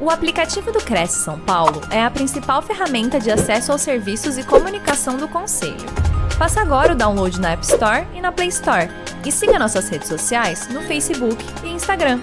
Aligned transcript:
O 0.00 0.10
aplicativo 0.10 0.70
do 0.70 0.78
Cresce 0.78 1.24
São 1.24 1.40
Paulo 1.40 1.80
é 1.92 2.00
a 2.00 2.08
principal 2.08 2.62
ferramenta 2.62 3.18
de 3.18 3.32
acesso 3.32 3.72
aos 3.72 3.82
serviços 3.82 4.38
e 4.38 4.46
comunicação 4.46 5.16
do 5.16 5.28
Conselho. 5.28 5.74
Faça 6.38 6.60
agora 6.60 6.92
o 6.92 6.96
download 6.96 7.40
na 7.40 7.54
App 7.54 7.64
Store 7.64 8.06
e 8.14 8.20
na 8.20 8.30
Play 8.30 8.46
Store. 8.46 8.86
E 9.26 9.32
siga 9.32 9.58
nossas 9.58 9.88
redes 9.88 10.06
sociais 10.06 10.72
no 10.72 10.82
Facebook 10.82 11.42
e 11.64 11.70
Instagram. 11.70 12.20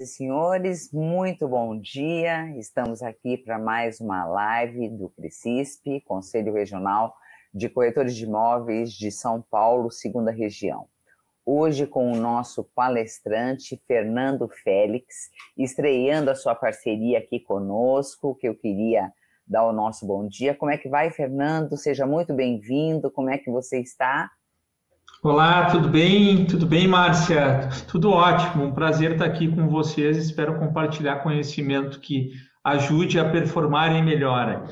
Senhores, 0.00 0.92
muito 0.92 1.48
bom 1.48 1.76
dia. 1.80 2.56
Estamos 2.56 3.02
aqui 3.02 3.36
para 3.36 3.58
mais 3.58 4.00
uma 4.00 4.24
live 4.24 4.88
do 4.90 5.08
CRECISP, 5.08 6.00
Conselho 6.02 6.52
Regional 6.52 7.12
de 7.52 7.68
Corretores 7.68 8.14
de 8.14 8.22
Imóveis 8.22 8.92
de 8.92 9.10
São 9.10 9.42
Paulo, 9.42 9.90
segunda 9.90 10.30
região 10.30 10.86
hoje 11.46 11.86
com 11.86 12.12
o 12.12 12.16
nosso 12.16 12.64
palestrante 12.74 13.80
Fernando 13.86 14.48
Félix, 14.64 15.30
estreando 15.56 16.28
a 16.28 16.34
sua 16.34 16.56
parceria 16.56 17.18
aqui 17.18 17.38
conosco, 17.38 18.34
que 18.34 18.48
eu 18.48 18.54
queria 18.56 19.12
dar 19.46 19.64
o 19.64 19.72
nosso 19.72 20.04
bom 20.04 20.26
dia. 20.26 20.56
Como 20.56 20.72
é 20.72 20.76
que 20.76 20.88
vai, 20.88 21.08
Fernando? 21.10 21.76
Seja 21.76 22.04
muito 22.04 22.34
bem-vindo. 22.34 23.12
Como 23.12 23.30
é 23.30 23.38
que 23.38 23.48
você 23.48 23.80
está? 23.80 24.28
Olá, 25.22 25.70
tudo 25.70 25.88
bem? 25.88 26.44
Tudo 26.46 26.66
bem, 26.66 26.88
Márcia? 26.88 27.68
Tudo 27.88 28.10
ótimo. 28.10 28.64
Um 28.64 28.74
prazer 28.74 29.12
estar 29.12 29.26
aqui 29.26 29.48
com 29.48 29.68
vocês. 29.68 30.16
Espero 30.16 30.58
compartilhar 30.58 31.22
conhecimento 31.22 32.00
que 32.00 32.32
ajude 32.64 33.20
a 33.20 33.30
performarem 33.30 34.04
melhor. 34.04 34.66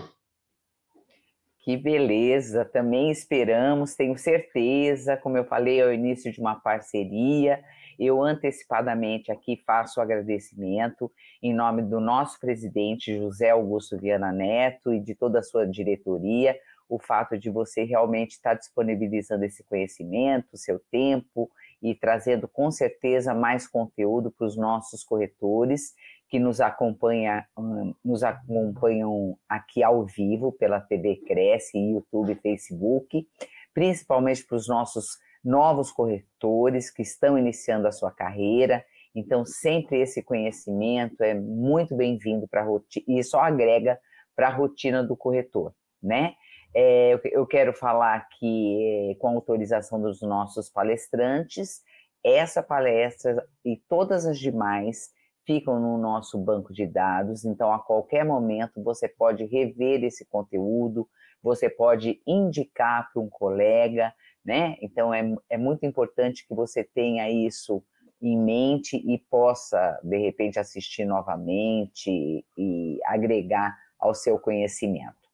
Que 1.65 1.79
beleza, 1.79 2.63
também 2.63 3.11
esperamos, 3.11 3.95
tenho 3.95 4.19
certeza, 4.19 5.17
como 5.17 5.39
eu 5.39 5.47
falei 5.47 5.81
ao 5.81 5.95
início 5.95 6.31
de 6.31 6.39
uma 6.39 6.57
parceria, 6.57 7.65
eu 7.99 8.23
antecipadamente 8.23 9.33
aqui 9.33 9.57
faço 9.65 9.99
o 9.99 10.03
agradecimento 10.03 11.11
em 11.43 11.55
nome 11.55 11.81
do 11.81 12.01
nosso 12.01 12.39
presidente 12.39 13.17
José 13.17 13.49
Augusto 13.49 13.97
Viana 13.97 14.31
Neto 14.31 14.93
e 14.93 15.01
de 15.01 15.15
toda 15.15 15.39
a 15.39 15.43
sua 15.43 15.67
diretoria, 15.67 16.55
o 16.87 16.99
fato 16.99 17.39
de 17.39 17.49
você 17.49 17.83
realmente 17.83 18.33
estar 18.33 18.53
disponibilizando 18.53 19.47
esse 19.47 19.65
conhecimento, 19.65 20.59
seu 20.59 20.79
tempo 20.91 21.51
e 21.83 21.95
trazendo 21.95 22.47
com 22.47 22.71
certeza 22.71 23.33
mais 23.33 23.67
conteúdo 23.67 24.31
para 24.31 24.47
os 24.47 24.55
nossos 24.55 25.03
corretores 25.03 25.95
que 26.29 26.39
nos, 26.39 26.61
acompanha, 26.61 27.47
hum, 27.57 27.95
nos 28.05 28.23
acompanham 28.23 29.39
aqui 29.49 29.83
ao 29.83 30.05
vivo 30.05 30.53
pela 30.53 30.81
TV 30.81 31.17
Cresce, 31.27 31.79
YouTube, 31.79 32.35
Facebook, 32.37 33.27
principalmente 33.73 34.45
para 34.47 34.57
os 34.57 34.69
nossos 34.69 35.19
novos 35.45 35.93
corretores 35.93 36.91
que 36.91 37.03
estão 37.03 37.39
iniciando 37.39 37.87
a 37.87 37.93
sua 37.93 38.11
carreira. 38.11 38.85
Então, 39.15 39.45
sempre 39.45 40.01
esse 40.01 40.23
conhecimento 40.23 41.23
é 41.23 41.35
muito 41.35 41.95
bem-vindo 41.95 42.49
para 42.49 42.63
a 42.63 42.65
rotina 42.65 43.05
e 43.07 43.23
só 43.23 43.41
agrega 43.41 43.99
para 44.35 44.49
a 44.49 44.53
rotina 44.53 45.05
do 45.05 45.17
corretor, 45.17 45.73
né? 46.03 46.35
É, 46.77 47.21
eu 47.31 47.47
quero 47.47 47.73
falar 47.73 48.17
aqui, 48.17 49.13
é, 49.13 49.15
com 49.21 49.29
autorização 49.29 50.03
dos 50.03 50.21
nossos 50.23 50.69
palestrantes, 50.69 51.83
essa 52.25 52.63
palestra 52.63 53.47
e 53.65 53.77
todas 53.89 54.27
as 54.27 54.39
demais 54.39 55.14
ficam 55.47 55.79
no 55.79 55.99
nosso 55.99 56.39
banco 56.39 56.73
de 56.73 56.87
dados, 56.87 57.45
então 57.45 57.73
a 57.73 57.79
qualquer 57.79 58.25
momento 58.25 58.83
você 58.83 59.09
pode 59.09 59.45
rever 59.45 60.03
esse 60.05 60.25
conteúdo, 60.25 61.09
você 61.43 61.69
pode 61.69 62.21
indicar 62.27 63.11
para 63.13 63.23
um 63.23 63.29
colega, 63.29 64.13
né? 64.45 64.77
Então 64.81 65.13
é, 65.13 65.35
é 65.51 65.59
muito 65.59 65.85
importante 65.85 66.47
que 66.47 66.55
você 66.55 66.83
tenha 66.83 67.31
isso 67.31 67.83
em 68.21 68.39
mente 68.39 68.97
e 68.97 69.19
possa, 69.31 70.01
de 70.03 70.17
repente, 70.17 70.59
assistir 70.59 71.05
novamente 71.05 72.45
e 72.57 72.99
agregar 73.05 73.77
ao 73.99 74.15
seu 74.15 74.39
conhecimento. 74.39 75.25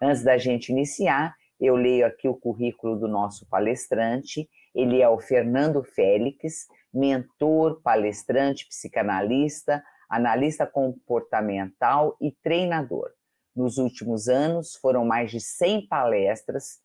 Antes 0.00 0.24
da 0.24 0.36
gente 0.36 0.70
iniciar, 0.70 1.36
eu 1.60 1.76
leio 1.76 2.04
aqui 2.04 2.26
o 2.26 2.34
currículo 2.34 2.98
do 2.98 3.06
nosso 3.06 3.46
palestrante. 3.48 4.48
Ele 4.74 5.00
é 5.00 5.08
o 5.08 5.20
Fernando 5.20 5.84
Félix, 5.84 6.66
mentor, 6.92 7.80
palestrante, 7.82 8.66
psicanalista, 8.68 9.82
analista 10.08 10.66
comportamental 10.66 12.16
e 12.20 12.32
treinador. 12.42 13.10
Nos 13.56 13.78
últimos 13.78 14.28
anos, 14.28 14.76
foram 14.76 15.04
mais 15.04 15.30
de 15.30 15.40
100 15.40 15.86
palestras 15.86 16.80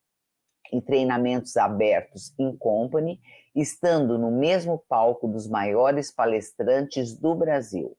e 0.72 0.82
treinamentos 0.82 1.56
abertos 1.58 2.34
em 2.38 2.56
company, 2.58 3.20
estando 3.56 4.18
no 4.18 4.32
mesmo 4.32 4.84
palco 4.88 5.28
dos 5.28 5.48
maiores 5.48 6.12
palestrantes 6.12 7.18
do 7.18 7.36
Brasil. 7.36 7.98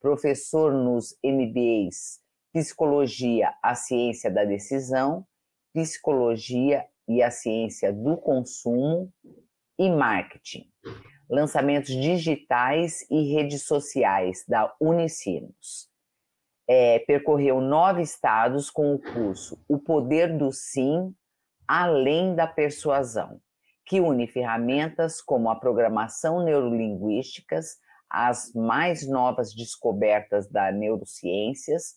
Professor 0.00 0.72
nos 0.72 1.16
MBAs 1.24 2.20
Psicologia, 2.52 3.54
a 3.62 3.74
Ciência 3.74 4.30
da 4.30 4.44
Decisão, 4.44 5.24
Psicologia 5.72 6.84
e 7.06 7.22
a 7.22 7.30
Ciência 7.30 7.92
do 7.92 8.16
Consumo 8.16 9.12
e 9.78 9.88
Marketing 9.88 10.68
lançamentos 11.30 11.94
digitais 11.94 13.06
e 13.08 13.32
redes 13.32 13.62
sociais 13.62 14.44
da 14.48 14.74
Unicinos. 14.80 15.88
É, 16.68 16.98
percorreu 17.00 17.60
nove 17.60 18.02
estados 18.02 18.68
com 18.70 18.94
o 18.94 18.98
curso 18.98 19.58
O 19.68 19.78
Poder 19.78 20.36
do 20.36 20.52
Sim, 20.52 21.14
Além 21.66 22.34
da 22.34 22.48
Persuasão, 22.48 23.40
que 23.86 24.00
une 24.00 24.26
ferramentas 24.26 25.22
como 25.22 25.48
a 25.48 25.54
programação 25.54 26.42
neurolinguísticas, 26.42 27.76
as 28.08 28.52
mais 28.52 29.06
novas 29.08 29.54
descobertas 29.54 30.50
da 30.50 30.72
neurociências, 30.72 31.94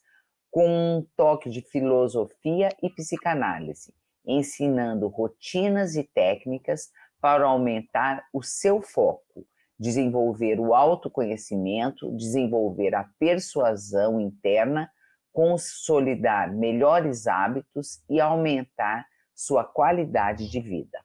com 0.52 0.68
um 0.68 1.08
toque 1.16 1.50
de 1.50 1.62
filosofia 1.62 2.70
e 2.84 2.90
psicanálise, 2.92 3.92
ensinando 4.24 5.08
rotinas 5.08 5.96
e 5.96 6.04
técnicas 6.04 6.92
para 7.24 7.46
aumentar 7.46 8.28
o 8.34 8.44
seu 8.44 8.82
foco, 8.82 9.48
desenvolver 9.80 10.60
o 10.60 10.76
autoconhecimento, 10.76 12.12
desenvolver 12.18 12.94
a 12.94 13.10
persuasão 13.18 14.20
interna, 14.20 14.92
consolidar 15.32 16.54
melhores 16.54 17.26
hábitos 17.26 18.04
e 18.10 18.20
aumentar 18.20 19.08
sua 19.34 19.64
qualidade 19.64 20.52
de 20.52 20.60
vida. 20.60 21.00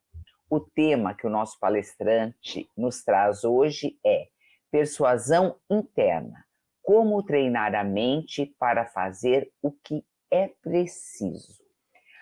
O 0.50 0.58
tema 0.58 1.14
que 1.14 1.24
o 1.24 1.30
nosso 1.30 1.56
palestrante 1.60 2.68
nos 2.76 3.04
traz 3.04 3.44
hoje 3.44 3.96
é 4.04 4.26
persuasão 4.72 5.54
interna. 5.70 6.44
Como 6.82 7.22
treinar 7.22 7.76
a 7.76 7.84
mente 7.84 8.56
para 8.58 8.86
fazer 8.86 9.52
o 9.62 9.70
que 9.70 10.04
é 10.32 10.48
preciso. 10.48 11.67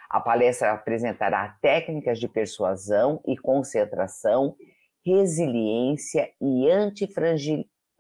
A 0.08 0.20
palestra 0.20 0.72
apresentará 0.72 1.56
técnicas 1.60 2.18
de 2.18 2.28
persuasão 2.28 3.20
e 3.26 3.36
concentração, 3.36 4.56
resiliência 5.04 6.30
e 6.40 6.68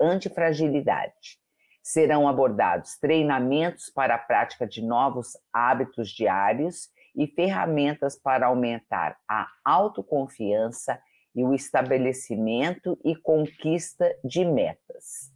antifragilidade. 0.00 1.38
Serão 1.82 2.26
abordados 2.28 2.96
treinamentos 2.98 3.90
para 3.90 4.14
a 4.16 4.18
prática 4.18 4.66
de 4.66 4.82
novos 4.82 5.38
hábitos 5.52 6.10
diários 6.10 6.88
e 7.14 7.26
ferramentas 7.26 8.18
para 8.18 8.46
aumentar 8.46 9.16
a 9.28 9.48
autoconfiança 9.64 11.00
e 11.34 11.44
o 11.44 11.54
estabelecimento 11.54 12.98
e 13.04 13.14
conquista 13.14 14.14
de 14.24 14.44
metas. 14.44 15.32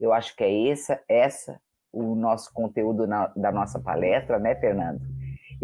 Eu 0.00 0.12
acho 0.12 0.34
que 0.34 0.42
é 0.42 0.68
essa, 0.68 1.02
essa 1.08 1.60
o 1.92 2.14
nosso 2.14 2.52
conteúdo 2.52 3.06
na, 3.06 3.28
da 3.28 3.52
nossa 3.52 3.78
palestra, 3.78 4.38
né, 4.38 4.56
Fernando? 4.56 5.00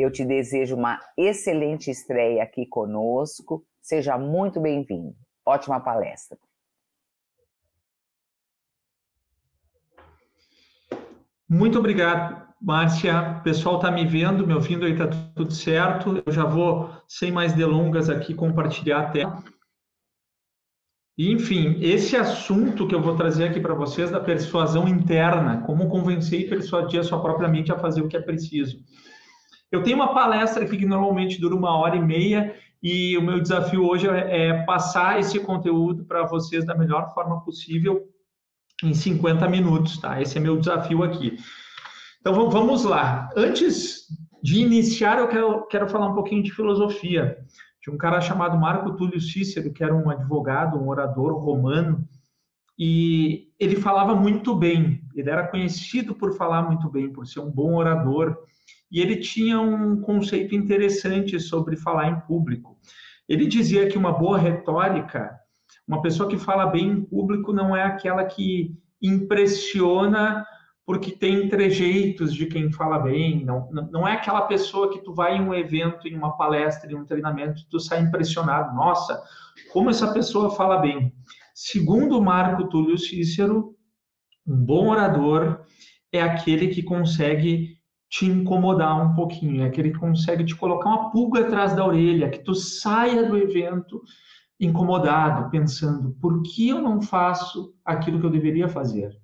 Eu 0.00 0.10
te 0.10 0.24
desejo 0.24 0.76
uma 0.76 0.98
excelente 1.14 1.90
estreia 1.90 2.42
aqui 2.42 2.64
conosco. 2.64 3.62
Seja 3.82 4.16
muito 4.16 4.58
bem-vindo. 4.58 5.14
Ótima 5.44 5.78
palestra. 5.78 6.38
Muito 11.46 11.78
obrigado, 11.78 12.48
Márcia. 12.62 13.40
O 13.40 13.42
pessoal 13.42 13.76
está 13.76 13.90
me 13.90 14.06
vendo, 14.06 14.46
me 14.46 14.54
ouvindo 14.54 14.86
aí, 14.86 14.92
está 14.92 15.06
tudo 15.36 15.52
certo. 15.52 16.22
Eu 16.24 16.32
já 16.32 16.46
vou, 16.46 16.90
sem 17.06 17.30
mais 17.30 17.52
delongas, 17.52 18.08
aqui 18.08 18.32
compartilhar 18.32 19.00
a 19.00 19.10
tela. 19.10 19.44
enfim, 21.18 21.78
esse 21.82 22.16
assunto 22.16 22.88
que 22.88 22.94
eu 22.94 23.02
vou 23.02 23.16
trazer 23.16 23.48
aqui 23.48 23.60
para 23.60 23.74
vocês 23.74 24.10
da 24.10 24.20
persuasão 24.20 24.88
interna, 24.88 25.60
como 25.66 25.90
convencer 25.90 26.40
e 26.40 26.48
persuadir 26.48 27.00
a 27.00 27.04
sua 27.04 27.20
própria 27.20 27.48
mente 27.50 27.70
a 27.70 27.78
fazer 27.78 28.00
o 28.00 28.08
que 28.08 28.16
é 28.16 28.22
preciso. 28.22 28.82
Eu 29.70 29.82
tenho 29.82 29.96
uma 29.96 30.12
palestra 30.12 30.64
aqui 30.64 30.76
que 30.76 30.86
normalmente 30.86 31.40
dura 31.40 31.54
uma 31.54 31.76
hora 31.76 31.96
e 31.96 32.00
meia 32.00 32.54
e 32.82 33.16
o 33.16 33.22
meu 33.22 33.40
desafio 33.40 33.84
hoje 33.84 34.08
é, 34.08 34.48
é 34.48 34.62
passar 34.64 35.20
esse 35.20 35.38
conteúdo 35.40 36.04
para 36.04 36.26
vocês 36.26 36.64
da 36.64 36.74
melhor 36.74 37.12
forma 37.14 37.40
possível 37.44 38.08
em 38.82 38.94
50 38.94 39.46
minutos, 39.48 39.98
tá? 39.98 40.20
Esse 40.20 40.38
é 40.38 40.40
meu 40.40 40.58
desafio 40.58 41.02
aqui. 41.02 41.36
Então 42.20 42.50
vamos 42.50 42.84
lá. 42.84 43.28
Antes 43.36 44.06
de 44.42 44.60
iniciar, 44.60 45.18
eu 45.18 45.28
quero, 45.28 45.66
quero 45.66 45.88
falar 45.88 46.08
um 46.08 46.14
pouquinho 46.14 46.42
de 46.42 46.52
filosofia. 46.52 47.36
De 47.82 47.90
um 47.90 47.96
cara 47.96 48.20
chamado 48.20 48.58
Marco 48.58 48.94
Túlio 48.96 49.20
Cícero, 49.20 49.72
que 49.72 49.82
era 49.82 49.94
um 49.94 50.10
advogado, 50.10 50.78
um 50.78 50.88
orador 50.88 51.32
romano, 51.32 52.06
e 52.78 53.48
ele 53.58 53.76
falava 53.76 54.14
muito 54.14 54.54
bem, 54.54 55.02
ele 55.20 55.30
era 55.30 55.46
conhecido 55.46 56.14
por 56.14 56.36
falar 56.36 56.62
muito 56.62 56.88
bem, 56.90 57.12
por 57.12 57.26
ser 57.26 57.40
um 57.40 57.50
bom 57.50 57.76
orador, 57.76 58.36
e 58.90 59.00
ele 59.00 59.16
tinha 59.16 59.60
um 59.60 60.00
conceito 60.00 60.54
interessante 60.54 61.38
sobre 61.38 61.76
falar 61.76 62.08
em 62.08 62.20
público. 62.20 62.78
Ele 63.28 63.46
dizia 63.46 63.88
que 63.88 63.96
uma 63.96 64.12
boa 64.12 64.38
retórica, 64.38 65.38
uma 65.86 66.02
pessoa 66.02 66.28
que 66.28 66.36
fala 66.36 66.66
bem 66.66 66.88
em 66.88 67.04
público, 67.04 67.52
não 67.52 67.76
é 67.76 67.84
aquela 67.84 68.24
que 68.24 68.74
impressiona 69.00 70.44
porque 70.90 71.12
tem 71.12 71.48
trejeitos 71.48 72.34
de 72.34 72.46
quem 72.46 72.72
fala 72.72 72.98
bem, 72.98 73.44
não, 73.44 73.70
não 73.92 74.08
é 74.08 74.14
aquela 74.14 74.42
pessoa 74.42 74.90
que 74.90 74.98
tu 74.98 75.14
vai 75.14 75.36
em 75.36 75.40
um 75.40 75.54
evento, 75.54 76.08
em 76.08 76.16
uma 76.16 76.36
palestra, 76.36 76.90
em 76.90 76.96
um 76.96 77.04
treinamento, 77.04 77.62
tu 77.70 77.78
sai 77.78 78.00
impressionado, 78.00 78.74
nossa, 78.74 79.22
como 79.72 79.88
essa 79.88 80.12
pessoa 80.12 80.50
fala 80.50 80.78
bem. 80.78 81.14
Segundo 81.54 82.20
Marco 82.20 82.68
Túlio 82.68 82.98
Cícero, 82.98 83.76
um 84.50 84.56
bom 84.56 84.88
orador 84.88 85.64
é 86.12 86.20
aquele 86.20 86.68
que 86.68 86.82
consegue 86.82 87.78
te 88.08 88.26
incomodar 88.26 89.00
um 89.00 89.14
pouquinho, 89.14 89.62
é 89.62 89.66
aquele 89.66 89.92
que 89.92 89.98
consegue 89.98 90.44
te 90.44 90.56
colocar 90.56 90.88
uma 90.88 91.12
pulga 91.12 91.42
atrás 91.42 91.76
da 91.76 91.86
orelha, 91.86 92.28
que 92.28 92.42
tu 92.42 92.52
saia 92.56 93.28
do 93.28 93.38
evento 93.38 94.02
incomodado, 94.58 95.48
pensando, 95.50 96.10
por 96.20 96.42
que 96.42 96.68
eu 96.68 96.82
não 96.82 97.00
faço 97.00 97.72
aquilo 97.84 98.18
que 98.18 98.26
eu 98.26 98.30
deveria 98.30 98.68
fazer? 98.68 99.16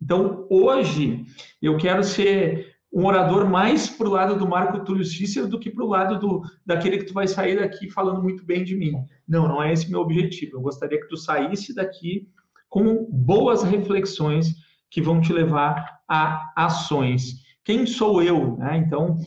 Então, 0.00 0.46
hoje, 0.48 1.26
eu 1.60 1.76
quero 1.76 2.02
ser 2.02 2.78
um 2.90 3.04
orador 3.04 3.46
mais 3.46 3.90
para 3.90 4.08
o 4.08 4.12
lado 4.12 4.38
do 4.38 4.48
Marco 4.48 4.82
Túlio 4.82 5.04
Cícero 5.04 5.46
do 5.46 5.60
que 5.60 5.70
para 5.70 5.84
o 5.84 5.88
lado 5.88 6.18
do, 6.18 6.42
daquele 6.64 6.96
que 6.96 7.04
tu 7.04 7.12
vai 7.12 7.28
sair 7.28 7.58
daqui 7.58 7.90
falando 7.90 8.22
muito 8.22 8.42
bem 8.46 8.64
de 8.64 8.74
mim. 8.74 8.94
Não, 9.26 9.46
não 9.46 9.62
é 9.62 9.72
esse 9.72 9.90
meu 9.90 10.00
objetivo. 10.00 10.56
Eu 10.56 10.62
gostaria 10.62 10.98
que 10.98 11.08
tu 11.08 11.16
saísse 11.16 11.74
daqui 11.74 12.26
com 12.68 13.06
boas 13.10 13.62
reflexões 13.62 14.54
que 14.90 15.02
vão 15.02 15.20
te 15.20 15.32
levar 15.32 16.00
a 16.08 16.52
ações. 16.56 17.42
Quem 17.64 17.86
sou 17.86 18.22
eu? 18.22 18.56
Né? 18.56 18.78
Então, 18.78 19.18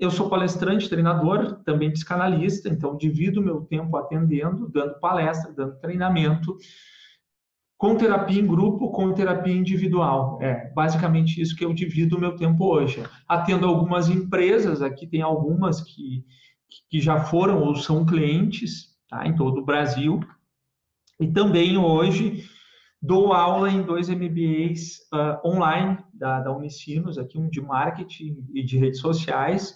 eu 0.00 0.10
sou 0.10 0.28
palestrante, 0.28 0.88
treinador, 0.88 1.62
também 1.64 1.92
psicanalista, 1.92 2.68
então 2.68 2.96
divido 2.96 3.42
meu 3.42 3.60
tempo 3.62 3.96
atendendo, 3.96 4.68
dando 4.68 4.98
palestra, 4.98 5.52
dando 5.52 5.78
treinamento 5.78 6.56
com 7.78 7.94
terapia 7.94 8.40
em 8.40 8.46
grupo, 8.46 8.90
com 8.90 9.12
terapia 9.12 9.54
individual. 9.54 10.38
É 10.40 10.72
basicamente 10.72 11.40
isso 11.40 11.54
que 11.54 11.64
eu 11.64 11.74
divido 11.74 12.16
o 12.16 12.20
meu 12.20 12.34
tempo 12.34 12.64
hoje. 12.64 13.02
Atendo 13.28 13.66
algumas 13.66 14.08
empresas, 14.08 14.80
aqui 14.80 15.06
tem 15.06 15.20
algumas 15.20 15.82
que, 15.82 16.24
que 16.88 17.00
já 17.00 17.20
foram 17.20 17.62
ou 17.62 17.76
são 17.76 18.04
clientes 18.06 18.96
tá, 19.08 19.26
em 19.26 19.36
todo 19.36 19.60
o 19.60 19.64
Brasil. 19.64 20.20
E 21.20 21.26
também 21.26 21.76
hoje 21.76 22.44
dou 23.00 23.32
aula 23.32 23.70
em 23.70 23.82
dois 23.82 24.08
MBAs 24.08 24.98
uh, 25.12 25.16
ah, 25.16 25.42
online 25.44 25.98
da, 26.12 26.40
da 26.40 26.52
Unicinos, 26.52 27.18
aqui 27.18 27.38
um 27.38 27.48
de 27.48 27.60
marketing 27.60 28.44
e 28.54 28.62
de 28.62 28.78
redes 28.78 29.00
sociais 29.00 29.74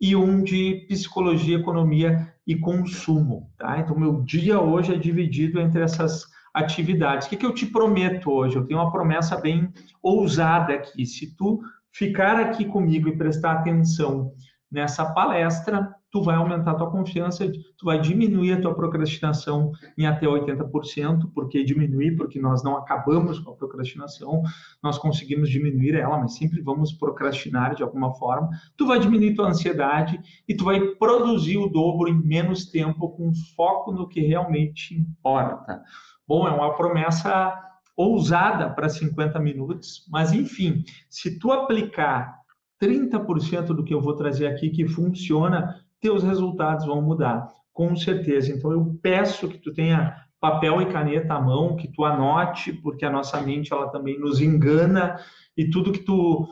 e 0.00 0.16
um 0.16 0.42
de 0.42 0.86
psicologia, 0.88 1.58
economia 1.58 2.32
e 2.46 2.56
consumo. 2.56 3.50
Tá? 3.58 3.78
Então, 3.78 3.98
meu 3.98 4.22
dia 4.22 4.60
hoje 4.60 4.94
é 4.94 4.96
dividido 4.96 5.60
entre 5.60 5.82
essas 5.82 6.24
atividades. 6.54 7.26
O 7.26 7.30
que, 7.30 7.36
que 7.36 7.46
eu 7.46 7.54
te 7.54 7.66
prometo 7.66 8.30
hoje? 8.30 8.56
Eu 8.56 8.66
tenho 8.66 8.80
uma 8.80 8.90
promessa 8.90 9.36
bem 9.36 9.72
ousada 10.02 10.72
aqui. 10.72 11.04
Se 11.04 11.36
tu 11.36 11.60
ficar 11.92 12.40
aqui 12.40 12.64
comigo 12.64 13.08
e 13.08 13.16
prestar 13.16 13.52
atenção 13.52 14.32
nessa 14.70 15.04
palestra, 15.12 15.94
tu 16.10 16.22
vai 16.22 16.34
aumentar 16.34 16.72
a 16.72 16.74
tua 16.74 16.90
confiança, 16.90 17.50
tu 17.76 17.84
vai 17.84 18.00
diminuir 18.00 18.52
a 18.52 18.60
tua 18.60 18.74
procrastinação 18.74 19.72
em 19.96 20.06
até 20.06 20.26
80%, 20.26 21.30
porque 21.32 21.64
diminuir, 21.64 22.16
porque 22.16 22.40
nós 22.40 22.62
não 22.62 22.76
acabamos 22.76 23.38
com 23.38 23.52
a 23.52 23.54
procrastinação, 23.54 24.42
nós 24.82 24.98
conseguimos 24.98 25.48
diminuir 25.48 25.94
ela, 25.94 26.18
mas 26.18 26.34
sempre 26.34 26.60
vamos 26.60 26.92
procrastinar 26.92 27.74
de 27.74 27.82
alguma 27.82 28.12
forma. 28.14 28.50
Tu 28.76 28.86
vai 28.86 28.98
diminuir 28.98 29.34
tua 29.34 29.48
ansiedade 29.48 30.20
e 30.48 30.54
tu 30.54 30.64
vai 30.64 30.80
produzir 30.80 31.58
o 31.58 31.68
dobro 31.68 32.08
em 32.08 32.20
menos 32.20 32.66
tempo 32.66 33.10
com 33.10 33.32
foco 33.56 33.92
no 33.92 34.08
que 34.08 34.20
realmente 34.20 34.94
importa. 34.94 35.82
Bom, 36.26 36.46
é 36.46 36.50
uma 36.50 36.74
promessa 36.74 37.56
ousada 37.96 38.70
para 38.70 38.88
50 38.88 39.38
minutos, 39.38 40.06
mas 40.10 40.32
enfim, 40.32 40.82
se 41.08 41.38
tu 41.38 41.52
aplicar 41.52 42.40
30% 42.80 43.66
do 43.74 43.84
que 43.84 43.92
eu 43.92 44.00
vou 44.00 44.16
trazer 44.16 44.46
aqui 44.46 44.70
que 44.70 44.88
funciona, 44.88 45.84
teus 46.00 46.22
resultados 46.22 46.86
vão 46.86 47.02
mudar, 47.02 47.48
com 47.72 47.94
certeza. 47.94 48.52
Então 48.52 48.72
eu 48.72 48.98
peço 49.02 49.48
que 49.48 49.58
tu 49.58 49.72
tenha 49.72 50.16
papel 50.40 50.80
e 50.80 50.86
caneta 50.86 51.34
à 51.34 51.40
mão, 51.40 51.76
que 51.76 51.88
tu 51.88 52.04
anote, 52.04 52.72
porque 52.72 53.04
a 53.04 53.10
nossa 53.10 53.40
mente 53.40 53.72
ela 53.72 53.88
também 53.88 54.18
nos 54.18 54.40
engana 54.40 55.20
e 55.56 55.68
tudo 55.68 55.92
que 55.92 56.00
tu 56.00 56.48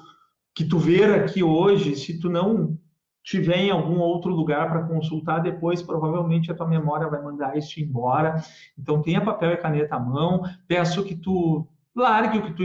que 0.54 0.64
tu 0.64 0.76
ver 0.76 1.14
aqui 1.14 1.40
hoje, 1.40 1.94
se 1.94 2.18
tu 2.18 2.28
não 2.28 2.76
tiver 3.22 3.58
em 3.58 3.70
algum 3.70 3.98
outro 3.98 4.32
lugar 4.32 4.68
para 4.68 4.82
consultar 4.82 5.38
depois, 5.38 5.80
provavelmente 5.80 6.50
a 6.50 6.54
tua 6.54 6.66
memória 6.66 7.06
vai 7.06 7.22
mandar 7.22 7.56
isso 7.56 7.78
embora. 7.78 8.42
Então 8.76 9.00
tenha 9.00 9.24
papel 9.24 9.52
e 9.52 9.56
caneta 9.56 9.94
à 9.94 10.00
mão. 10.00 10.42
Peço 10.66 11.04
que 11.04 11.14
tu 11.14 11.68
largue 11.94 12.38
o 12.38 12.42
que 12.42 12.54
tu 12.54 12.64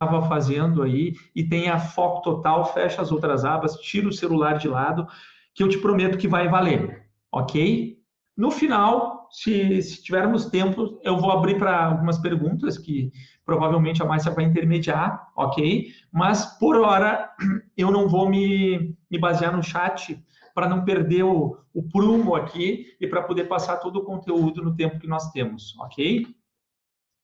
estava 0.00 0.28
fazendo 0.28 0.82
aí 0.82 1.14
e 1.34 1.42
tenha 1.42 1.78
foco 1.78 2.22
total, 2.22 2.72
fecha 2.72 3.00
as 3.00 3.10
outras 3.10 3.44
abas, 3.44 3.76
tira 3.76 4.08
o 4.08 4.12
celular 4.12 4.58
de 4.58 4.68
lado, 4.68 5.06
que 5.54 5.62
eu 5.62 5.68
te 5.68 5.78
prometo 5.78 6.18
que 6.18 6.28
vai 6.28 6.48
valer, 6.48 7.06
ok? 7.32 7.96
No 8.36 8.50
final, 8.50 9.26
se, 9.30 9.80
se 9.80 10.02
tivermos 10.02 10.46
tempo, 10.46 11.00
eu 11.02 11.16
vou 11.16 11.30
abrir 11.30 11.58
para 11.58 11.86
algumas 11.86 12.18
perguntas 12.18 12.76
que 12.76 13.10
provavelmente 13.46 14.02
a 14.02 14.04
Márcia 14.04 14.32
vai 14.32 14.44
intermediar, 14.44 15.28
ok? 15.34 15.86
Mas, 16.12 16.44
por 16.58 16.76
hora, 16.76 17.30
eu 17.74 17.90
não 17.90 18.06
vou 18.06 18.28
me, 18.28 18.94
me 19.10 19.18
basear 19.18 19.56
no 19.56 19.62
chat 19.62 20.22
para 20.54 20.68
não 20.68 20.84
perder 20.84 21.22
o, 21.22 21.58
o 21.72 21.82
prumo 21.82 22.34
aqui 22.34 22.94
e 23.00 23.06
para 23.06 23.22
poder 23.22 23.44
passar 23.44 23.78
todo 23.78 23.96
o 23.96 24.04
conteúdo 24.04 24.62
no 24.62 24.76
tempo 24.76 24.98
que 24.98 25.06
nós 25.06 25.30
temos, 25.30 25.74
ok? 25.78 26.26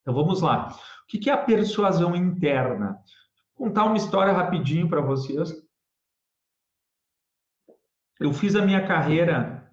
Então, 0.02 0.14
vamos 0.14 0.42
lá. 0.42 0.68
O 0.68 1.06
que 1.06 1.30
é 1.30 1.32
a 1.32 1.38
persuasão 1.38 2.14
interna? 2.14 2.98
Vou 3.56 3.68
contar 3.68 3.84
uma 3.84 3.96
história 3.96 4.32
rapidinho 4.32 4.88
para 4.88 5.00
vocês. 5.00 5.52
Eu 8.20 8.32
fiz 8.32 8.54
a 8.54 8.64
minha 8.64 8.86
carreira, 8.86 9.68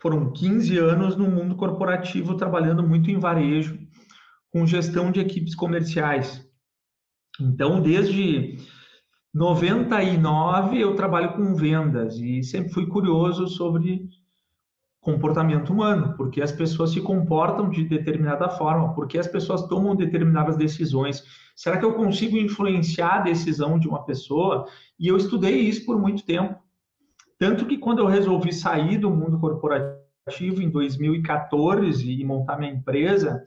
foram 0.00 0.32
15 0.32 0.78
anos 0.78 1.16
no 1.16 1.28
mundo 1.30 1.56
corporativo, 1.56 2.36
trabalhando 2.36 2.82
muito 2.82 3.10
em 3.10 3.18
varejo, 3.18 3.78
com 4.52 4.66
gestão 4.66 5.10
de 5.10 5.20
equipes 5.20 5.54
comerciais. 5.54 6.44
Então, 7.40 7.80
desde 7.80 8.58
99 9.34 10.80
eu 10.80 10.94
trabalho 10.94 11.34
com 11.34 11.54
vendas 11.54 12.18
e 12.18 12.42
sempre 12.42 12.72
fui 12.72 12.86
curioso 12.86 13.46
sobre 13.48 14.08
comportamento 15.06 15.72
humano, 15.72 16.14
porque 16.16 16.42
as 16.42 16.50
pessoas 16.50 16.90
se 16.90 17.00
comportam 17.00 17.70
de 17.70 17.84
determinada 17.84 18.48
forma, 18.48 18.92
porque 18.92 19.16
as 19.16 19.28
pessoas 19.28 19.62
tomam 19.68 19.94
determinadas 19.94 20.56
decisões. 20.56 21.22
Será 21.54 21.78
que 21.78 21.84
eu 21.84 21.94
consigo 21.94 22.36
influenciar 22.36 23.18
a 23.18 23.20
decisão 23.20 23.78
de 23.78 23.86
uma 23.86 24.04
pessoa? 24.04 24.66
E 24.98 25.06
eu 25.06 25.16
estudei 25.16 25.60
isso 25.60 25.86
por 25.86 25.96
muito 25.96 26.24
tempo. 26.24 26.60
Tanto 27.38 27.66
que 27.66 27.78
quando 27.78 28.00
eu 28.00 28.06
resolvi 28.06 28.52
sair 28.52 28.98
do 28.98 29.08
mundo 29.08 29.38
corporativo 29.38 30.60
em 30.60 30.70
2014 30.70 32.10
e 32.10 32.24
montar 32.24 32.58
minha 32.58 32.72
empresa, 32.72 33.44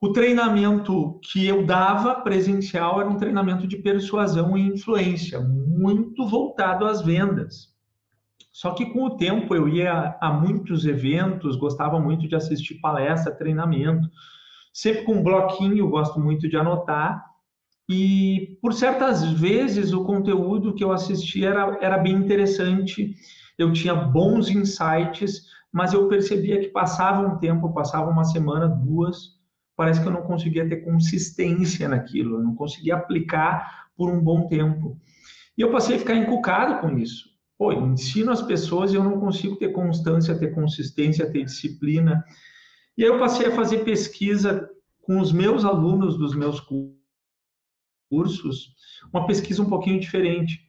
o 0.00 0.12
treinamento 0.12 1.18
que 1.24 1.44
eu 1.44 1.66
dava 1.66 2.20
presencial 2.20 3.00
era 3.00 3.10
um 3.10 3.16
treinamento 3.16 3.66
de 3.66 3.78
persuasão 3.78 4.56
e 4.56 4.68
influência, 4.68 5.40
muito 5.40 6.24
voltado 6.24 6.86
às 6.86 7.02
vendas. 7.02 7.71
Só 8.52 8.72
que 8.72 8.86
com 8.86 9.04
o 9.04 9.16
tempo 9.16 9.54
eu 9.54 9.68
ia 9.68 10.16
a 10.20 10.32
muitos 10.32 10.86
eventos, 10.86 11.56
gostava 11.56 12.00
muito 12.00 12.26
de 12.28 12.34
assistir 12.34 12.80
palestra, 12.80 13.34
treinamento, 13.34 14.08
sempre 14.72 15.02
com 15.02 15.14
um 15.14 15.22
bloquinho, 15.22 15.88
gosto 15.88 16.18
muito 16.18 16.48
de 16.48 16.56
anotar. 16.56 17.24
E 17.88 18.58
por 18.62 18.72
certas 18.72 19.22
vezes 19.32 19.92
o 19.92 20.04
conteúdo 20.04 20.74
que 20.74 20.82
eu 20.82 20.92
assistia 20.92 21.50
era, 21.50 21.78
era 21.80 21.98
bem 21.98 22.14
interessante, 22.14 23.14
eu 23.58 23.72
tinha 23.72 23.94
bons 23.94 24.48
insights, 24.48 25.42
mas 25.72 25.92
eu 25.92 26.08
percebia 26.08 26.60
que 26.60 26.68
passava 26.68 27.26
um 27.26 27.38
tempo, 27.38 27.72
passava 27.72 28.10
uma 28.10 28.24
semana, 28.24 28.68
duas, 28.68 29.40
parece 29.76 30.00
que 30.00 30.06
eu 30.06 30.12
não 30.12 30.22
conseguia 30.22 30.68
ter 30.68 30.84
consistência 30.84 31.88
naquilo, 31.88 32.36
eu 32.36 32.42
não 32.42 32.54
conseguia 32.54 32.96
aplicar 32.96 33.88
por 33.96 34.10
um 34.10 34.22
bom 34.22 34.46
tempo. 34.48 34.96
E 35.56 35.60
eu 35.60 35.70
passei 35.70 35.96
a 35.96 35.98
ficar 35.98 36.14
encucado 36.14 36.80
com 36.80 36.96
isso. 36.98 37.31
Pô, 37.62 37.72
ensino 37.72 38.32
as 38.32 38.42
pessoas 38.42 38.92
e 38.92 38.96
eu 38.96 39.04
não 39.04 39.20
consigo 39.20 39.54
ter 39.54 39.68
constância, 39.68 40.36
ter 40.36 40.52
consistência, 40.52 41.30
ter 41.30 41.44
disciplina. 41.44 42.24
E 42.98 43.04
aí 43.04 43.08
eu 43.08 43.20
passei 43.20 43.46
a 43.46 43.54
fazer 43.54 43.84
pesquisa 43.84 44.68
com 45.00 45.20
os 45.20 45.30
meus 45.30 45.64
alunos 45.64 46.18
dos 46.18 46.34
meus 46.34 46.60
cursos, 48.10 48.74
uma 49.14 49.28
pesquisa 49.28 49.62
um 49.62 49.68
pouquinho 49.68 50.00
diferente. 50.00 50.68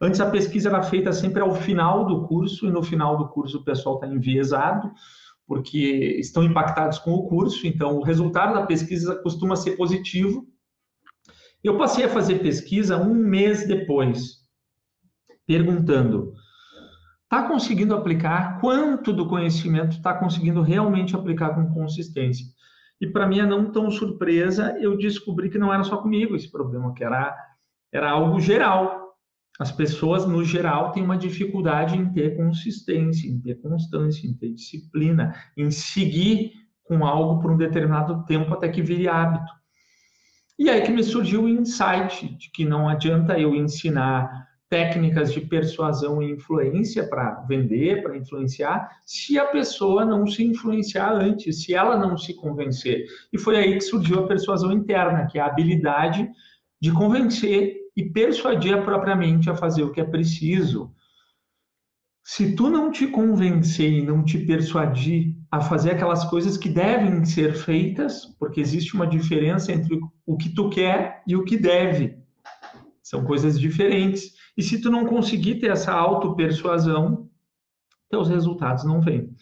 Antes 0.00 0.20
a 0.20 0.32
pesquisa 0.32 0.68
era 0.68 0.82
feita 0.82 1.12
sempre 1.12 1.40
ao 1.40 1.54
final 1.54 2.06
do 2.06 2.26
curso, 2.26 2.66
e 2.66 2.72
no 2.72 2.82
final 2.82 3.16
do 3.16 3.28
curso 3.28 3.58
o 3.58 3.64
pessoal 3.64 3.94
está 3.94 4.08
enviesado, 4.08 4.90
porque 5.46 6.16
estão 6.18 6.42
impactados 6.42 6.98
com 6.98 7.12
o 7.12 7.28
curso, 7.28 7.68
então 7.68 7.98
o 7.98 8.02
resultado 8.02 8.54
da 8.54 8.66
pesquisa 8.66 9.14
costuma 9.22 9.54
ser 9.54 9.76
positivo. 9.76 10.44
Eu 11.62 11.78
passei 11.78 12.02
a 12.04 12.08
fazer 12.08 12.40
pesquisa 12.40 12.96
um 12.96 13.14
mês 13.14 13.64
depois, 13.64 14.41
perguntando: 15.46 16.32
está 17.24 17.48
conseguindo 17.48 17.94
aplicar? 17.94 18.60
Quanto 18.60 19.12
do 19.12 19.26
conhecimento 19.26 19.96
está 19.96 20.14
conseguindo 20.14 20.62
realmente 20.62 21.14
aplicar 21.14 21.54
com 21.54 21.72
consistência? 21.72 22.46
E 23.00 23.06
para 23.06 23.26
minha 23.26 23.44
não 23.44 23.72
tão 23.72 23.90
surpresa, 23.90 24.76
eu 24.78 24.96
descobri 24.96 25.50
que 25.50 25.58
não 25.58 25.74
era 25.74 25.82
só 25.82 25.96
comigo 25.96 26.36
esse 26.36 26.50
problema, 26.50 26.94
que 26.94 27.02
era, 27.02 27.36
era 27.92 28.10
algo 28.10 28.40
geral. 28.40 29.16
As 29.58 29.72
pessoas, 29.72 30.24
no 30.24 30.44
geral, 30.44 30.92
têm 30.92 31.02
uma 31.02 31.16
dificuldade 31.16 31.96
em 31.96 32.12
ter 32.12 32.36
consistência, 32.36 33.28
em 33.28 33.40
ter 33.40 33.60
constância, 33.60 34.26
em 34.26 34.34
ter 34.34 34.50
disciplina, 34.50 35.34
em 35.56 35.70
seguir 35.70 36.52
com 36.84 37.04
algo 37.04 37.40
por 37.40 37.50
um 37.50 37.56
determinado 37.56 38.24
tempo 38.24 38.54
até 38.54 38.68
que 38.68 38.82
vire 38.82 39.08
hábito. 39.08 39.52
E 40.58 40.70
aí 40.70 40.82
que 40.82 40.92
me 40.92 41.02
surgiu 41.02 41.44
o 41.44 41.48
insight 41.48 42.36
de 42.36 42.50
que 42.50 42.64
não 42.64 42.88
adianta 42.88 43.38
eu 43.38 43.54
ensinar 43.54 44.46
técnicas 44.72 45.30
de 45.34 45.42
persuasão 45.42 46.22
e 46.22 46.30
influência 46.30 47.06
para 47.06 47.42
vender, 47.46 48.02
para 48.02 48.16
influenciar, 48.16 48.88
se 49.04 49.38
a 49.38 49.44
pessoa 49.44 50.02
não 50.02 50.26
se 50.26 50.42
influenciar 50.42 51.12
antes, 51.12 51.62
se 51.62 51.74
ela 51.74 51.98
não 51.98 52.16
se 52.16 52.32
convencer. 52.32 53.04
E 53.30 53.36
foi 53.36 53.58
aí 53.58 53.74
que 53.74 53.82
surgiu 53.82 54.20
a 54.20 54.26
persuasão 54.26 54.72
interna, 54.72 55.26
que 55.26 55.38
é 55.38 55.42
a 55.42 55.46
habilidade 55.46 56.26
de 56.80 56.90
convencer 56.90 57.76
e 57.94 58.02
persuadir 58.02 58.72
a 58.72 58.80
própria 58.80 59.14
mente 59.14 59.50
a 59.50 59.54
fazer 59.54 59.82
o 59.82 59.92
que 59.92 60.00
é 60.00 60.04
preciso. 60.04 60.90
Se 62.24 62.56
tu 62.56 62.70
não 62.70 62.90
te 62.90 63.06
convencer 63.06 63.92
e 63.92 64.02
não 64.02 64.24
te 64.24 64.38
persuadir 64.38 65.36
a 65.50 65.60
fazer 65.60 65.90
aquelas 65.90 66.24
coisas 66.24 66.56
que 66.56 66.70
devem 66.70 67.22
ser 67.26 67.52
feitas, 67.56 68.24
porque 68.38 68.58
existe 68.58 68.94
uma 68.94 69.06
diferença 69.06 69.70
entre 69.70 70.00
o 70.24 70.34
que 70.34 70.48
tu 70.48 70.70
quer 70.70 71.22
e 71.26 71.36
o 71.36 71.44
que 71.44 71.58
deve. 71.58 72.16
São 73.02 73.22
coisas 73.22 73.60
diferentes. 73.60 74.40
E 74.56 74.62
se 74.62 74.80
tu 74.80 74.90
não 74.90 75.06
conseguir 75.06 75.56
ter 75.56 75.70
essa 75.70 75.92
auto-persuasão, 75.92 77.28
teus 78.10 78.28
resultados 78.28 78.84
não 78.84 79.00
vêm. 79.00 79.34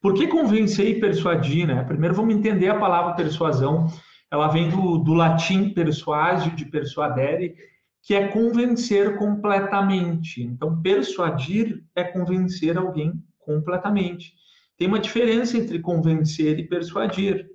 Por 0.00 0.14
que 0.14 0.26
convencer 0.26 0.86
e 0.86 1.00
persuadir, 1.00 1.66
né? 1.66 1.82
Primeiro 1.84 2.14
vamos 2.14 2.34
entender 2.34 2.68
a 2.68 2.78
palavra 2.78 3.14
persuasão. 3.14 3.86
Ela 4.30 4.48
vem 4.48 4.68
do, 4.68 4.98
do 4.98 5.14
latim 5.14 5.70
persuasio, 5.70 6.54
de 6.54 6.66
persuadere, 6.66 7.56
que 8.02 8.14
é 8.14 8.28
convencer 8.28 9.16
completamente. 9.16 10.42
Então, 10.42 10.80
persuadir 10.82 11.82
é 11.96 12.04
convencer 12.04 12.76
alguém 12.76 13.12
completamente. 13.38 14.34
Tem 14.76 14.86
uma 14.86 15.00
diferença 15.00 15.56
entre 15.56 15.80
convencer 15.80 16.58
e 16.58 16.68
persuadir. 16.68 17.48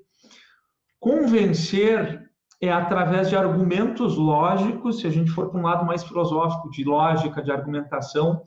Convencer 1.00 2.23
é 2.64 2.72
através 2.72 3.28
de 3.28 3.36
argumentos 3.36 4.16
lógicos, 4.16 5.02
se 5.02 5.08
a 5.08 5.10
gente 5.10 5.30
for 5.30 5.50
para 5.50 5.60
um 5.60 5.64
lado 5.64 5.86
mais 5.86 6.02
filosófico, 6.02 6.72
de 6.72 6.86
lógica, 6.86 7.42
de 7.42 7.52
argumentação, 7.52 8.46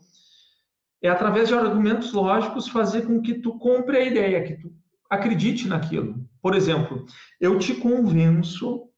é 0.99 1.07
através 1.07 1.47
de 1.47 1.53
argumentos 1.53 2.11
lógicos 2.13 2.67
fazer 2.67 3.05
com 3.05 3.21
que 3.21 3.35
tu 3.35 3.59
compre 3.59 3.95
a 3.95 4.03
ideia, 4.03 4.43
que 4.43 4.55
tu 4.55 4.73
acredite 5.07 5.67
naquilo. 5.67 6.27
Por 6.41 6.55
exemplo, 6.55 7.05
eu 7.39 7.59
te 7.59 7.75
convenço 7.75 8.89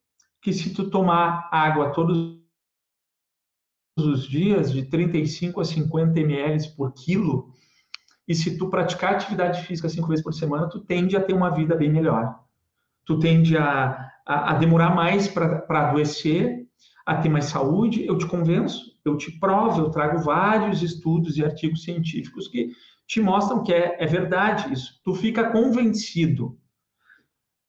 que 0.41 0.53
se 0.53 0.73
tu 0.73 0.89
tomar 0.89 1.49
água 1.51 1.91
todos 1.91 2.39
os 3.97 4.25
dias 4.25 4.71
de 4.71 4.85
35 4.85 5.59
a 5.59 5.65
50 5.65 6.17
ml 6.17 6.75
por 6.77 6.93
quilo, 6.93 7.53
e 8.25 8.33
se 8.33 8.57
tu 8.57 8.69
praticar 8.69 9.15
atividade 9.15 9.63
física 9.63 9.89
cinco 9.89 10.07
vezes 10.07 10.23
por 10.23 10.33
semana, 10.33 10.69
tu 10.69 10.79
tende 10.79 11.17
a 11.17 11.21
ter 11.21 11.33
uma 11.33 11.49
vida 11.49 11.75
bem 11.75 11.91
melhor. 11.91 12.39
Tu 13.03 13.19
tende 13.19 13.57
a, 13.57 14.09
a, 14.29 14.51
a 14.51 14.53
demorar 14.53 14.95
mais 14.95 15.27
para 15.27 15.65
adoecer, 15.69 16.67
a 17.05 17.15
ter 17.15 17.29
mais 17.29 17.45
saúde. 17.45 18.05
Eu 18.05 18.17
te 18.17 18.27
convenço, 18.27 18.97
eu 19.03 19.17
te 19.17 19.31
provo, 19.39 19.81
eu 19.81 19.89
trago 19.89 20.19
vários 20.19 20.83
estudos 20.83 21.37
e 21.37 21.43
artigos 21.43 21.83
científicos 21.83 22.47
que 22.47 22.71
te 23.07 23.19
mostram 23.19 23.63
que 23.63 23.73
é, 23.73 23.97
é 23.99 24.05
verdade 24.05 24.71
isso. 24.71 25.01
Tu 25.03 25.15
fica 25.15 25.51
convencido. 25.51 26.57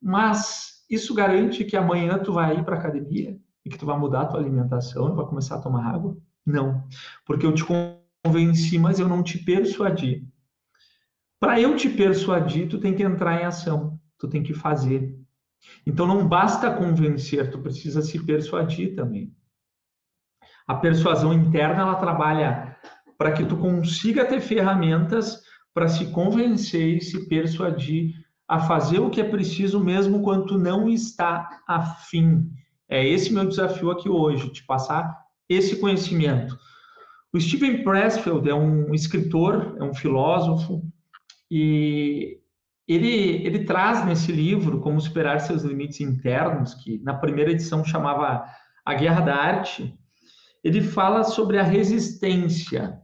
Mas 0.02 0.84
isso 0.90 1.14
garante 1.14 1.64
que 1.64 1.76
amanhã 1.76 2.18
tu 2.18 2.32
vai 2.32 2.58
ir 2.58 2.64
para 2.64 2.76
academia? 2.76 3.38
e 3.64 3.70
que 3.70 3.78
tu 3.78 3.86
vai 3.86 3.98
mudar 3.98 4.22
a 4.22 4.26
tua 4.26 4.40
alimentação 4.40 5.12
e 5.12 5.16
vai 5.16 5.26
começar 5.26 5.56
a 5.56 5.60
tomar 5.60 5.86
água? 5.86 6.16
Não, 6.44 6.84
porque 7.26 7.44
eu 7.44 7.54
te 7.54 7.64
convenci, 8.24 8.78
mas 8.78 8.98
eu 8.98 9.08
não 9.08 9.22
te 9.22 9.38
persuadi. 9.38 10.26
Para 11.38 11.60
eu 11.60 11.76
te 11.76 11.88
persuadir, 11.88 12.68
tu 12.68 12.78
tem 12.78 12.94
que 12.94 13.02
entrar 13.02 13.40
em 13.40 13.44
ação, 13.44 13.98
tu 14.18 14.28
tem 14.28 14.42
que 14.42 14.54
fazer. 14.54 15.18
Então 15.86 16.06
não 16.06 16.26
basta 16.26 16.70
convencer, 16.70 17.50
tu 17.50 17.58
precisa 17.60 18.02
se 18.02 18.18
persuadir 18.24 18.94
também. 18.94 19.32
A 20.66 20.74
persuasão 20.74 21.32
interna 21.32 21.82
ela 21.82 21.96
trabalha 21.96 22.76
para 23.18 23.32
que 23.32 23.44
tu 23.44 23.56
consiga 23.56 24.24
ter 24.24 24.40
ferramentas 24.40 25.42
para 25.74 25.88
se 25.88 26.06
convencer 26.10 26.96
e 26.96 27.00
se 27.00 27.28
persuadir 27.28 28.14
a 28.48 28.60
fazer 28.60 28.98
o 28.98 29.10
que 29.10 29.20
é 29.20 29.28
preciso 29.28 29.78
mesmo 29.78 30.22
quando 30.22 30.46
tu 30.46 30.58
não 30.58 30.88
está 30.88 31.62
afim 31.66 32.50
é 32.90 33.06
esse 33.06 33.32
meu 33.32 33.46
desafio 33.46 33.92
aqui 33.92 34.08
hoje, 34.08 34.50
te 34.50 34.66
passar 34.66 35.16
esse 35.48 35.76
conhecimento. 35.76 36.58
O 37.32 37.40
Steven 37.40 37.84
Pressfield 37.84 38.50
é 38.50 38.54
um 38.54 38.92
escritor, 38.92 39.76
é 39.78 39.84
um 39.84 39.94
filósofo, 39.94 40.82
e 41.48 42.39
ele, 42.94 43.46
ele 43.46 43.64
traz 43.64 44.04
nesse 44.04 44.32
livro 44.32 44.80
Como 44.80 45.00
Superar 45.00 45.40
Seus 45.40 45.62
Limites 45.62 46.00
Internos, 46.00 46.74
que 46.74 46.98
na 47.02 47.14
primeira 47.14 47.50
edição 47.50 47.84
chamava 47.84 48.44
A 48.84 48.94
Guerra 48.94 49.20
da 49.20 49.34
Arte, 49.34 49.94
ele 50.62 50.80
fala 50.80 51.24
sobre 51.24 51.58
a 51.58 51.62
resistência. 51.62 52.98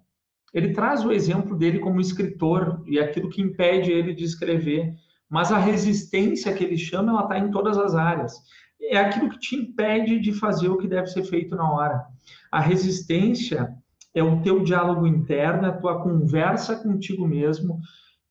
Ele 0.53 0.73
traz 0.73 1.05
o 1.05 1.13
exemplo 1.13 1.57
dele 1.57 1.79
como 1.79 2.01
escritor 2.01 2.83
e 2.87 2.99
aquilo 2.99 3.29
que 3.29 3.43
impede 3.43 3.91
ele 3.91 4.15
de 4.15 4.25
escrever, 4.25 4.95
mas 5.29 5.53
a 5.53 5.59
resistência 5.59 6.53
que 6.53 6.65
ele 6.65 6.77
chama, 6.77 7.13
ela 7.13 7.23
está 7.23 7.39
em 7.39 7.51
todas 7.51 7.77
as 7.77 7.95
áreas 7.95 8.35
é 8.81 8.99
aquilo 8.99 9.29
que 9.29 9.39
te 9.39 9.57
impede 9.57 10.19
de 10.19 10.33
fazer 10.33 10.69
o 10.69 10.79
que 10.79 10.89
deve 10.89 11.07
ser 11.09 11.25
feito 11.25 11.55
na 11.55 11.71
hora. 11.71 12.05
A 12.51 12.61
resistência 12.61 13.75
é 14.15 14.23
o 14.23 14.41
teu 14.43 14.63
diálogo 14.63 15.07
interno, 15.07 15.67
a 15.67 15.73
tua 15.73 16.03
conversa 16.03 16.77
contigo 16.77 17.27
mesmo, 17.27 17.79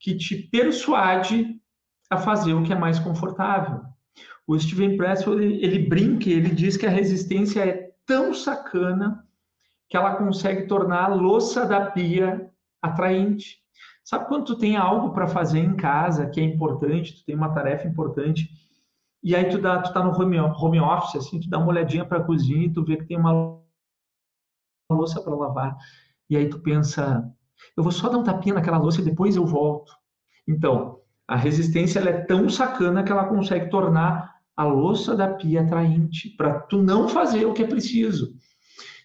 que 0.05 0.15
te 0.15 0.35
persuade 0.35 1.59
a 2.11 2.17
fazer 2.17 2.53
o 2.53 2.61
que 2.61 2.71
é 2.71 2.77
mais 2.77 2.99
confortável. 2.99 3.81
O 4.45 4.55
Steven 4.59 4.97
Pressfield, 4.97 5.43
ele, 5.43 5.65
ele 5.65 5.89
brinca, 5.89 6.29
ele 6.29 6.53
diz 6.53 6.77
que 6.77 6.85
a 6.85 6.91
resistência 6.91 7.65
é 7.65 7.91
tão 8.05 8.31
sacana 8.31 9.27
que 9.89 9.97
ela 9.97 10.15
consegue 10.15 10.67
tornar 10.67 11.05
a 11.05 11.15
louça 11.15 11.65
da 11.65 11.89
pia 11.89 12.51
atraente. 12.83 13.57
Sabe 14.03 14.27
quando 14.27 14.45
tu 14.45 14.55
tem 14.55 14.77
algo 14.77 15.11
para 15.11 15.27
fazer 15.27 15.57
em 15.57 15.75
casa 15.75 16.29
que 16.29 16.39
é 16.39 16.43
importante, 16.43 17.15
tu 17.15 17.25
tem 17.25 17.35
uma 17.35 17.51
tarefa 17.51 17.87
importante, 17.87 18.47
e 19.23 19.35
aí 19.35 19.49
tu, 19.49 19.57
dá, 19.57 19.81
tu 19.81 19.91
tá 19.91 20.03
no 20.03 20.11
home, 20.11 20.39
home 20.39 20.79
office, 20.79 21.15
assim, 21.15 21.39
tu 21.39 21.49
dá 21.49 21.57
uma 21.57 21.69
olhadinha 21.69 22.05
para 22.05 22.19
a 22.19 22.23
cozinha 22.23 22.67
e 22.67 22.71
tu 22.71 22.85
vê 22.85 22.95
que 22.95 23.05
tem 23.05 23.17
uma 23.17 23.59
louça 24.91 25.19
para 25.19 25.33
lavar. 25.33 25.75
E 26.29 26.37
aí 26.37 26.47
tu 26.47 26.59
pensa, 26.59 27.27
eu 27.75 27.83
vou 27.83 27.91
só 27.91 28.09
dar 28.09 28.17
um 28.17 28.23
tapinha 28.23 28.55
naquela 28.55 28.77
louça 28.77 29.01
e 29.01 29.05
depois 29.05 29.35
eu 29.35 29.45
volto. 29.45 29.91
Então, 30.47 30.99
a 31.27 31.35
resistência 31.35 31.99
é 31.99 32.21
tão 32.21 32.49
sacana 32.49 33.03
que 33.03 33.11
ela 33.11 33.27
consegue 33.27 33.69
tornar 33.69 34.35
a 34.55 34.63
louça 34.63 35.15
da 35.15 35.33
pia 35.33 35.61
atraente 35.61 36.29
para 36.29 36.59
tu 36.59 36.81
não 36.81 37.09
fazer 37.09 37.45
o 37.45 37.53
que 37.53 37.63
é 37.63 37.67
preciso. 37.67 38.35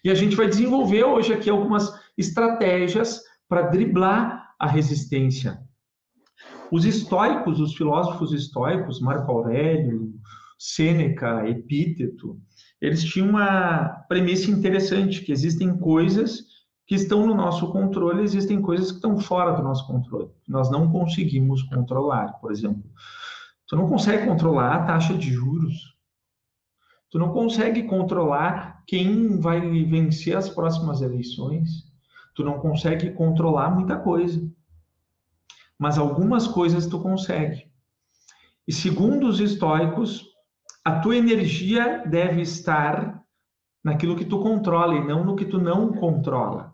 E 0.03 0.09
a 0.09 0.15
gente 0.15 0.35
vai 0.35 0.47
desenvolver 0.47 1.03
hoje 1.03 1.33
aqui 1.33 1.49
algumas 1.49 1.91
estratégias 2.17 3.21
para 3.47 3.63
driblar 3.63 4.53
a 4.59 4.67
resistência. 4.67 5.59
Os 6.71 6.85
estoicos, 6.85 7.59
os 7.59 7.75
filósofos 7.75 8.31
estoicos, 8.31 9.01
Marco 9.01 9.29
Aurélio, 9.31 10.13
Sêneca, 10.57 11.47
Epíteto, 11.49 12.39
eles 12.79 13.03
tinham 13.03 13.29
uma 13.29 14.05
premissa 14.07 14.49
interessante, 14.49 15.21
que 15.21 15.31
existem 15.31 15.77
coisas 15.77 16.45
que 16.91 16.95
estão 16.95 17.25
no 17.25 17.33
nosso 17.33 17.71
controle, 17.71 18.21
existem 18.21 18.61
coisas 18.61 18.91
que 18.91 18.97
estão 18.97 19.17
fora 19.17 19.53
do 19.53 19.63
nosso 19.63 19.87
controle, 19.87 20.29
que 20.43 20.51
nós 20.51 20.69
não 20.69 20.91
conseguimos 20.91 21.63
controlar. 21.63 22.33
Por 22.41 22.51
exemplo, 22.51 22.83
tu 23.65 23.77
não 23.77 23.87
consegue 23.87 24.25
controlar 24.25 24.75
a 24.75 24.83
taxa 24.83 25.13
de 25.13 25.31
juros, 25.31 25.95
tu 27.09 27.17
não 27.17 27.31
consegue 27.31 27.83
controlar 27.83 28.83
quem 28.85 29.39
vai 29.39 29.61
vencer 29.85 30.35
as 30.35 30.49
próximas 30.49 31.01
eleições, 31.01 31.89
tu 32.35 32.43
não 32.43 32.59
consegue 32.59 33.11
controlar 33.11 33.69
muita 33.69 33.95
coisa 33.95 34.45
mas 35.79 35.97
algumas 35.97 36.45
coisas 36.45 36.85
tu 36.85 36.99
consegue. 36.99 37.65
E 38.67 38.73
segundo 38.73 39.27
os 39.27 39.39
estoicos, 39.39 40.27
a 40.83 40.99
tua 40.99 41.15
energia 41.15 42.03
deve 42.05 42.41
estar 42.41 43.23
naquilo 43.81 44.17
que 44.17 44.25
tu 44.25 44.39
controla 44.41 44.93
e 44.93 45.07
não 45.07 45.23
no 45.23 45.37
que 45.37 45.45
tu 45.45 45.57
não 45.57 45.93
controla. 45.93 46.70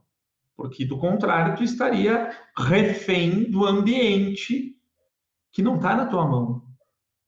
Porque 0.57 0.83
do 0.83 0.97
contrário, 0.97 1.55
tu 1.55 1.63
estaria 1.63 2.31
refém 2.57 3.49
do 3.51 3.63
ambiente 3.63 4.75
que 5.51 5.61
não 5.61 5.75
está 5.75 5.95
na 5.95 6.07
tua 6.07 6.25
mão. 6.27 6.63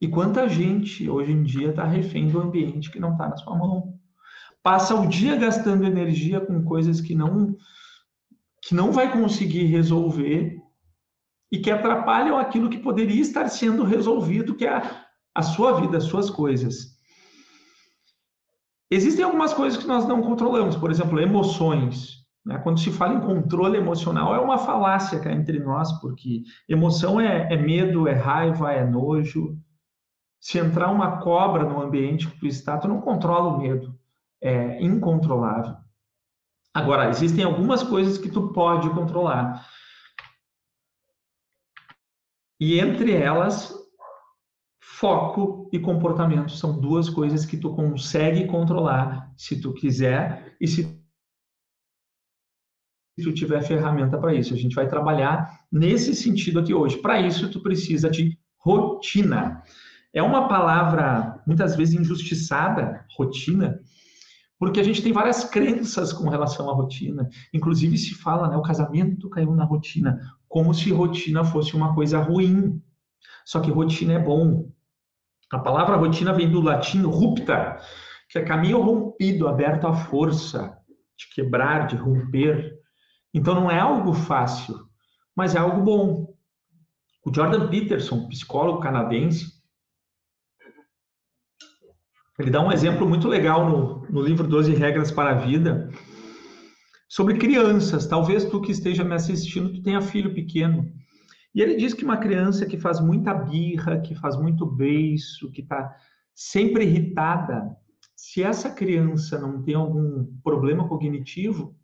E 0.01 0.07
quanta 0.07 0.49
gente 0.49 1.07
hoje 1.07 1.31
em 1.31 1.43
dia 1.43 1.69
está 1.69 1.83
refém 1.83 2.27
do 2.27 2.41
ambiente 2.41 2.89
que 2.89 2.99
não 2.99 3.11
está 3.11 3.29
na 3.29 3.37
sua 3.37 3.55
mão. 3.55 3.99
Passa 4.63 4.95
o 4.95 5.07
dia 5.07 5.35
gastando 5.35 5.85
energia 5.85 6.41
com 6.41 6.63
coisas 6.63 6.99
que 6.99 7.13
não 7.13 7.55
que 8.61 8.75
não 8.75 8.91
vai 8.91 9.11
conseguir 9.11 9.65
resolver 9.65 10.61
e 11.51 11.59
que 11.59 11.71
atrapalham 11.71 12.37
aquilo 12.37 12.69
que 12.69 12.77
poderia 12.77 13.21
estar 13.21 13.47
sendo 13.47 13.83
resolvido, 13.83 14.53
que 14.53 14.65
é 14.65 14.75
a, 14.75 15.05
a 15.33 15.41
sua 15.41 15.79
vida, 15.79 15.97
as 15.97 16.03
suas 16.03 16.29
coisas. 16.29 16.97
Existem 18.91 19.23
algumas 19.23 19.53
coisas 19.53 19.79
que 19.81 19.87
nós 19.87 20.05
não 20.07 20.21
controlamos, 20.21 20.75
por 20.75 20.91
exemplo, 20.91 21.19
emoções. 21.19 22.19
Né? 22.49 22.57
Quando 22.57 22.79
se 22.79 22.91
fala 22.91 23.13
em 23.13 23.21
controle 23.21 23.77
emocional, 23.77 24.33
é 24.33 24.39
uma 24.39 24.57
falácia 24.57 25.19
cá 25.19 25.31
entre 25.31 25.59
nós, 25.59 25.91
porque 26.01 26.41
emoção 26.67 27.21
é, 27.21 27.53
é 27.53 27.55
medo, 27.55 28.07
é 28.07 28.13
raiva, 28.13 28.73
é 28.73 28.83
nojo. 28.83 29.55
Se 30.41 30.57
entrar 30.57 30.89
uma 30.89 31.19
cobra 31.19 31.63
no 31.63 31.79
ambiente 31.79 32.27
que 32.27 32.39
tu 32.39 32.47
está, 32.47 32.75
tu 32.79 32.87
não 32.87 33.01
controla 33.01 33.49
o 33.49 33.59
medo. 33.59 33.95
É 34.41 34.83
incontrolável. 34.83 35.75
Agora, 36.73 37.09
existem 37.09 37.43
algumas 37.43 37.83
coisas 37.83 38.17
que 38.17 38.31
tu 38.31 38.51
pode 38.51 38.89
controlar. 38.89 39.63
E 42.59 42.79
entre 42.79 43.13
elas, 43.13 43.71
foco 44.81 45.69
e 45.71 45.77
comportamento 45.77 46.51
são 46.51 46.79
duas 46.79 47.09
coisas 47.09 47.45
que 47.45 47.57
tu 47.57 47.75
consegue 47.75 48.47
controlar 48.47 49.31
se 49.37 49.61
tu 49.61 49.71
quiser 49.71 50.55
e 50.59 50.67
se 50.67 50.98
tu 53.21 53.33
tiver 53.33 53.61
ferramenta 53.61 54.17
para 54.17 54.33
isso. 54.33 54.53
A 54.53 54.57
gente 54.57 54.75
vai 54.75 54.87
trabalhar 54.87 55.59
nesse 55.71 56.15
sentido 56.15 56.59
aqui 56.59 56.73
hoje. 56.73 56.97
Para 56.97 57.21
isso, 57.21 57.49
tu 57.49 57.61
precisa 57.61 58.09
de 58.09 58.37
rotina. 58.57 59.61
É 60.13 60.23
uma 60.23 60.47
palavra 60.47 61.41
muitas 61.45 61.75
vezes 61.75 61.99
injustiçada, 61.99 63.05
rotina, 63.15 63.79
porque 64.57 64.79
a 64.79 64.83
gente 64.83 65.01
tem 65.01 65.13
várias 65.13 65.45
crenças 65.45 66.11
com 66.11 66.27
relação 66.29 66.69
à 66.69 66.73
rotina. 66.73 67.29
Inclusive 67.53 67.97
se 67.97 68.13
fala, 68.15 68.49
né, 68.49 68.57
o 68.57 68.61
casamento 68.61 69.29
caiu 69.29 69.55
na 69.55 69.63
rotina, 69.63 70.19
como 70.47 70.73
se 70.73 70.91
rotina 70.91 71.43
fosse 71.43 71.75
uma 71.75 71.93
coisa 71.95 72.19
ruim. 72.19 72.81
Só 73.45 73.59
que 73.59 73.71
rotina 73.71 74.13
é 74.13 74.19
bom. 74.19 74.69
A 75.51 75.59
palavra 75.59 75.95
rotina 75.95 76.33
vem 76.33 76.51
do 76.51 76.61
latim 76.61 77.03
rupta, 77.03 77.77
que 78.29 78.37
é 78.37 78.43
caminho 78.43 78.81
rompido, 78.81 79.47
aberto 79.47 79.87
à 79.87 79.93
força, 79.93 80.77
de 81.17 81.27
quebrar, 81.33 81.87
de 81.87 81.95
romper. 81.95 82.78
Então 83.33 83.53
não 83.53 83.69
é 83.69 83.79
algo 83.79 84.13
fácil, 84.13 84.87
mas 85.35 85.55
é 85.55 85.59
algo 85.59 85.81
bom. 85.81 86.35
O 87.25 87.33
Jordan 87.33 87.69
Peterson, 87.69 88.27
psicólogo 88.27 88.79
canadense, 88.79 89.59
ele 92.39 92.49
dá 92.49 92.61
um 92.61 92.71
exemplo 92.71 93.07
muito 93.07 93.27
legal 93.27 93.69
no, 93.69 94.09
no 94.09 94.21
livro 94.21 94.47
12 94.47 94.73
Regras 94.73 95.11
para 95.11 95.31
a 95.31 95.33
Vida 95.33 95.89
sobre 97.07 97.37
crianças. 97.37 98.07
Talvez 98.07 98.45
tu 98.45 98.61
que 98.61 98.71
esteja 98.71 99.03
me 99.03 99.13
assistindo, 99.13 99.73
tu 99.73 99.83
tenha 99.83 100.01
filho 100.01 100.33
pequeno. 100.33 100.89
E 101.53 101.61
ele 101.61 101.75
diz 101.75 101.93
que 101.93 102.05
uma 102.05 102.17
criança 102.17 102.65
que 102.65 102.79
faz 102.79 103.01
muita 103.01 103.33
birra, 103.33 103.99
que 103.99 104.15
faz 104.15 104.37
muito 104.37 104.65
beiço, 104.65 105.51
que 105.51 105.61
está 105.61 105.93
sempre 106.33 106.85
irritada, 106.85 107.75
se 108.15 108.43
essa 108.43 108.69
criança 108.69 109.39
não 109.39 109.61
tem 109.61 109.75
algum 109.75 110.25
problema 110.43 110.87
cognitivo, 110.87 111.75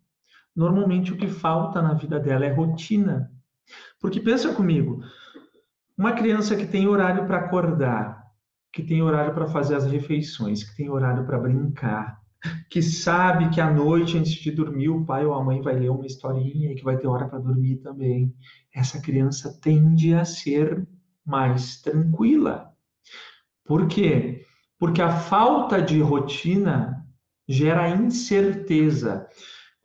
normalmente 0.56 1.12
o 1.12 1.16
que 1.16 1.28
falta 1.28 1.82
na 1.82 1.94
vida 1.94 2.18
dela 2.18 2.46
é 2.46 2.52
rotina. 2.52 3.30
Porque 4.00 4.20
pensa 4.20 4.54
comigo, 4.54 5.02
uma 5.96 6.12
criança 6.12 6.56
que 6.56 6.66
tem 6.66 6.88
horário 6.88 7.26
para 7.26 7.38
acordar, 7.38 8.24
que 8.72 8.82
tem 8.82 9.02
horário 9.02 9.34
para 9.34 9.46
fazer 9.46 9.74
as 9.74 9.86
refeições, 9.86 10.64
que 10.64 10.76
tem 10.76 10.88
horário 10.88 11.24
para 11.24 11.38
brincar, 11.38 12.20
que 12.70 12.82
sabe 12.82 13.50
que 13.50 13.60
à 13.60 13.70
noite, 13.70 14.18
antes 14.18 14.32
de 14.32 14.50
dormir, 14.50 14.88
o 14.88 15.04
pai 15.04 15.24
ou 15.24 15.34
a 15.34 15.42
mãe 15.42 15.60
vai 15.60 15.74
ler 15.78 15.90
uma 15.90 16.06
historinha 16.06 16.70
e 16.70 16.74
que 16.74 16.84
vai 16.84 16.96
ter 16.96 17.06
hora 17.06 17.26
para 17.26 17.38
dormir 17.38 17.76
também. 17.76 18.34
Essa 18.74 19.00
criança 19.00 19.58
tende 19.60 20.14
a 20.14 20.24
ser 20.24 20.86
mais 21.24 21.80
tranquila. 21.80 22.70
Por 23.64 23.88
quê? 23.88 24.44
Porque 24.78 25.02
a 25.02 25.10
falta 25.10 25.82
de 25.82 26.00
rotina 26.00 27.04
gera 27.48 27.88
incerteza. 27.88 29.26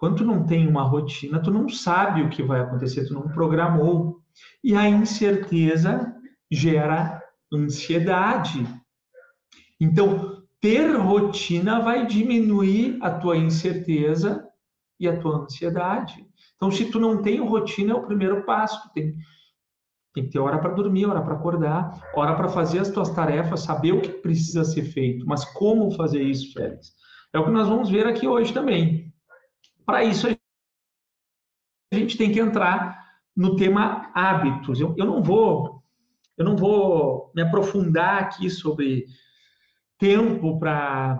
Quando 0.01 0.15
tu 0.15 0.25
não 0.25 0.43
tem 0.43 0.67
uma 0.67 0.81
rotina, 0.81 1.39
tu 1.39 1.51
não 1.51 1.69
sabe 1.69 2.23
o 2.23 2.29
que 2.29 2.41
vai 2.41 2.59
acontecer, 2.59 3.05
tu 3.05 3.13
não 3.13 3.29
programou. 3.29 4.19
E 4.63 4.75
a 4.75 4.89
incerteza 4.89 6.11
gera 6.49 7.21
ansiedade. 7.53 8.65
Então, 9.79 10.41
ter 10.59 10.95
rotina 10.95 11.81
vai 11.81 12.07
diminuir 12.07 12.97
a 12.99 13.11
tua 13.11 13.37
incerteza 13.37 14.43
e 14.99 15.07
a 15.07 15.19
tua 15.19 15.43
ansiedade. 15.43 16.25
Então, 16.55 16.71
se 16.71 16.85
tu 16.85 16.99
não 16.99 17.21
tem 17.21 17.39
rotina, 17.39 17.93
é 17.93 17.95
o 17.95 18.07
primeiro 18.07 18.43
passo. 18.43 18.91
Tem, 18.95 19.13
tem 20.15 20.23
que 20.23 20.31
ter 20.31 20.39
hora 20.39 20.57
para 20.57 20.73
dormir, 20.73 21.05
hora 21.05 21.21
para 21.21 21.35
acordar, 21.35 22.09
hora 22.15 22.33
para 22.33 22.49
fazer 22.49 22.79
as 22.79 22.89
tuas 22.89 23.11
tarefas, 23.11 23.59
saber 23.59 23.91
o 23.91 24.01
que 24.01 24.09
precisa 24.09 24.63
ser 24.63 24.81
feito. 24.81 25.27
Mas 25.27 25.45
como 25.45 25.91
fazer 25.91 26.23
isso, 26.23 26.53
Félix? 26.53 26.91
É 27.31 27.37
o 27.37 27.45
que 27.45 27.51
nós 27.51 27.67
vamos 27.67 27.87
ver 27.87 28.07
aqui 28.07 28.27
hoje 28.27 28.51
também. 28.51 29.10
Para 29.85 30.03
isso, 30.03 30.27
a 30.27 31.95
gente 31.95 32.17
tem 32.17 32.31
que 32.31 32.39
entrar 32.39 33.01
no 33.35 33.55
tema 33.55 34.11
hábitos. 34.13 34.79
Eu, 34.79 34.95
eu 34.97 35.05
não 35.05 35.21
vou 35.21 35.81
eu 36.37 36.45
não 36.45 36.55
vou 36.55 37.31
me 37.35 37.41
aprofundar 37.43 38.23
aqui 38.23 38.49
sobre 38.49 39.05
tempo 39.99 40.57
para 40.57 41.19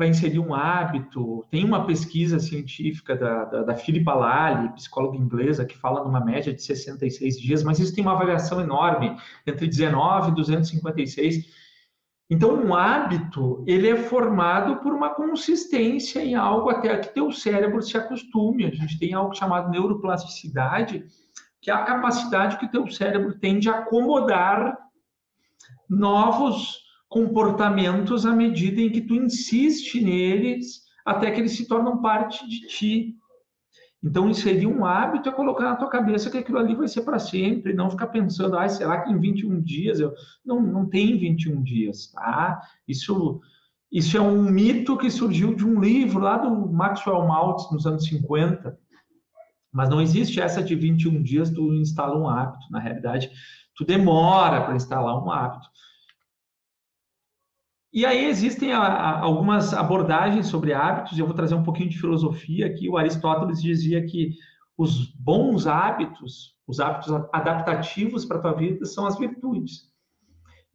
inserir 0.00 0.40
um 0.40 0.52
hábito. 0.52 1.44
Tem 1.50 1.64
uma 1.64 1.86
pesquisa 1.86 2.40
científica 2.40 3.14
da, 3.14 3.44
da, 3.44 3.62
da 3.62 3.74
Philippa 3.76 4.12
Lally, 4.12 4.74
psicóloga 4.74 5.16
inglesa, 5.16 5.64
que 5.64 5.78
fala 5.78 6.02
numa 6.02 6.24
média 6.24 6.52
de 6.52 6.60
66 6.60 7.38
dias, 7.38 7.62
mas 7.62 7.78
isso 7.78 7.94
tem 7.94 8.02
uma 8.02 8.16
variação 8.16 8.60
enorme, 8.60 9.16
entre 9.46 9.68
19 9.68 10.32
e 10.32 10.34
256. 10.34 11.65
Então, 12.28 12.54
um 12.54 12.74
hábito, 12.74 13.62
ele 13.68 13.88
é 13.88 13.96
formado 13.96 14.76
por 14.78 14.92
uma 14.92 15.10
consistência 15.10 16.24
em 16.24 16.34
algo 16.34 16.68
até 16.68 16.98
que 16.98 17.14
teu 17.14 17.30
cérebro 17.30 17.80
se 17.80 17.96
acostume. 17.96 18.66
A 18.66 18.70
gente 18.70 18.98
tem 18.98 19.14
algo 19.14 19.34
chamado 19.34 19.70
neuroplasticidade, 19.70 21.04
que 21.62 21.70
é 21.70 21.74
a 21.74 21.84
capacidade 21.84 22.58
que 22.58 22.70
teu 22.70 22.88
cérebro 22.90 23.38
tem 23.38 23.60
de 23.60 23.68
acomodar 23.68 24.76
novos 25.88 26.80
comportamentos 27.08 28.26
à 28.26 28.32
medida 28.32 28.80
em 28.80 28.90
que 28.90 29.00
tu 29.00 29.14
insiste 29.14 30.00
neles 30.00 30.82
até 31.04 31.30
que 31.30 31.40
eles 31.40 31.56
se 31.56 31.68
tornam 31.68 32.02
parte 32.02 32.46
de 32.48 32.66
ti. 32.66 33.14
Então, 34.06 34.30
inserir 34.30 34.68
um 34.68 34.84
hábito 34.84 35.28
é 35.28 35.32
colocar 35.32 35.64
na 35.64 35.74
tua 35.74 35.88
cabeça 35.88 36.30
que 36.30 36.38
aquilo 36.38 36.58
ali 36.58 36.76
vai 36.76 36.86
ser 36.86 37.02
para 37.02 37.18
sempre, 37.18 37.74
não 37.74 37.90
ficar 37.90 38.06
pensando, 38.06 38.56
ah, 38.56 38.68
será 38.68 39.00
que 39.00 39.10
em 39.10 39.18
21 39.18 39.60
dias 39.60 39.98
eu. 39.98 40.14
Não, 40.44 40.62
não 40.62 40.86
tem 40.86 41.18
21 41.18 41.60
dias, 41.60 42.12
tá? 42.12 42.62
Isso, 42.86 43.40
isso 43.90 44.16
é 44.16 44.20
um 44.20 44.44
mito 44.44 44.96
que 44.96 45.10
surgiu 45.10 45.56
de 45.56 45.66
um 45.66 45.80
livro 45.80 46.20
lá 46.20 46.38
do 46.38 46.72
Maxwell 46.72 47.26
Maltz, 47.26 47.68
nos 47.72 47.84
anos 47.84 48.04
50. 48.04 48.78
Mas 49.72 49.88
não 49.88 50.00
existe 50.00 50.40
essa 50.40 50.62
de 50.62 50.76
21 50.76 51.20
dias 51.20 51.50
tu 51.50 51.74
instala 51.74 52.16
um 52.16 52.28
hábito. 52.28 52.64
Na 52.70 52.78
realidade, 52.78 53.28
tu 53.74 53.84
demora 53.84 54.62
para 54.62 54.76
instalar 54.76 55.20
um 55.20 55.32
hábito. 55.32 55.66
E 57.96 58.04
aí 58.04 58.26
existem 58.26 58.74
a, 58.74 58.82
a, 58.82 59.20
algumas 59.20 59.72
abordagens 59.72 60.48
sobre 60.48 60.74
hábitos, 60.74 61.18
eu 61.18 61.24
vou 61.24 61.34
trazer 61.34 61.54
um 61.54 61.62
pouquinho 61.62 61.88
de 61.88 61.98
filosofia 61.98 62.66
aqui. 62.66 62.90
O 62.90 62.98
Aristóteles 62.98 63.62
dizia 63.62 64.04
que 64.04 64.34
os 64.76 65.06
bons 65.14 65.66
hábitos, 65.66 66.54
os 66.66 66.78
hábitos 66.78 67.10
adaptativos 67.32 68.26
para 68.26 68.36
a 68.36 68.40
tua 68.42 68.52
vida 68.52 68.84
são 68.84 69.06
as 69.06 69.18
virtudes. 69.18 69.90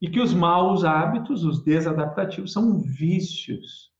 E 0.00 0.10
que 0.10 0.18
os 0.18 0.34
maus 0.34 0.82
hábitos, 0.82 1.44
os 1.44 1.62
desadaptativos, 1.62 2.52
são 2.52 2.80
vícios. 2.80 3.92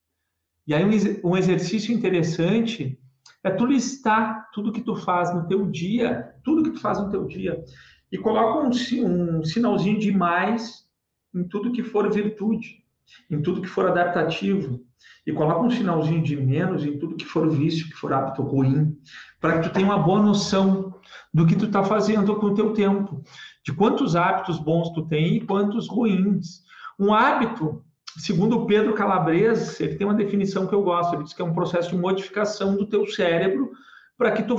E 0.66 0.74
aí 0.74 0.85
um, 0.85 1.30
um 1.30 1.37
exercício 1.37 1.94
interessante 1.94 2.98
é 3.44 3.50
tu 3.52 3.64
listar 3.64 4.50
tudo 4.52 4.72
que 4.72 4.82
tu 4.82 4.96
faz 4.96 5.32
no 5.32 5.46
teu 5.46 5.70
dia, 5.70 6.35
tudo 6.42 6.64
que 6.64 6.72
tu 6.72 6.80
faz 6.80 7.00
no 7.00 7.08
teu 7.08 7.24
dia, 7.24 7.62
e 8.11 8.18
coloca 8.18 8.66
um, 8.66 8.70
um 9.06 9.44
sinalzinho 9.44 10.00
de 10.00 10.11
mais 10.11 10.90
em 11.32 11.44
tudo 11.44 11.70
que 11.70 11.85
for 11.85 12.12
virtude 12.12 12.82
em 13.31 13.40
tudo 13.40 13.62
que 13.62 13.68
for 13.68 13.87
adaptativo 13.88 14.81
e 15.27 15.33
coloca 15.33 15.61
um 15.61 15.70
sinalzinho 15.70 16.22
de 16.22 16.37
menos 16.37 16.85
em 16.85 16.98
tudo 16.98 17.16
que 17.16 17.25
for 17.25 17.48
vício, 17.48 17.88
que 17.88 17.94
for 17.94 18.12
hábito 18.12 18.42
ruim, 18.42 18.96
para 19.40 19.59
que 19.59 19.68
tu 19.68 19.72
tenha 19.72 19.87
uma 19.87 19.98
boa 19.98 20.20
noção 20.20 20.94
do 21.33 21.46
que 21.46 21.57
tu 21.57 21.66
está 21.66 21.83
fazendo 21.83 22.37
com 22.37 22.46
o 22.46 22.55
teu 22.55 22.72
tempo, 22.72 23.22
de 23.64 23.72
quantos 23.72 24.16
hábitos 24.16 24.59
bons 24.59 24.90
tu 24.90 25.07
tem 25.07 25.37
e 25.37 25.46
quantos 25.46 25.88
ruins. 25.88 26.62
Um 26.98 27.14
hábito, 27.14 27.85
segundo 28.18 28.59
o 28.59 28.66
Pedro 28.66 28.94
Calabrese, 28.94 29.83
ele 29.83 29.96
tem 29.96 30.07
uma 30.07 30.14
definição 30.14 30.66
que 30.66 30.75
eu 30.75 30.83
gosto, 30.83 31.14
ele 31.14 31.25
diz 31.25 31.33
que 31.33 31.42
é 31.42 31.44
um 31.44 31.55
processo 31.55 31.90
de 31.90 31.96
modificação 31.96 32.77
do 32.77 32.87
teu 32.87 33.07
cérebro 33.07 33.72
para 34.18 34.33
que 34.33 34.42
tu 34.42 34.57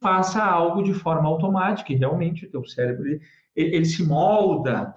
faça 0.00 0.42
algo 0.44 0.82
de 0.82 0.94
forma 0.94 1.28
automática, 1.28 1.92
e 1.92 1.96
realmente 1.96 2.46
o 2.46 2.50
teu 2.50 2.64
cérebro 2.64 3.06
ele, 3.06 3.20
ele 3.56 3.84
se 3.84 4.04
molda. 4.04 4.94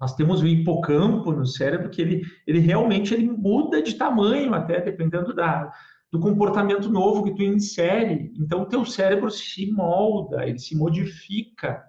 Nós 0.00 0.14
temos 0.14 0.40
o 0.40 0.46
hipocampo 0.46 1.30
no 1.30 1.44
cérebro 1.44 1.90
que 1.90 2.00
ele, 2.00 2.22
ele 2.46 2.58
realmente 2.58 3.12
ele 3.12 3.30
muda 3.30 3.82
de 3.82 3.94
tamanho 3.94 4.54
até 4.54 4.80
dependendo 4.80 5.34
da, 5.34 5.70
do 6.10 6.18
comportamento 6.18 6.88
novo 6.88 7.22
que 7.22 7.34
tu 7.34 7.42
insere. 7.42 8.32
Então 8.38 8.62
o 8.62 8.66
teu 8.66 8.84
cérebro 8.84 9.30
se 9.30 9.70
molda, 9.70 10.46
ele 10.46 10.58
se 10.58 10.74
modifica 10.74 11.84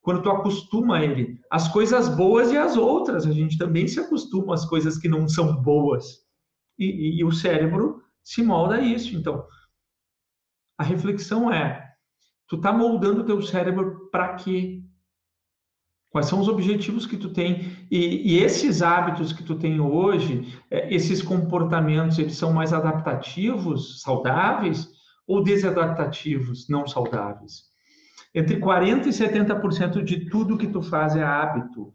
quando 0.00 0.22
tu 0.22 0.30
acostuma 0.30 1.02
ele. 1.02 1.38
As 1.48 1.68
coisas 1.68 2.08
boas 2.08 2.50
e 2.50 2.58
as 2.58 2.76
outras, 2.76 3.26
a 3.26 3.30
gente 3.30 3.56
também 3.56 3.86
se 3.86 4.00
acostuma 4.00 4.54
às 4.54 4.64
coisas 4.64 4.98
que 4.98 5.08
não 5.08 5.28
são 5.28 5.62
boas. 5.62 6.18
E, 6.76 6.84
e, 6.86 7.20
e 7.20 7.24
o 7.24 7.30
cérebro 7.30 8.02
se 8.24 8.42
molda 8.42 8.76
a 8.76 8.80
isso. 8.80 9.16
Então, 9.16 9.46
a 10.76 10.82
reflexão 10.82 11.52
é: 11.52 11.94
tu 12.48 12.60
tá 12.60 12.72
moldando 12.72 13.20
o 13.20 13.24
teu 13.24 13.40
cérebro 13.40 14.08
para 14.10 14.34
quê? 14.34 14.82
Quais 16.12 16.26
são 16.26 16.40
os 16.40 16.46
objetivos 16.46 17.06
que 17.06 17.16
tu 17.16 17.30
tem? 17.30 17.74
E, 17.90 18.34
e 18.34 18.38
esses 18.38 18.82
hábitos 18.82 19.32
que 19.32 19.42
tu 19.42 19.54
tem 19.54 19.80
hoje, 19.80 20.60
é, 20.70 20.94
esses 20.94 21.22
comportamentos, 21.22 22.18
eles 22.18 22.36
são 22.36 22.52
mais 22.52 22.74
adaptativos, 22.74 24.02
saudáveis, 24.02 24.90
ou 25.26 25.42
desadaptativos, 25.42 26.68
não 26.68 26.86
saudáveis? 26.86 27.62
Entre 28.34 28.60
40% 28.60 29.06
e 29.06 29.08
70% 29.08 30.02
de 30.04 30.28
tudo 30.28 30.58
que 30.58 30.66
tu 30.66 30.82
faz 30.82 31.16
é 31.16 31.22
hábito. 31.22 31.90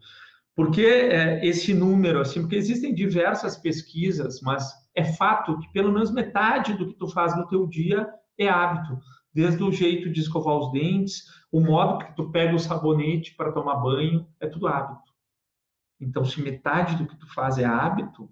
Por 0.56 0.72
que 0.72 0.84
é, 0.84 1.46
esse 1.46 1.72
número? 1.72 2.20
Assim, 2.20 2.40
porque 2.40 2.56
existem 2.56 2.92
diversas 2.92 3.56
pesquisas, 3.56 4.40
mas 4.42 4.68
é 4.96 5.04
fato 5.04 5.60
que 5.60 5.72
pelo 5.72 5.92
menos 5.92 6.10
metade 6.10 6.74
do 6.74 6.88
que 6.88 6.98
tu 6.98 7.06
faz 7.06 7.36
no 7.36 7.46
teu 7.46 7.68
dia 7.68 8.08
é 8.36 8.48
hábito. 8.48 8.98
Desde 9.38 9.62
o 9.62 9.70
jeito 9.70 10.10
de 10.10 10.18
escovar 10.18 10.56
os 10.56 10.72
dentes, 10.72 11.22
o 11.52 11.60
modo 11.60 12.04
que 12.04 12.16
tu 12.16 12.28
pega 12.28 12.56
o 12.56 12.58
sabonete 12.58 13.36
para 13.36 13.52
tomar 13.52 13.76
banho, 13.76 14.26
é 14.40 14.48
tudo 14.48 14.66
hábito. 14.66 15.12
Então, 16.00 16.24
se 16.24 16.42
metade 16.42 16.96
do 16.96 17.06
que 17.06 17.16
tu 17.16 17.32
faz 17.32 17.56
é 17.56 17.64
hábito, 17.64 18.28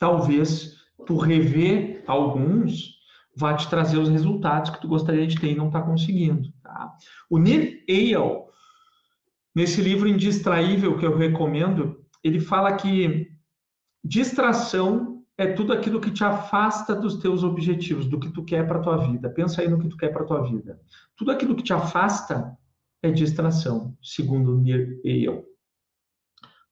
talvez 0.00 0.76
tu 1.06 1.16
rever 1.16 2.02
alguns 2.04 2.96
vai 3.36 3.56
te 3.56 3.70
trazer 3.70 3.96
os 3.96 4.08
resultados 4.08 4.70
que 4.70 4.80
tu 4.80 4.88
gostaria 4.88 5.24
de 5.24 5.38
ter 5.38 5.52
e 5.52 5.54
não 5.54 5.68
está 5.68 5.80
conseguindo. 5.80 6.52
Tá? 6.64 6.92
O 7.30 7.38
Neil 7.38 7.80
Eyal, 7.88 8.50
nesse 9.54 9.80
livro 9.80 10.08
Indistraível 10.08 10.98
que 10.98 11.06
eu 11.06 11.16
recomendo, 11.16 12.04
ele 12.24 12.40
fala 12.40 12.74
que 12.74 13.30
distração 14.02 15.11
é 15.42 15.52
tudo 15.54 15.72
aquilo 15.72 16.00
que 16.00 16.10
te 16.10 16.22
afasta 16.22 16.94
dos 16.94 17.16
teus 17.16 17.42
objetivos, 17.42 18.06
do 18.06 18.18
que 18.18 18.30
tu 18.30 18.44
quer 18.44 18.66
para 18.66 18.80
tua 18.80 18.96
vida. 18.96 19.28
Pensa 19.28 19.60
aí 19.60 19.68
no 19.68 19.78
que 19.78 19.88
tu 19.88 19.96
quer 19.96 20.12
para 20.12 20.24
tua 20.24 20.42
vida. 20.42 20.80
Tudo 21.16 21.32
aquilo 21.32 21.56
que 21.56 21.62
te 21.62 21.72
afasta 21.72 22.56
é 23.02 23.10
distração, 23.10 23.96
segundo 24.00 24.56
Neil 24.56 25.00
Eyal. 25.04 25.42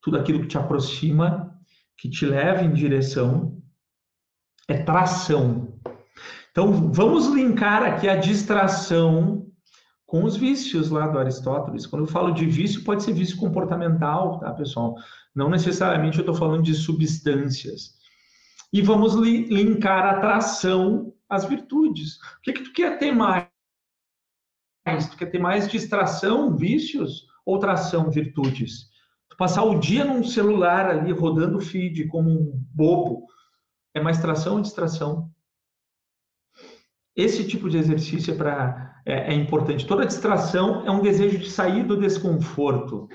Tudo 0.00 0.16
aquilo 0.16 0.40
que 0.40 0.46
te 0.46 0.56
aproxima, 0.56 1.52
que 1.98 2.08
te 2.08 2.24
leva 2.24 2.62
em 2.62 2.72
direção, 2.72 3.60
é 4.68 4.78
tração. 4.78 5.78
Então, 6.52 6.92
vamos 6.92 7.26
linkar 7.26 7.82
aqui 7.82 8.08
a 8.08 8.16
distração 8.16 9.46
com 10.06 10.24
os 10.24 10.36
vícios 10.36 10.90
lá 10.90 11.08
do 11.08 11.18
Aristóteles. 11.18 11.86
Quando 11.86 12.02
eu 12.02 12.08
falo 12.08 12.32
de 12.32 12.46
vício, 12.46 12.84
pode 12.84 13.02
ser 13.02 13.12
vício 13.12 13.36
comportamental, 13.36 14.38
tá, 14.38 14.52
pessoal? 14.52 14.94
Não 15.34 15.50
necessariamente 15.50 16.18
eu 16.18 16.22
estou 16.22 16.34
falando 16.34 16.62
de 16.62 16.74
substâncias. 16.74 17.99
E 18.72 18.80
vamos 18.80 19.14
li 19.14 19.46
linkar 19.46 20.04
a 20.06 20.10
atração 20.18 21.12
às 21.28 21.44
virtudes. 21.44 22.16
O 22.38 22.40
que, 22.42 22.52
que 22.52 22.62
tu 22.64 22.72
quer 22.72 22.98
ter 22.98 23.12
mais? 23.12 23.48
Tu 25.10 25.16
quer 25.16 25.26
ter 25.26 25.38
mais 25.38 25.68
distração, 25.68 26.56
vícios, 26.56 27.26
ou 27.44 27.58
tração, 27.58 28.10
virtudes? 28.10 28.90
Tu 29.28 29.36
passar 29.36 29.64
o 29.64 29.78
dia 29.78 30.04
num 30.04 30.24
celular 30.24 30.86
ali, 30.86 31.12
rodando 31.12 31.60
feed 31.60 32.06
como 32.08 32.30
um 32.30 32.64
bobo, 32.72 33.26
é 33.94 34.00
mais 34.00 34.20
tração 34.20 34.56
ou 34.56 34.62
distração? 34.62 35.30
Esse 37.16 37.46
tipo 37.46 37.68
de 37.68 37.76
exercício 37.76 38.32
é, 38.32 38.36
pra, 38.36 39.02
é, 39.04 39.32
é 39.32 39.34
importante. 39.34 39.86
Toda 39.86 40.06
distração 40.06 40.86
é 40.86 40.90
um 40.90 41.02
desejo 41.02 41.38
de 41.38 41.50
sair 41.50 41.84
do 41.84 41.98
desconforto. 41.98 43.08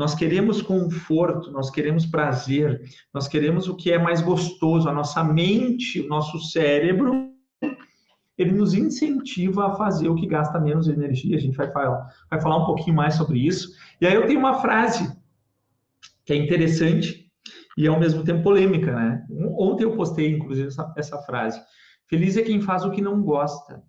Nós 0.00 0.14
queremos 0.14 0.62
conforto, 0.62 1.50
nós 1.50 1.68
queremos 1.68 2.06
prazer, 2.06 2.80
nós 3.12 3.28
queremos 3.28 3.68
o 3.68 3.76
que 3.76 3.92
é 3.92 3.98
mais 3.98 4.22
gostoso. 4.22 4.88
A 4.88 4.94
nossa 4.94 5.22
mente, 5.22 6.00
o 6.00 6.08
nosso 6.08 6.40
cérebro, 6.40 7.30
ele 8.38 8.52
nos 8.52 8.72
incentiva 8.72 9.66
a 9.66 9.74
fazer 9.74 10.08
o 10.08 10.14
que 10.14 10.26
gasta 10.26 10.58
menos 10.58 10.88
energia. 10.88 11.36
A 11.36 11.38
gente 11.38 11.54
vai 11.54 11.70
falar, 11.70 12.08
vai 12.30 12.40
falar 12.40 12.62
um 12.62 12.64
pouquinho 12.64 12.96
mais 12.96 13.12
sobre 13.12 13.46
isso. 13.46 13.68
E 14.00 14.06
aí 14.06 14.14
eu 14.14 14.26
tenho 14.26 14.38
uma 14.38 14.62
frase 14.62 15.14
que 16.24 16.32
é 16.32 16.36
interessante 16.36 17.30
e 17.76 17.86
ao 17.86 18.00
mesmo 18.00 18.24
tempo 18.24 18.42
polêmica, 18.42 18.94
né? 18.94 19.26
Ontem 19.58 19.84
eu 19.84 19.94
postei, 19.94 20.34
inclusive, 20.34 20.68
essa, 20.68 20.94
essa 20.96 21.18
frase. 21.24 21.60
Feliz 22.08 22.38
é 22.38 22.42
quem 22.42 22.62
faz 22.62 22.86
o 22.86 22.90
que 22.90 23.02
não 23.02 23.22
gosta. 23.22 23.82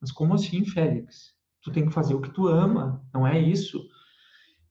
Mas 0.00 0.10
como 0.10 0.34
assim, 0.34 0.64
Félix? 0.64 1.36
Tu 1.62 1.70
tem 1.70 1.86
que 1.86 1.94
fazer 1.94 2.14
o 2.14 2.20
que 2.20 2.30
tu 2.30 2.48
ama, 2.48 3.00
não 3.14 3.24
é 3.24 3.38
isso? 3.38 3.80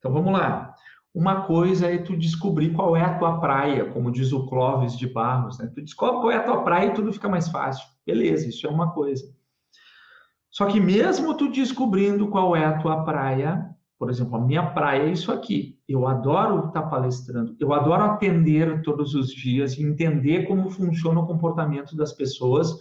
Então 0.06 0.14
vamos 0.14 0.34
lá. 0.34 0.76
Uma 1.16 1.48
coisa 1.48 1.88
é 1.88 1.98
tu 1.98 2.16
descobrir 2.16 2.74
qual 2.74 2.96
é 2.96 3.02
a 3.02 3.18
tua 3.18 3.40
praia, 3.40 3.86
como 3.86 4.12
diz 4.12 4.32
o 4.32 4.46
Clóvis 4.46 4.96
de 4.96 5.08
Barros, 5.08 5.58
né? 5.58 5.66
Tu 5.74 5.82
descobre 5.82 6.22
qual 6.22 6.32
é 6.32 6.36
a 6.36 6.44
tua 6.44 6.62
praia 6.62 6.90
e 6.90 6.94
tudo 6.94 7.12
fica 7.12 7.28
mais 7.28 7.50
fácil. 7.50 7.84
Beleza, 8.06 8.48
isso 8.48 8.68
é 8.68 8.70
uma 8.70 8.92
coisa. 8.92 9.26
Só 10.52 10.68
que 10.68 10.80
mesmo 10.80 11.34
tu 11.34 11.50
descobrindo 11.50 12.28
qual 12.28 12.56
é 12.56 12.66
a 12.66 12.78
tua 12.78 13.04
praia, 13.04 13.68
por 13.98 14.12
exemplo, 14.12 14.36
a 14.36 14.42
minha 14.42 14.62
praia 14.62 15.10
é 15.10 15.12
isso 15.12 15.32
aqui. 15.32 15.80
Eu 15.90 16.08
adoro 16.08 16.68
estar 16.68 16.84
palestrando, 16.84 17.56
eu 17.60 17.74
adoro 17.74 18.04
atender 18.04 18.84
todos 18.84 19.16
os 19.16 19.34
dias 19.34 19.80
entender 19.80 20.48
como 20.48 20.70
funciona 20.70 21.20
o 21.20 21.26
comportamento 21.26 21.98
das 21.98 22.14
pessoas 22.14 22.78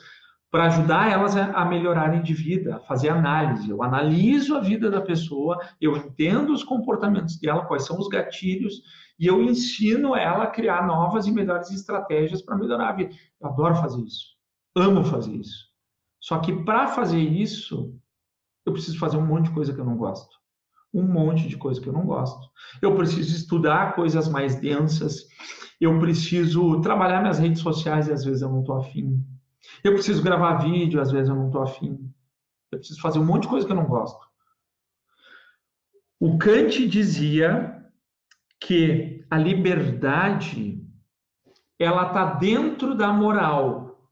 para 0.55 0.67
ajudar 0.67 1.11
elas 1.11 1.37
a 1.37 1.65
melhorarem 1.65 2.23
de 2.23 2.33
vida, 2.33 2.77
a 2.77 2.79
fazer 2.79 3.09
análise. 3.09 3.69
Eu 3.69 3.83
analiso 3.83 4.55
a 4.55 4.61
vida 4.61 4.89
da 4.89 5.01
pessoa, 5.01 5.59
eu 5.81 5.97
entendo 5.97 6.53
os 6.53 6.63
comportamentos 6.63 7.41
dela, 7.41 7.67
quais 7.67 7.85
são 7.85 7.99
os 7.99 8.07
gatilhos, 8.07 8.81
e 9.19 9.27
eu 9.27 9.43
ensino 9.43 10.15
ela 10.15 10.45
a 10.45 10.47
criar 10.47 10.87
novas 10.87 11.27
e 11.27 11.33
melhores 11.33 11.73
estratégias 11.73 12.41
para 12.41 12.57
melhorar 12.57 12.91
a 12.91 12.93
vida. 12.93 13.13
Eu 13.41 13.49
adoro 13.49 13.75
fazer 13.75 14.01
isso, 14.03 14.27
amo 14.77 15.03
fazer 15.03 15.33
isso. 15.33 15.67
Só 16.21 16.39
que 16.39 16.53
para 16.63 16.87
fazer 16.87 17.19
isso, 17.19 17.93
eu 18.65 18.73
preciso 18.73 18.97
fazer 18.97 19.17
um 19.17 19.27
monte 19.27 19.47
de 19.47 19.55
coisa 19.55 19.75
que 19.75 19.81
eu 19.81 19.85
não 19.85 19.97
gosto. 19.97 20.37
Um 20.95 21.03
monte 21.03 21.49
de 21.49 21.57
coisa 21.57 21.81
que 21.81 21.89
eu 21.89 21.93
não 21.93 22.07
gosto. 22.07 22.49
Eu 22.81 22.95
preciso 22.95 23.35
estudar 23.35 23.97
coisas 23.97 24.29
mais 24.29 24.55
densas, 24.55 25.27
eu 25.81 25.99
preciso 25.99 26.81
trabalhar 26.81 27.23
minhas 27.23 27.41
redes 27.41 27.61
sociais 27.61 28.07
e 28.07 28.13
às 28.13 28.25
vezes 28.25 28.41
eu 28.41 28.49
não 28.49 28.61
estou 28.61 28.77
afim 28.77 29.21
eu 29.83 29.93
preciso 29.93 30.23
gravar 30.23 30.59
vídeo, 30.59 31.01
às 31.01 31.11
vezes 31.11 31.29
eu 31.29 31.35
não 31.35 31.47
estou 31.47 31.63
afim. 31.63 32.13
Eu 32.71 32.79
preciso 32.79 33.01
fazer 33.01 33.19
um 33.19 33.25
monte 33.25 33.43
de 33.43 33.49
coisa 33.49 33.67
que 33.67 33.73
eu 33.73 33.77
não 33.77 33.87
gosto. 33.87 34.25
O 36.21 36.39
Kant 36.39 36.89
dizia 36.89 37.85
que 38.61 39.25
a 39.31 39.37
liberdade 39.37 40.83
ela 41.79 42.07
está 42.09 42.35
dentro 42.35 42.95
da 42.97 43.13
moral. 43.13 44.11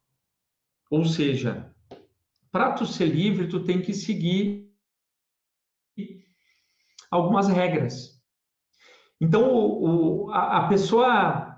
Ou 0.90 1.04
seja, 1.04 1.74
para 2.50 2.72
tu 2.72 2.84
ser 2.84 3.06
livre, 3.06 3.48
tu 3.48 3.64
tem 3.64 3.80
que 3.80 3.94
seguir 3.94 4.70
algumas 7.10 7.48
regras. 7.48 8.20
Então, 9.20 9.54
o, 9.54 10.26
o, 10.26 10.30
a, 10.30 10.58
a 10.58 10.68
pessoa 10.68 11.51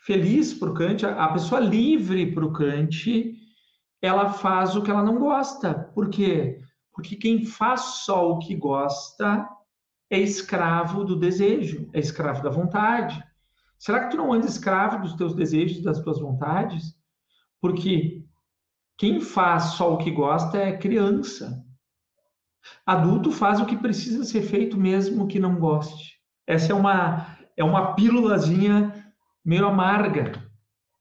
feliz 0.00 0.54
para 0.54 0.70
o 0.70 0.74
Kant, 0.74 1.04
a 1.04 1.28
pessoa 1.28 1.60
livre 1.60 2.32
para 2.32 2.44
o 2.44 2.52
Kant, 2.52 3.34
ela 4.00 4.32
faz 4.32 4.74
o 4.74 4.82
que 4.82 4.90
ela 4.90 5.02
não 5.02 5.18
gosta. 5.18 5.74
Por 5.94 6.08
quê? 6.08 6.60
Porque 6.92 7.16
quem 7.16 7.44
faz 7.44 7.80
só 8.04 8.30
o 8.30 8.38
que 8.38 8.54
gosta 8.54 9.48
é 10.10 10.18
escravo 10.18 11.04
do 11.04 11.16
desejo, 11.16 11.88
é 11.92 12.00
escravo 12.00 12.42
da 12.42 12.50
vontade. 12.50 13.22
Será 13.78 14.00
que 14.00 14.10
tu 14.10 14.16
não 14.16 14.32
anda 14.32 14.46
escravo 14.46 15.00
dos 15.00 15.14
teus 15.14 15.34
desejos, 15.34 15.82
das 15.82 16.00
tuas 16.00 16.18
vontades? 16.18 16.94
Porque 17.60 18.24
quem 18.98 19.20
faz 19.20 19.74
só 19.74 19.94
o 19.94 19.98
que 19.98 20.10
gosta 20.10 20.58
é 20.58 20.76
criança. 20.76 21.64
Adulto 22.84 23.30
faz 23.30 23.60
o 23.60 23.66
que 23.66 23.76
precisa 23.76 24.24
ser 24.24 24.42
feito 24.42 24.76
mesmo 24.76 25.28
que 25.28 25.38
não 25.38 25.58
goste. 25.58 26.18
Essa 26.46 26.72
é 26.72 26.74
uma 26.74 27.38
é 27.56 27.64
uma 27.64 27.94
pílulazinha 27.94 28.89
meio 29.44 29.66
amarga, 29.66 30.32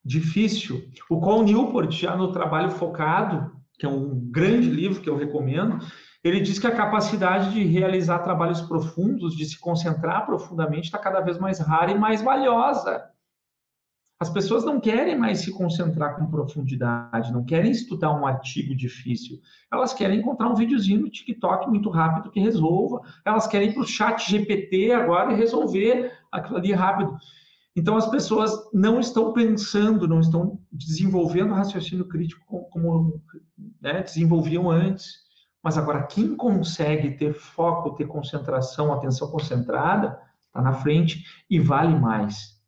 difícil. 0.04 0.84
O 1.10 1.19
Col 1.19 1.43
Newport, 1.43 1.91
já 1.91 2.15
no 2.15 2.32
trabalho 2.32 2.71
focado, 2.71 3.52
que 3.78 3.86
é 3.86 3.89
um 3.89 4.19
grande 4.32 4.69
livro 4.69 5.02
que 5.02 5.10
eu 5.10 5.17
recomendo, 5.17 5.80
ele 6.23 6.41
diz 6.41 6.60
que 6.60 6.67
a 6.67 6.75
capacidade 6.75 7.54
de 7.54 7.63
realizar 7.63 8.19
trabalhos 8.19 8.62
profundos, 8.62 9.36
de 9.36 9.45
se 9.45 9.58
concentrar 9.58 10.25
profundamente, 10.25 10.86
está 10.86 10.97
cada 10.97 11.21
vez 11.21 11.38
mais 11.38 11.60
rara 11.60 11.91
e 11.91 11.97
mais 11.97 12.21
valiosa. 12.21 13.10
As 14.21 14.30
pessoas 14.30 14.65
não 14.65 14.82
querem 14.82 15.17
mais 15.17 15.39
se 15.39 15.52
concentrar 15.54 16.17
com 16.17 16.30
profundidade, 16.30 17.32
não 17.32 17.45
querem 17.45 17.71
estudar 17.71 18.12
um 18.12 18.28
artigo 18.28 18.75
difícil. 18.75 19.39
Elas 19.71 19.93
querem 19.93 20.19
encontrar 20.19 20.49
um 20.49 20.56
videozinho 20.56 20.99
no 20.99 21.10
TikTok 21.10 21.69
muito 21.69 21.89
rápido 21.89 22.30
que 22.30 22.41
resolva. 22.41 22.99
Elas 23.23 23.47
querem 23.47 23.69
ir 23.69 23.73
para 23.73 23.84
o 23.84 23.88
chat 23.88 24.30
GPT 24.30 24.91
agora 24.91 25.32
e 25.32 25.38
resolver 25.38 26.12
aquilo 26.30 26.58
ali 26.58 26.73
rápido. 26.73 27.17
Então, 27.79 27.95
as 27.95 28.09
pessoas 28.09 28.51
não 28.73 28.99
estão 28.99 29.31
pensando, 29.31 30.05
não 30.05 30.19
estão 30.19 30.59
desenvolvendo 30.69 31.53
raciocínio 31.53 32.05
crítico 32.09 32.67
como, 32.71 33.21
né, 33.81 34.03
desenvolviam 34.03 34.69
antes. 34.69 35.13
Mas 35.63 35.77
agora, 35.77 36.03
quem 36.03 36.35
consegue 36.35 37.11
ter 37.11 37.33
foco, 37.33 37.95
ter 37.95 38.05
concentração, 38.05 38.91
atenção 38.91 39.31
concentrada, 39.31 40.19
está 40.47 40.61
na 40.61 40.73
frente 40.73 41.23
e 41.49 41.57
vale 41.57 41.97
mais. 41.97 42.59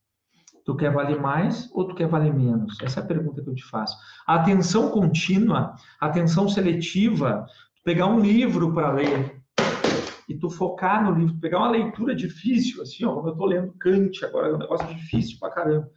Tu 0.64 0.74
quer 0.78 0.94
valer 0.94 1.20
mais 1.20 1.70
ou 1.74 1.86
tu 1.90 1.94
quer 1.94 2.08
valer 2.08 2.34
menos? 2.34 2.78
Essa 2.82 3.02
é 3.02 3.04
a 3.04 3.06
pergunta 3.06 3.44
que 3.44 3.50
eu 3.50 3.56
te 3.56 3.66
faço. 3.66 3.98
A 4.26 4.36
atenção 4.36 4.92
contínua, 4.92 5.76
atenção 6.00 6.48
seletiva, 6.48 7.46
pegar 7.84 8.06
um 8.06 8.22
livro 8.22 8.74
para 8.74 8.94
ler 8.94 9.41
e 10.32 10.40
tu 10.40 10.50
focar 10.50 11.04
no 11.04 11.12
livro, 11.12 11.40
pegar 11.40 11.60
uma 11.60 11.72
leitura 11.72 12.16
difícil, 12.16 12.82
assim, 12.82 13.04
ó, 13.04 13.14
como 13.14 13.28
eu 13.28 13.34
estou 13.34 13.48
lendo 13.48 13.74
Kant 13.74 14.24
agora, 14.24 14.48
é 14.48 14.54
um 14.54 14.58
negócio 14.58 14.88
difícil 14.88 15.38
pra 15.40 15.52
caramba. 15.52 15.92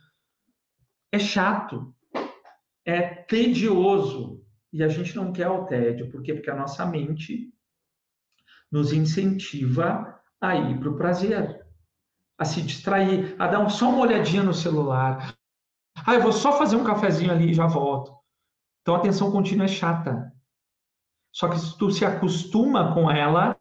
É 1.13 1.19
chato, 1.19 1.95
é 2.85 3.01
tedioso, 3.03 4.45
e 4.73 4.83
a 4.83 4.89
gente 4.89 5.15
não 5.15 5.33
quer 5.33 5.49
o 5.49 5.67
tédio, 5.67 6.11
por 6.11 6.21
quê? 6.23 6.35
Porque 6.35 6.51
a 6.51 6.57
nossa 6.57 6.85
mente 6.85 7.53
nos 8.73 8.93
incentiva 8.93 10.21
a 10.41 10.57
ir 10.57 10.81
para 10.81 10.91
o 10.91 10.97
prazer 10.97 11.65
a 12.37 12.45
se 12.45 12.61
distrair, 12.61 13.37
a 13.39 13.47
dar 13.47 13.69
só 13.69 13.89
uma 13.89 14.01
olhadinha 14.01 14.43
no 14.43 14.53
celular. 14.53 15.33
Ah, 16.05 16.15
eu 16.15 16.23
vou 16.23 16.33
só 16.33 16.59
fazer 16.59 16.75
um 16.75 16.83
cafezinho 16.83 17.31
ali 17.31 17.51
e 17.51 17.55
já 17.55 17.69
volto. 17.69 18.13
Então 18.83 18.97
a 18.97 18.99
atenção 18.99 19.31
contínua 19.31 19.67
é 19.67 19.69
chata. 19.69 20.33
Só 21.33 21.49
que 21.49 21.59
se 21.59 21.79
tu 21.79 21.93
se 21.93 22.05
acostuma 22.05 22.93
com 22.93 23.09
ela 23.09 23.57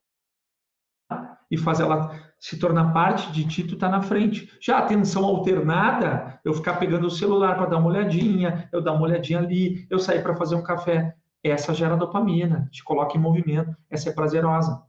e 1.53 1.57
faz 1.57 1.79
ela 1.79 2.19
se 2.39 2.57
tornar 2.57 2.91
parte 2.91 3.31
de 3.31 3.47
ti, 3.47 3.63
tu 3.63 3.77
tá 3.77 3.87
na 3.87 4.01
frente. 4.01 4.51
Já 4.59 4.77
a 4.77 4.79
atenção 4.79 5.23
alternada, 5.23 6.41
eu 6.43 6.51
ficar 6.51 6.79
pegando 6.79 7.05
o 7.05 7.11
celular 7.11 7.55
para 7.55 7.67
dar 7.67 7.77
uma 7.77 7.89
olhadinha, 7.89 8.67
eu 8.73 8.81
dar 8.81 8.93
uma 8.93 9.03
olhadinha 9.03 9.37
ali, 9.37 9.85
eu 9.87 9.99
sair 9.99 10.23
para 10.23 10.35
fazer 10.35 10.55
um 10.55 10.63
café, 10.63 11.15
essa 11.43 11.71
gera 11.71 11.95
dopamina, 11.95 12.67
te 12.71 12.83
coloca 12.83 13.15
em 13.15 13.21
movimento, 13.21 13.77
essa 13.87 14.09
é 14.09 14.13
prazerosa. 14.13 14.81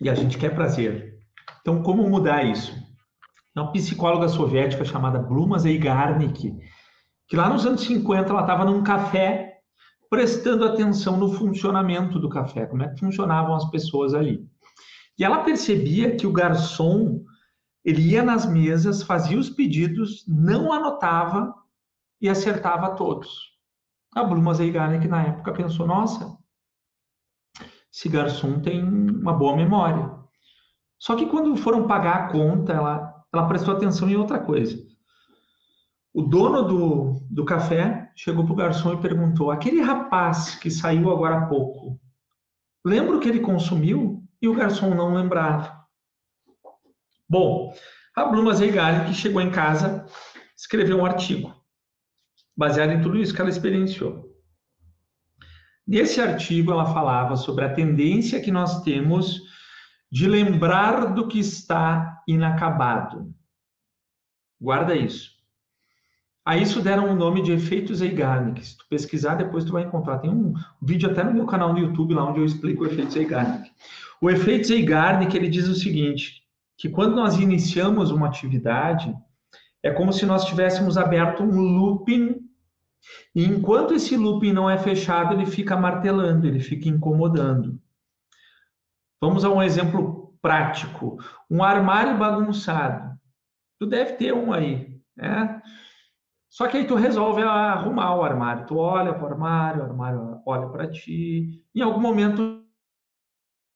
E 0.00 0.08
a 0.08 0.14
gente 0.14 0.38
quer 0.38 0.54
prazer. 0.54 1.18
Então, 1.60 1.82
como 1.82 2.08
mudar 2.08 2.44
isso? 2.44 2.74
Uma 3.54 3.70
psicóloga 3.72 4.26
soviética 4.28 4.86
chamada 4.86 5.18
Bluma 5.18 5.58
Zeigarnik, 5.58 6.56
que 7.28 7.36
lá 7.36 7.50
nos 7.50 7.66
anos 7.66 7.82
50 7.82 8.30
ela 8.30 8.40
estava 8.40 8.64
num 8.64 8.82
café 8.82 9.53
prestando 10.14 10.64
atenção 10.64 11.16
no 11.16 11.32
funcionamento 11.32 12.20
do 12.20 12.28
café, 12.28 12.66
como 12.66 12.84
é 12.84 12.88
que 12.88 13.00
funcionavam 13.00 13.52
as 13.52 13.68
pessoas 13.68 14.14
ali. 14.14 14.48
E 15.18 15.24
ela 15.24 15.42
percebia 15.42 16.14
que 16.14 16.24
o 16.24 16.32
garçom 16.32 17.24
ele 17.84 18.12
ia 18.12 18.22
nas 18.22 18.46
mesas, 18.46 19.02
fazia 19.02 19.36
os 19.36 19.50
pedidos, 19.50 20.24
não 20.28 20.72
anotava 20.72 21.52
e 22.20 22.28
acertava 22.28 22.94
todos. 22.94 23.28
A 24.14 24.22
Bluma 24.22 24.54
Zeigarnik 24.54 25.08
na 25.08 25.24
época 25.24 25.52
pensou: 25.52 25.84
nossa, 25.84 26.38
esse 27.92 28.08
garçom 28.08 28.60
tem 28.60 28.84
uma 28.84 29.32
boa 29.32 29.56
memória. 29.56 30.14
Só 30.96 31.16
que 31.16 31.26
quando 31.26 31.56
foram 31.56 31.88
pagar 31.88 32.14
a 32.14 32.28
conta, 32.28 32.72
ela, 32.72 33.12
ela 33.34 33.48
prestou 33.48 33.74
atenção 33.74 34.08
em 34.08 34.14
outra 34.14 34.38
coisa. 34.38 34.78
O 36.12 36.22
dono 36.22 36.62
do, 36.62 37.20
do 37.28 37.44
café 37.44 38.03
chegou 38.14 38.44
para 38.44 38.52
o 38.52 38.56
garçom 38.56 38.94
e 38.94 39.00
perguntou: 39.00 39.50
aquele 39.50 39.80
rapaz 39.80 40.54
que 40.54 40.70
saiu 40.70 41.10
agora 41.10 41.38
há 41.38 41.46
pouco, 41.46 42.00
lembra 42.84 43.16
o 43.16 43.20
que 43.20 43.28
ele 43.28 43.40
consumiu? 43.40 44.22
E 44.40 44.48
o 44.48 44.54
garçom 44.54 44.94
não 44.94 45.14
lembrava. 45.14 45.84
Bom, 47.28 47.74
a 48.14 48.24
Bluma 48.26 48.54
Zeigali, 48.54 49.06
que 49.06 49.14
chegou 49.14 49.40
em 49.40 49.50
casa, 49.50 50.06
escreveu 50.56 50.98
um 50.98 51.06
artigo 51.06 51.54
baseado 52.56 52.90
em 52.90 53.02
tudo 53.02 53.18
isso 53.18 53.34
que 53.34 53.40
ela 53.40 53.50
experienciou. 53.50 54.32
Nesse 55.86 56.20
artigo, 56.20 56.72
ela 56.72 56.92
falava 56.92 57.36
sobre 57.36 57.64
a 57.64 57.74
tendência 57.74 58.40
que 58.40 58.50
nós 58.50 58.82
temos 58.82 59.42
de 60.10 60.28
lembrar 60.28 61.12
do 61.12 61.26
que 61.26 61.38
está 61.38 62.22
inacabado. 62.26 63.34
Guarda 64.60 64.94
isso. 64.94 65.33
A 66.44 66.56
isso 66.56 66.82
deram 66.82 67.10
o 67.10 67.16
nome 67.16 67.42
de 67.42 67.52
efeito 67.52 67.94
Zeigarnik. 67.94 68.64
Se 68.64 68.76
tu 68.76 68.84
pesquisar, 68.88 69.36
depois 69.36 69.64
tu 69.64 69.72
vai 69.72 69.84
encontrar. 69.84 70.18
Tem 70.18 70.30
um 70.30 70.52
vídeo 70.80 71.10
até 71.10 71.24
no 71.24 71.32
meu 71.32 71.46
canal 71.46 71.72
no 71.72 71.78
YouTube 71.78 72.14
lá 72.14 72.28
onde 72.28 72.40
eu 72.40 72.44
explico 72.44 72.84
o 72.84 72.86
efeito 72.86 73.14
Zeigarnik. 73.14 73.70
O 74.20 74.30
efeito 74.30 74.68
Zeigarnik, 74.68 75.34
ele 75.34 75.48
diz 75.48 75.68
o 75.68 75.74
seguinte, 75.74 76.42
que 76.76 76.88
quando 76.88 77.16
nós 77.16 77.38
iniciamos 77.38 78.10
uma 78.10 78.26
atividade, 78.26 79.14
é 79.82 79.90
como 79.90 80.12
se 80.12 80.26
nós 80.26 80.44
tivéssemos 80.44 80.98
aberto 80.98 81.42
um 81.42 81.60
looping 81.60 82.44
e 83.34 83.44
enquanto 83.44 83.94
esse 83.94 84.16
looping 84.16 84.52
não 84.52 84.68
é 84.68 84.78
fechado, 84.78 85.34
ele 85.34 85.46
fica 85.46 85.76
martelando, 85.76 86.46
ele 86.46 86.60
fica 86.60 86.88
incomodando. 86.88 87.80
Vamos 89.20 89.44
a 89.44 89.50
um 89.50 89.62
exemplo 89.62 90.36
prático. 90.40 91.18
Um 91.50 91.62
armário 91.62 92.18
bagunçado. 92.18 93.18
Tu 93.78 93.86
deve 93.86 94.14
ter 94.14 94.32
um 94.32 94.52
aí, 94.52 95.00
né? 95.16 95.62
Só 96.54 96.68
que 96.68 96.76
aí 96.76 96.86
tu 96.86 96.94
resolve 96.94 97.42
arrumar 97.42 98.14
o 98.14 98.22
armário. 98.22 98.64
Tu 98.64 98.76
olha 98.76 99.12
para 99.12 99.24
o 99.24 99.26
armário, 99.26 99.80
o 99.80 99.86
armário 99.86 100.40
olha 100.46 100.68
para 100.68 100.88
ti. 100.88 101.60
Em 101.74 101.80
algum 101.80 102.00
momento 102.00 102.62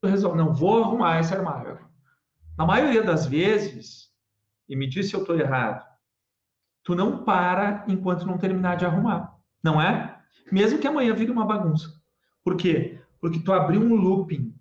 tu 0.01 0.07
resolve, 0.07 0.39
não, 0.39 0.55
vou 0.55 0.85
arrumar 0.85 1.19
esse 1.19 1.35
armário. 1.35 1.81
Na 2.57 2.65
maioria 2.65 3.03
das 3.03 3.27
vezes, 3.27 4.13
e 4.69 4.77
me 4.77 4.89
diz 4.89 5.09
se 5.09 5.17
eu 5.17 5.23
estou 5.23 5.37
errado, 5.37 5.85
tu 6.85 6.95
não 6.95 7.25
para 7.25 7.85
enquanto 7.89 8.25
não 8.25 8.39
terminar 8.39 8.77
de 8.77 8.87
arrumar, 8.87 9.37
não 9.61 9.83
é? 9.83 10.17
Mesmo 10.53 10.79
que 10.79 10.87
amanhã 10.87 11.13
vire 11.15 11.33
uma 11.33 11.45
bagunça. 11.45 12.01
Por 12.45 12.57
quê? 12.57 13.03
Porque 13.21 13.41
tu 13.41 13.53
abriu 13.53 13.81
um 13.81 13.97
looping. 13.97 14.55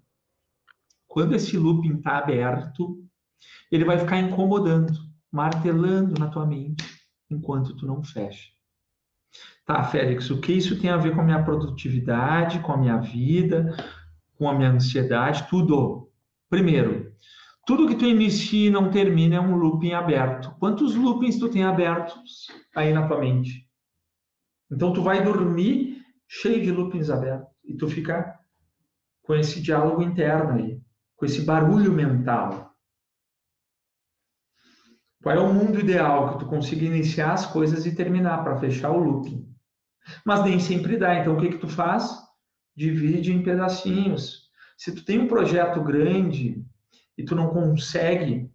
Quando 1.08 1.36
esse 1.36 1.56
looping 1.56 1.98
está 1.98 2.18
aberto, 2.18 3.08
ele 3.72 3.86
vai 3.86 4.00
ficar 4.00 4.18
incomodando, 4.18 4.92
martelando 5.32 6.20
na 6.20 6.28
tua 6.30 6.48
mente, 6.48 6.97
enquanto 7.30 7.76
tu 7.76 7.86
não 7.86 8.04
fecha. 8.04 8.50
Tá, 9.66 9.84
Félix, 9.84 10.30
o 10.30 10.40
que 10.40 10.54
isso 10.54 10.80
tem 10.80 10.90
a 10.90 10.98
ver 10.98 11.14
com 11.14 11.22
a 11.22 11.26
minha 11.26 11.44
produtividade, 11.44 12.60
com 12.60 12.72
a 12.72 12.78
minha 12.78 12.98
vida, 12.98 13.76
com 14.38 14.50
a 14.50 14.54
minha 14.54 14.72
ansiedade? 14.72 15.48
Tudo. 15.50 16.10
Primeiro, 16.50 17.12
tudo 17.66 17.88
que 17.88 17.96
tu 17.96 18.06
inicia 18.06 18.68
e 18.68 18.72
não 18.72 18.90
termina 18.90 19.36
é 19.36 19.42
um 19.42 19.58
looping 19.58 19.92
aberto. 19.92 20.56
Quantos 20.58 20.96
loopings 20.96 21.38
tu 21.38 21.50
tem 21.50 21.64
abertos 21.64 22.48
aí 22.74 22.94
na 22.94 23.08
tua 23.08 23.20
mente? 23.20 23.68
Então 24.72 24.94
tu 24.94 25.02
vai 25.02 25.22
dormir 25.22 26.02
cheio 26.28 26.64
de 26.64 26.72
loopings 26.72 27.10
abertos 27.10 27.50
e 27.66 27.76
tu 27.76 27.90
fica 27.90 28.38
com 29.22 29.36
esse 29.36 29.62
diálogo 29.62 30.02
interno 30.02 30.54
aí, 30.54 30.82
com 31.18 31.26
esse 31.26 31.42
barulho 31.42 31.92
mental. 31.92 32.67
Qual 35.22 35.36
é 35.36 35.40
o 35.40 35.54
mundo 35.54 35.80
ideal 35.80 36.34
que 36.34 36.40
tu 36.40 36.46
consiga 36.46 36.86
iniciar 36.86 37.34
as 37.34 37.46
coisas 37.46 37.86
e 37.86 37.96
terminar 37.96 38.44
para 38.44 38.58
fechar 38.58 38.92
o 38.92 39.00
looping? 39.00 39.48
Mas 40.26 40.44
nem 40.44 40.60
sempre 40.60 40.98
dá. 40.98 41.16
Então 41.16 41.36
o 41.36 41.40
que 41.40 41.50
que 41.50 41.58
tu 41.58 41.68
faz? 41.68 42.18
Divide 42.76 43.34
em 43.34 43.44
pedacinhos. 43.44 44.48
Se 44.78 44.94
tu 44.94 45.04
tem 45.04 45.20
um 45.20 45.28
projeto 45.28 45.82
grande, 45.82 46.64
e 47.18 47.24
tu 47.24 47.36
não 47.36 47.50
consegue 47.50 48.50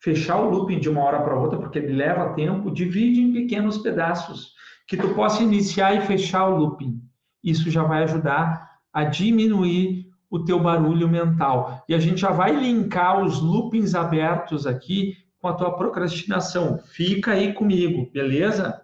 fechar 0.00 0.40
o 0.40 0.48
looping 0.48 0.80
de 0.80 0.88
uma 0.88 1.02
hora 1.02 1.22
para 1.22 1.38
outra, 1.38 1.58
porque 1.58 1.78
ele 1.78 1.92
leva 1.92 2.34
tempo, 2.34 2.72
divide 2.72 3.20
em 3.20 3.32
pequenos 3.32 3.78
pedaços, 3.78 4.54
que 4.88 4.96
tu 4.96 5.14
possa 5.14 5.42
iniciar 5.42 5.94
e 5.94 6.00
fechar 6.06 6.48
o 6.48 6.56
looping. 6.56 7.00
Isso 7.44 7.70
já 7.70 7.84
vai 7.84 8.02
ajudar 8.02 8.70
a 8.92 9.04
diminuir 9.04 10.10
o 10.30 10.44
teu 10.44 10.58
barulho 10.58 11.08
mental. 11.08 11.84
E 11.88 11.94
a 11.94 11.98
gente 11.98 12.20
já 12.20 12.30
vai 12.30 12.54
linkar 12.54 13.22
os 13.22 13.40
loopings 13.40 13.94
abertos 13.94 14.66
aqui 14.66 15.16
com 15.42 15.48
a 15.48 15.54
tua 15.54 15.76
procrastinação. 15.76 16.78
Fica 16.78 17.32
aí 17.32 17.52
comigo, 17.52 18.10
beleza? 18.12 18.80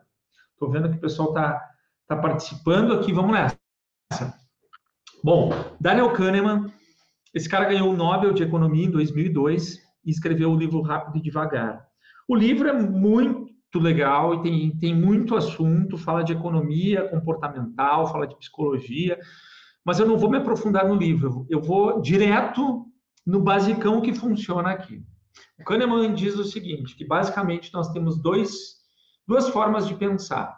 Tô 0.58 0.68
vendo 0.68 0.90
que 0.90 0.96
o 0.96 1.00
pessoal 1.00 1.32
tá, 1.32 1.58
tá 2.06 2.16
participando 2.16 2.92
aqui, 2.92 3.12
vamos 3.12 3.32
nessa. 3.32 3.56
Bom, 5.24 5.50
Daniel 5.80 6.12
Kahneman 6.12 6.70
esse 7.34 7.48
cara 7.48 7.66
ganhou 7.66 7.92
o 7.92 7.96
Nobel 7.96 8.32
de 8.32 8.42
Economia 8.42 8.86
em 8.86 8.90
2002 8.90 9.78
e 10.04 10.10
escreveu 10.10 10.50
o 10.50 10.56
livro 10.56 10.80
Rápido 10.80 11.18
e 11.18 11.22
Devagar. 11.22 11.86
O 12.26 12.34
livro 12.34 12.68
é 12.68 12.72
muito 12.72 13.48
legal 13.76 14.34
e 14.34 14.42
tem, 14.42 14.76
tem 14.78 14.94
muito 14.94 15.36
assunto, 15.36 15.98
fala 15.98 16.22
de 16.22 16.32
economia 16.32 17.08
comportamental, 17.08 18.10
fala 18.10 18.26
de 18.26 18.36
psicologia, 18.36 19.18
mas 19.84 20.00
eu 20.00 20.06
não 20.06 20.18
vou 20.18 20.30
me 20.30 20.38
aprofundar 20.38 20.88
no 20.88 20.94
livro, 20.94 21.46
eu 21.48 21.60
vou 21.60 22.00
direto 22.00 22.86
no 23.26 23.40
basicão 23.40 24.00
que 24.00 24.14
funciona 24.14 24.70
aqui. 24.70 25.02
O 25.58 25.64
Kahneman 25.64 26.14
diz 26.14 26.36
o 26.36 26.44
seguinte, 26.44 26.94
que 26.94 27.04
basicamente 27.04 27.72
nós 27.72 27.90
temos 27.92 28.20
dois, 28.20 28.76
duas 29.26 29.48
formas 29.48 29.86
de 29.86 29.94
pensar. 29.94 30.56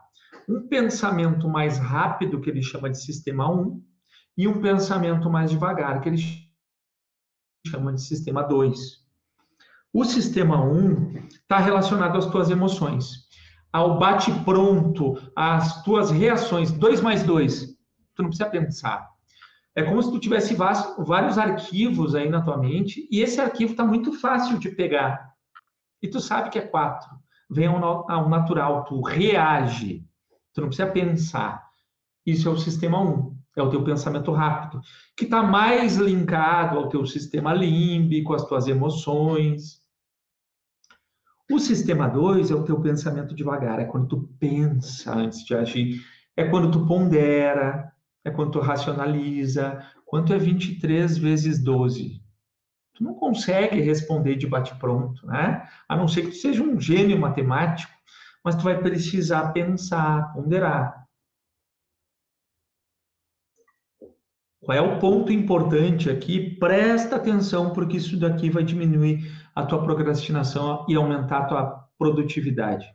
Um 0.48 0.68
pensamento 0.68 1.48
mais 1.48 1.78
rápido, 1.78 2.40
que 2.40 2.50
ele 2.50 2.62
chama 2.62 2.90
de 2.90 3.02
sistema 3.02 3.50
1, 3.50 3.82
e 4.36 4.48
um 4.48 4.60
pensamento 4.60 5.28
mais 5.28 5.50
devagar, 5.50 6.00
que 6.00 6.08
ele 6.08 6.22
chama 7.66 7.92
de 7.92 8.02
sistema 8.02 8.42
2. 8.42 9.00
O 9.92 10.04
sistema 10.04 10.62
1 10.62 11.26
está 11.28 11.58
relacionado 11.58 12.16
às 12.16 12.26
tuas 12.26 12.48
emoções, 12.48 13.28
ao 13.72 13.98
bate-pronto, 13.98 15.20
às 15.34 15.82
tuas 15.82 16.10
reações. 16.10 16.70
2 16.70 17.00
mais 17.00 17.22
2, 17.24 17.66
tu 18.14 18.22
não 18.22 18.28
precisa 18.30 18.48
pensar. 18.48 19.09
É 19.74 19.82
como 19.82 20.02
se 20.02 20.10
tu 20.10 20.18
tivesse 20.18 20.54
vários 20.54 21.38
arquivos 21.38 22.14
aí 22.14 22.28
na 22.28 22.42
tua 22.42 22.56
mente 22.56 23.06
e 23.10 23.20
esse 23.20 23.40
arquivo 23.40 23.72
está 23.72 23.84
muito 23.84 24.12
fácil 24.18 24.58
de 24.58 24.70
pegar. 24.70 25.32
E 26.02 26.08
tu 26.08 26.20
sabe 26.20 26.50
que 26.50 26.58
é 26.58 26.62
4. 26.62 27.08
Vem 27.48 27.66
ao 27.66 28.28
natural, 28.28 28.84
tu 28.84 29.00
reage. 29.00 30.04
Tu 30.52 30.60
não 30.60 30.68
precisa 30.68 30.90
pensar. 30.90 31.64
Isso 32.26 32.48
é 32.48 32.50
o 32.50 32.58
sistema 32.58 33.00
1, 33.00 33.36
é 33.56 33.62
o 33.62 33.70
teu 33.70 33.82
pensamento 33.82 34.32
rápido, 34.32 34.80
que 35.16 35.24
está 35.24 35.42
mais 35.42 35.96
linkado 35.96 36.76
ao 36.76 36.88
teu 36.88 37.06
sistema 37.06 37.54
límbico, 37.54 38.34
às 38.34 38.44
tuas 38.44 38.66
emoções. 38.66 39.80
O 41.50 41.58
sistema 41.58 42.08
2 42.08 42.50
é 42.50 42.54
o 42.54 42.64
teu 42.64 42.80
pensamento 42.80 43.34
devagar, 43.34 43.80
é 43.80 43.84
quando 43.84 44.08
tu 44.08 44.28
pensa 44.38 45.14
antes 45.14 45.44
de 45.44 45.54
agir, 45.54 46.00
é 46.36 46.44
quando 46.44 46.70
tu 46.70 46.86
pondera, 46.86 47.92
é 48.24 48.30
quando 48.30 48.52
tu 48.52 48.60
racionaliza. 48.60 49.84
Quanto 50.06 50.32
é 50.32 50.38
23 50.38 51.16
vezes 51.18 51.62
12? 51.62 52.22
Tu 52.94 53.04
não 53.04 53.14
consegue 53.14 53.80
responder 53.80 54.36
de 54.36 54.46
bate-pronto, 54.46 55.26
né? 55.26 55.68
A 55.88 55.96
não 55.96 56.06
ser 56.06 56.22
que 56.22 56.30
tu 56.30 56.36
seja 56.36 56.62
um 56.62 56.78
gênio 56.78 57.18
matemático, 57.18 57.92
mas 58.44 58.56
tu 58.56 58.62
vai 58.62 58.78
precisar 58.80 59.52
pensar, 59.52 60.32
ponderar. 60.32 61.00
Qual 64.62 64.76
é 64.76 64.80
o 64.80 64.98
ponto 64.98 65.32
importante 65.32 66.10
aqui? 66.10 66.56
Presta 66.56 67.16
atenção, 67.16 67.72
porque 67.72 67.96
isso 67.96 68.18
daqui 68.18 68.50
vai 68.50 68.62
diminuir 68.62 69.32
a 69.54 69.64
tua 69.64 69.82
procrastinação 69.82 70.84
e 70.88 70.94
aumentar 70.94 71.38
a 71.38 71.46
tua 71.46 71.88
produtividade. 71.98 72.86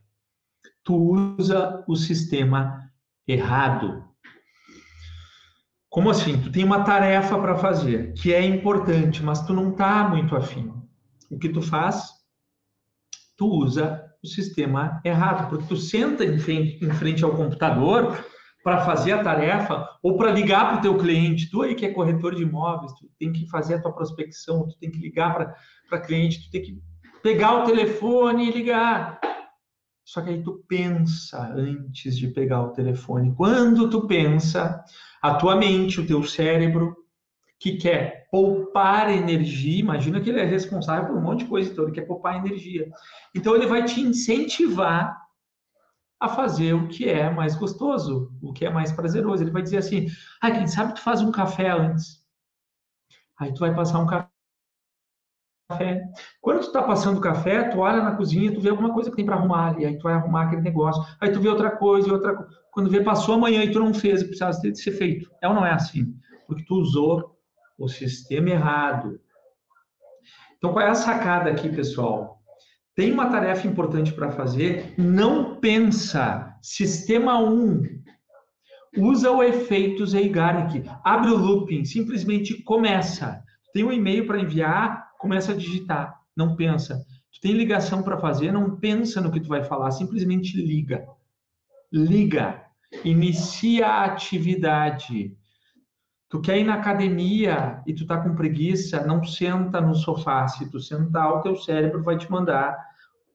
Tu 0.84 0.96
usa 0.96 1.84
o 1.88 1.96
sistema 1.96 2.92
errado. 3.28 4.08
Como 5.95 6.10
assim? 6.10 6.38
Tu 6.41 6.51
tem 6.51 6.65
uma 6.65 6.84
tarefa 6.84 7.39
para 7.39 7.55
fazer 7.55 8.12
que 8.15 8.34
é 8.34 8.43
importante, 8.43 9.23
mas 9.23 9.45
tu 9.47 9.53
não 9.53 9.69
está 9.69 10.05
muito 10.10 10.36
afim. 10.36 10.73
O 11.31 11.39
que 11.39 11.47
tu 11.47 11.62
faz? 11.62 12.10
Tu 13.38 13.47
usa 13.47 14.03
o 14.21 14.27
sistema 14.27 14.99
errado, 15.05 15.47
porque 15.47 15.65
tu 15.67 15.77
senta 15.77 16.25
em 16.25 16.38
frente, 16.38 16.84
em 16.84 16.91
frente 16.91 17.23
ao 17.23 17.31
computador 17.31 18.25
para 18.62 18.84
fazer 18.84 19.13
a 19.13 19.23
tarefa 19.23 19.88
ou 20.03 20.17
para 20.17 20.34
ligar 20.34 20.67
para 20.67 20.79
o 20.79 20.81
teu 20.81 20.97
cliente. 20.97 21.49
Tu 21.49 21.62
aí 21.62 21.75
que 21.75 21.86
é 21.86 21.93
corretor 21.93 22.36
de 22.36 22.43
imóveis, 22.43 22.91
tu 22.99 23.10
tem 23.17 23.31
que 23.31 23.47
fazer 23.47 23.75
a 23.75 23.81
tua 23.81 23.93
prospecção, 23.93 24.67
tu 24.67 24.77
tem 24.77 24.91
que 24.91 24.99
ligar 24.99 25.55
para 25.88 26.01
cliente, 26.01 26.43
tu 26.43 26.51
tem 26.51 26.62
que 26.62 26.77
pegar 27.23 27.63
o 27.63 27.63
telefone 27.63 28.49
e 28.49 28.51
ligar. 28.51 29.17
Só 30.06 30.22
que 30.22 30.30
aí 30.30 30.44
tu 30.44 30.63
pensa 30.68 31.52
antes 31.52 32.15
de 32.15 32.28
pegar 32.28 32.62
o 32.62 32.72
telefone. 32.72 33.34
Quando 33.36 33.89
tu 33.89 34.06
pensa, 34.06 34.86
a 35.20 35.34
tua 35.34 35.56
mente, 35.56 36.00
o 36.00 36.06
teu 36.06 36.24
cérebro, 36.24 36.96
que 37.60 37.78
quer 37.78 38.28
poupar 38.30 39.10
energia, 39.10 39.80
imagina 39.80 40.22
que 40.22 40.30
ele 40.30 40.39
é 40.39 40.46
responsável 40.46 41.08
por 41.08 41.18
um 41.18 41.22
monte 41.22 41.39
de 41.39 41.50
coisa, 41.50 41.72
então 41.72 41.86
ele 41.86 41.94
quer 41.94 42.06
poupar 42.06 42.36
energia. 42.36 42.88
Então 43.34 43.56
ele 43.56 43.65
vai 43.65 43.84
te 43.84 44.00
incentivar 44.00 45.20
a 46.20 46.30
fazer 46.30 46.74
o 46.74 46.88
que 46.88 47.10
é 47.10 47.30
mais 47.32 47.56
gostoso, 47.56 48.32
o 48.41 48.54
que 48.54 48.63
é 48.63 48.70
mais 48.70 48.91
prazeroso. 48.91 49.41
Ele 49.41 49.52
vai 49.52 49.63
dizer 49.63 49.78
assim: 49.78 50.06
ah, 50.39 50.52
quem 50.52 50.68
sabe 50.68 50.94
tu 50.94 51.02
faz 51.02 51.22
um 51.22 51.32
café 51.32 51.72
antes. 51.72 52.24
Aí 53.39 53.52
tu 53.54 53.62
vai 53.62 53.74
passar 53.74 54.00
um 54.00 54.06
café 54.06 54.35
café. 55.67 56.04
Quando 56.41 56.62
tu 56.62 56.71
tá 56.71 56.84
passando 56.84 57.19
café, 57.19 57.63
tu 57.69 57.80
olha 57.80 58.04
na 58.04 58.15
cozinha, 58.15 58.54
tu 58.54 58.62
vê 58.62 58.69
alguma 58.69 58.93
coisa 58.93 59.10
que 59.10 59.15
tem 59.15 59.25
para 59.25 59.36
arrumar 59.36 59.69
ali, 59.69 59.86
aí 59.86 59.97
tu 59.97 60.04
vai 60.04 60.13
arrumar 60.13 60.43
aquele 60.43 60.62
negócio. 60.62 61.04
Aí 61.19 61.32
tu 61.32 61.39
vê 61.39 61.49
outra 61.49 61.71
coisa, 61.71 62.12
outra 62.12 62.36
coisa. 62.36 62.51
Quando 62.71 62.89
vê, 62.89 63.01
passou 63.01 63.36
amanhã 63.36 63.63
e 63.63 63.71
tu 63.71 63.80
não 63.80 63.93
fez, 63.93 64.21
e 64.21 64.25
precisava 64.25 64.60
ter 64.62 64.71
de 64.71 64.80
ser 64.80 64.91
feito. 64.91 65.30
É 65.41 65.47
ou 65.47 65.56
não 65.56 65.65
é 65.65 65.71
assim? 65.71 66.13
Porque 66.45 66.63
tu 66.65 66.75
usou 66.75 67.36
o 67.78 67.88
sistema 67.88 68.49
errado. 68.49 69.19
Então, 70.58 70.71
qual 70.71 70.86
é 70.86 70.89
a 70.89 70.95
sacada 70.95 71.49
aqui, 71.49 71.69
pessoal? 71.69 72.41
Tem 72.95 73.12
uma 73.12 73.30
tarefa 73.30 73.67
importante 73.67 74.13
para 74.13 74.32
fazer, 74.32 74.93
não 74.97 75.56
pensa. 75.60 76.56
Sistema 76.62 77.39
1. 77.39 77.84
Usa 78.97 79.32
o 79.32 79.43
efeito 79.43 80.06
Zeigarnik. 80.06 80.89
Abre 81.04 81.32
o 81.32 81.38
looping, 81.38 81.84
simplesmente 81.84 82.63
começa. 82.63 83.43
Tem 83.73 83.84
um 83.84 83.91
e-mail 83.91 84.25
para 84.25 84.39
enviar, 84.39 85.05
começa 85.17 85.51
a 85.51 85.56
digitar, 85.56 86.19
não 86.36 86.56
pensa. 86.56 87.06
Tu 87.34 87.41
tem 87.41 87.51
ligação 87.54 88.01
para 88.01 88.17
fazer, 88.17 88.51
não 88.51 88.78
pensa 88.78 89.19
no 89.21 89.32
que 89.32 89.39
tu 89.39 89.49
vai 89.49 89.63
falar, 89.63 89.91
simplesmente 89.91 90.56
liga. 90.56 91.06
Liga. 91.91 92.63
Inicia 93.04 93.88
a 93.88 94.06
atividade. 94.06 95.36
Tu 96.30 96.41
quer 96.41 96.58
ir 96.58 96.63
na 96.63 96.75
academia 96.75 97.82
e 97.86 97.93
tu 97.93 98.06
tá 98.06 98.17
com 98.17 98.36
preguiça, 98.36 99.06
não 99.06 99.23
senta 99.23 99.80
no 99.80 99.95
sofá. 99.95 100.47
Se 100.47 100.69
tu 100.69 100.80
sentar, 100.80 101.32
o 101.32 101.41
teu 101.41 101.56
cérebro 101.56 102.04
vai 102.04 102.17
te 102.17 102.30
mandar. 102.32 102.78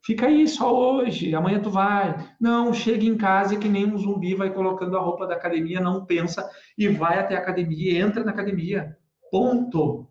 Fica 0.03 0.27
aí 0.27 0.49
só 0.49 0.75
hoje, 0.75 1.35
amanhã 1.35 1.61
tu 1.61 1.71
vai. 1.71 2.17
Não, 2.41 2.73
chega 2.73 3.05
em 3.05 3.17
casa 3.17 3.59
que 3.59 3.69
nem 3.69 3.87
um 3.87 3.99
zumbi 3.99 4.35
vai 4.35 4.53
colocando 4.53 4.97
a 4.97 5.01
roupa 5.01 5.27
da 5.27 5.35
academia, 5.35 5.81
não 5.81 6.05
pensa 6.05 6.49
e 6.77 6.89
vai 6.89 7.19
até 7.19 7.37
a 7.37 7.39
academia, 7.39 8.01
entra 8.01 8.25
na 8.25 8.33
academia. 8.33 8.97
Ponto. 9.31 10.10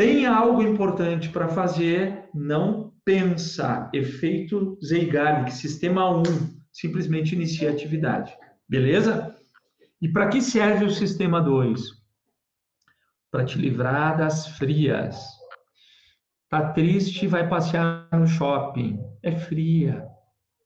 Tem 0.00 0.24
algo 0.24 0.62
importante 0.62 1.28
para 1.28 1.46
fazer, 1.46 2.24
não 2.32 2.90
pensa. 3.04 3.90
Efeito 3.92 4.78
Zeigarnik, 4.82 5.52
sistema 5.52 6.10
1, 6.10 6.22
simplesmente 6.72 7.34
inicia 7.34 7.68
a 7.68 7.72
atividade. 7.74 8.34
Beleza? 8.66 9.36
E 10.00 10.08
para 10.08 10.28
que 10.28 10.40
serve 10.40 10.86
o 10.86 10.90
sistema 10.90 11.38
2? 11.42 11.82
Para 13.30 13.44
te 13.44 13.58
livrar 13.58 14.16
das 14.16 14.46
frias. 14.56 15.22
Tá 16.48 16.72
triste, 16.72 17.26
vai 17.26 17.46
passear 17.46 18.08
no 18.10 18.26
shopping. 18.26 18.98
É 19.22 19.32
fria. 19.32 20.08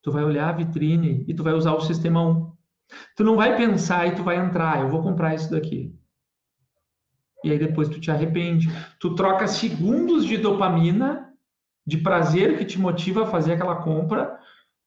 Tu 0.04 0.12
vai 0.12 0.22
olhar 0.22 0.50
a 0.50 0.52
vitrine 0.52 1.24
e 1.26 1.34
tu 1.34 1.42
vai 1.42 1.54
usar 1.54 1.72
o 1.72 1.80
sistema 1.80 2.24
1. 2.24 2.52
Tu 3.16 3.24
não 3.24 3.34
vai 3.34 3.56
pensar 3.56 4.06
e 4.06 4.14
tu 4.14 4.22
vai 4.22 4.36
entrar, 4.36 4.80
eu 4.80 4.88
vou 4.88 5.02
comprar 5.02 5.34
isso 5.34 5.50
daqui 5.50 5.92
e 7.44 7.52
aí 7.52 7.58
depois 7.58 7.88
tu 7.88 8.00
te 8.00 8.10
arrepende. 8.10 8.68
Tu 8.98 9.14
troca 9.14 9.46
segundos 9.46 10.24
de 10.24 10.38
dopamina, 10.38 11.30
de 11.86 11.98
prazer 11.98 12.56
que 12.56 12.64
te 12.64 12.78
motiva 12.78 13.24
a 13.24 13.26
fazer 13.26 13.52
aquela 13.52 13.76
compra, 13.76 14.38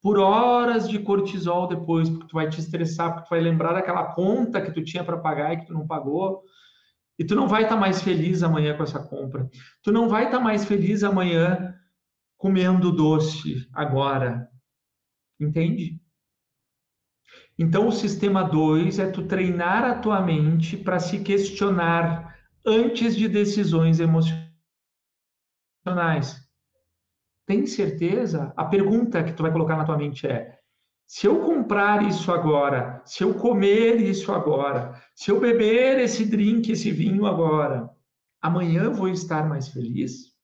por 0.02 0.20
horas 0.20 0.90
de 0.90 1.00
cortisol 1.00 1.68
depois, 1.68 2.10
porque 2.10 2.28
tu 2.28 2.34
vai 2.34 2.50
te 2.50 2.60
estressar, 2.60 3.14
porque 3.14 3.28
tu 3.28 3.30
vai 3.30 3.40
lembrar 3.40 3.74
daquela 3.74 4.06
conta 4.14 4.62
que 4.62 4.72
tu 4.72 4.84
tinha 4.84 5.04
para 5.04 5.18
pagar 5.18 5.54
e 5.54 5.58
que 5.58 5.68
tu 5.68 5.74
não 5.74 5.86
pagou. 5.86 6.44
E 7.20 7.24
tu 7.24 7.36
não 7.36 7.48
vai 7.48 7.64
estar 7.64 7.76
tá 7.76 7.82
mais 7.82 8.02
feliz 8.02 8.44
amanhã 8.44 8.76
com 8.76 8.84
essa 8.84 9.00
compra. 9.00 9.50
Tu 9.84 9.92
não 9.92 10.08
vai 10.10 10.26
estar 10.26 10.38
tá 10.38 10.44
mais 10.44 10.66
feliz 10.66 11.04
amanhã 11.04 11.76
comendo 12.38 12.92
doce 12.92 13.68
agora. 13.74 14.48
Entende? 15.40 16.00
Então, 17.60 17.88
o 17.88 17.92
sistema 17.92 18.44
2 18.44 19.00
é 19.00 19.10
tu 19.10 19.24
treinar 19.24 19.84
a 19.84 19.96
tua 19.96 20.22
mente 20.22 20.78
para 20.78 21.00
se 21.00 21.20
questionar 21.20 22.37
antes 22.68 23.16
de 23.16 23.30
decisões 23.30 24.02
emocionais. 24.02 24.46
Tem 27.46 27.66
certeza? 27.66 28.54
A 28.58 28.66
pergunta 28.66 29.24
que 29.24 29.32
tu 29.32 29.42
vai 29.42 29.52
colocar 29.54 29.78
na 29.78 29.86
tua 29.86 29.98
mente 29.98 30.28
é: 30.28 30.60
se 31.08 31.26
eu 31.26 31.40
comprar 31.40 32.06
isso 32.06 32.30
agora, 32.30 33.02
se 33.06 33.24
eu 33.24 33.34
comer 33.34 34.02
isso 34.02 34.34
agora, 34.34 35.02
se 35.16 35.32
eu 35.32 35.40
beber 35.40 35.98
esse 36.00 36.26
drink, 36.26 36.70
esse 36.70 36.92
vinho 36.92 37.26
agora, 37.26 37.90
amanhã 38.42 38.92
vou 38.92 39.08
estar 39.08 39.48
mais 39.48 39.70
feliz? 39.70 40.36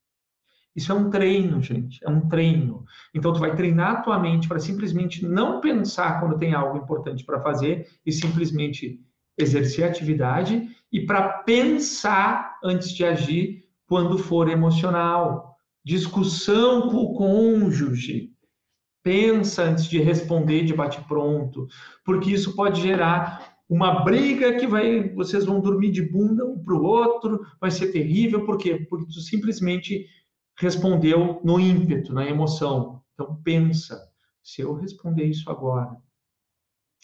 Isso 0.74 0.92
é 0.92 0.96
um 0.96 1.10
treino, 1.10 1.62
gente, 1.62 2.00
é 2.04 2.10
um 2.10 2.28
treino. 2.28 2.86
Então 3.14 3.34
tu 3.34 3.40
vai 3.40 3.56
treinar 3.56 3.92
a 3.92 4.02
tua 4.02 4.18
mente 4.18 4.48
para 4.48 4.60
simplesmente 4.60 5.24
não 5.24 5.60
pensar 5.60 6.20
quando 6.20 6.38
tem 6.38 6.54
algo 6.54 6.78
importante 6.78 7.24
para 7.24 7.42
fazer 7.42 7.88
e 8.06 8.12
simplesmente 8.12 9.00
exercer 9.38 9.86
atividade 9.86 10.70
e 10.92 11.06
para 11.06 11.40
pensar 11.40 12.60
antes 12.64 12.92
de 12.92 13.04
agir 13.04 13.64
quando 13.88 14.18
for 14.18 14.50
emocional. 14.50 15.58
Discussão 15.84 16.90
com 16.90 16.98
o 16.98 17.14
cônjuge. 17.14 18.32
Pensa 19.04 19.64
antes 19.64 19.86
de 19.86 20.00
responder 20.00 20.64
de 20.64 20.74
bate-pronto, 20.74 21.68
porque 22.06 22.32
isso 22.32 22.56
pode 22.56 22.82
gerar 22.82 23.58
uma 23.68 24.04
briga 24.04 24.56
que 24.58 24.68
vai, 24.68 25.10
vocês 25.10 25.46
vão 25.46 25.60
dormir 25.60 25.92
de 25.92 26.02
bunda 26.02 26.46
um 26.46 26.64
para 26.64 26.74
o 26.74 26.84
outro, 26.84 27.46
vai 27.60 27.72
ser 27.72 27.92
terrível, 27.92 28.46
por 28.46 28.58
quê? 28.58 28.86
Porque 28.90 29.08
tu 29.08 29.20
simplesmente 29.20 30.06
respondeu 30.58 31.42
no 31.44 31.60
ímpeto, 31.60 32.14
na 32.14 32.26
emoção. 32.26 33.02
Então 33.14 33.40
pensa, 33.44 34.00
se 34.42 34.62
eu 34.62 34.74
responder 34.74 35.26
isso 35.26 35.50
agora, 35.50 35.98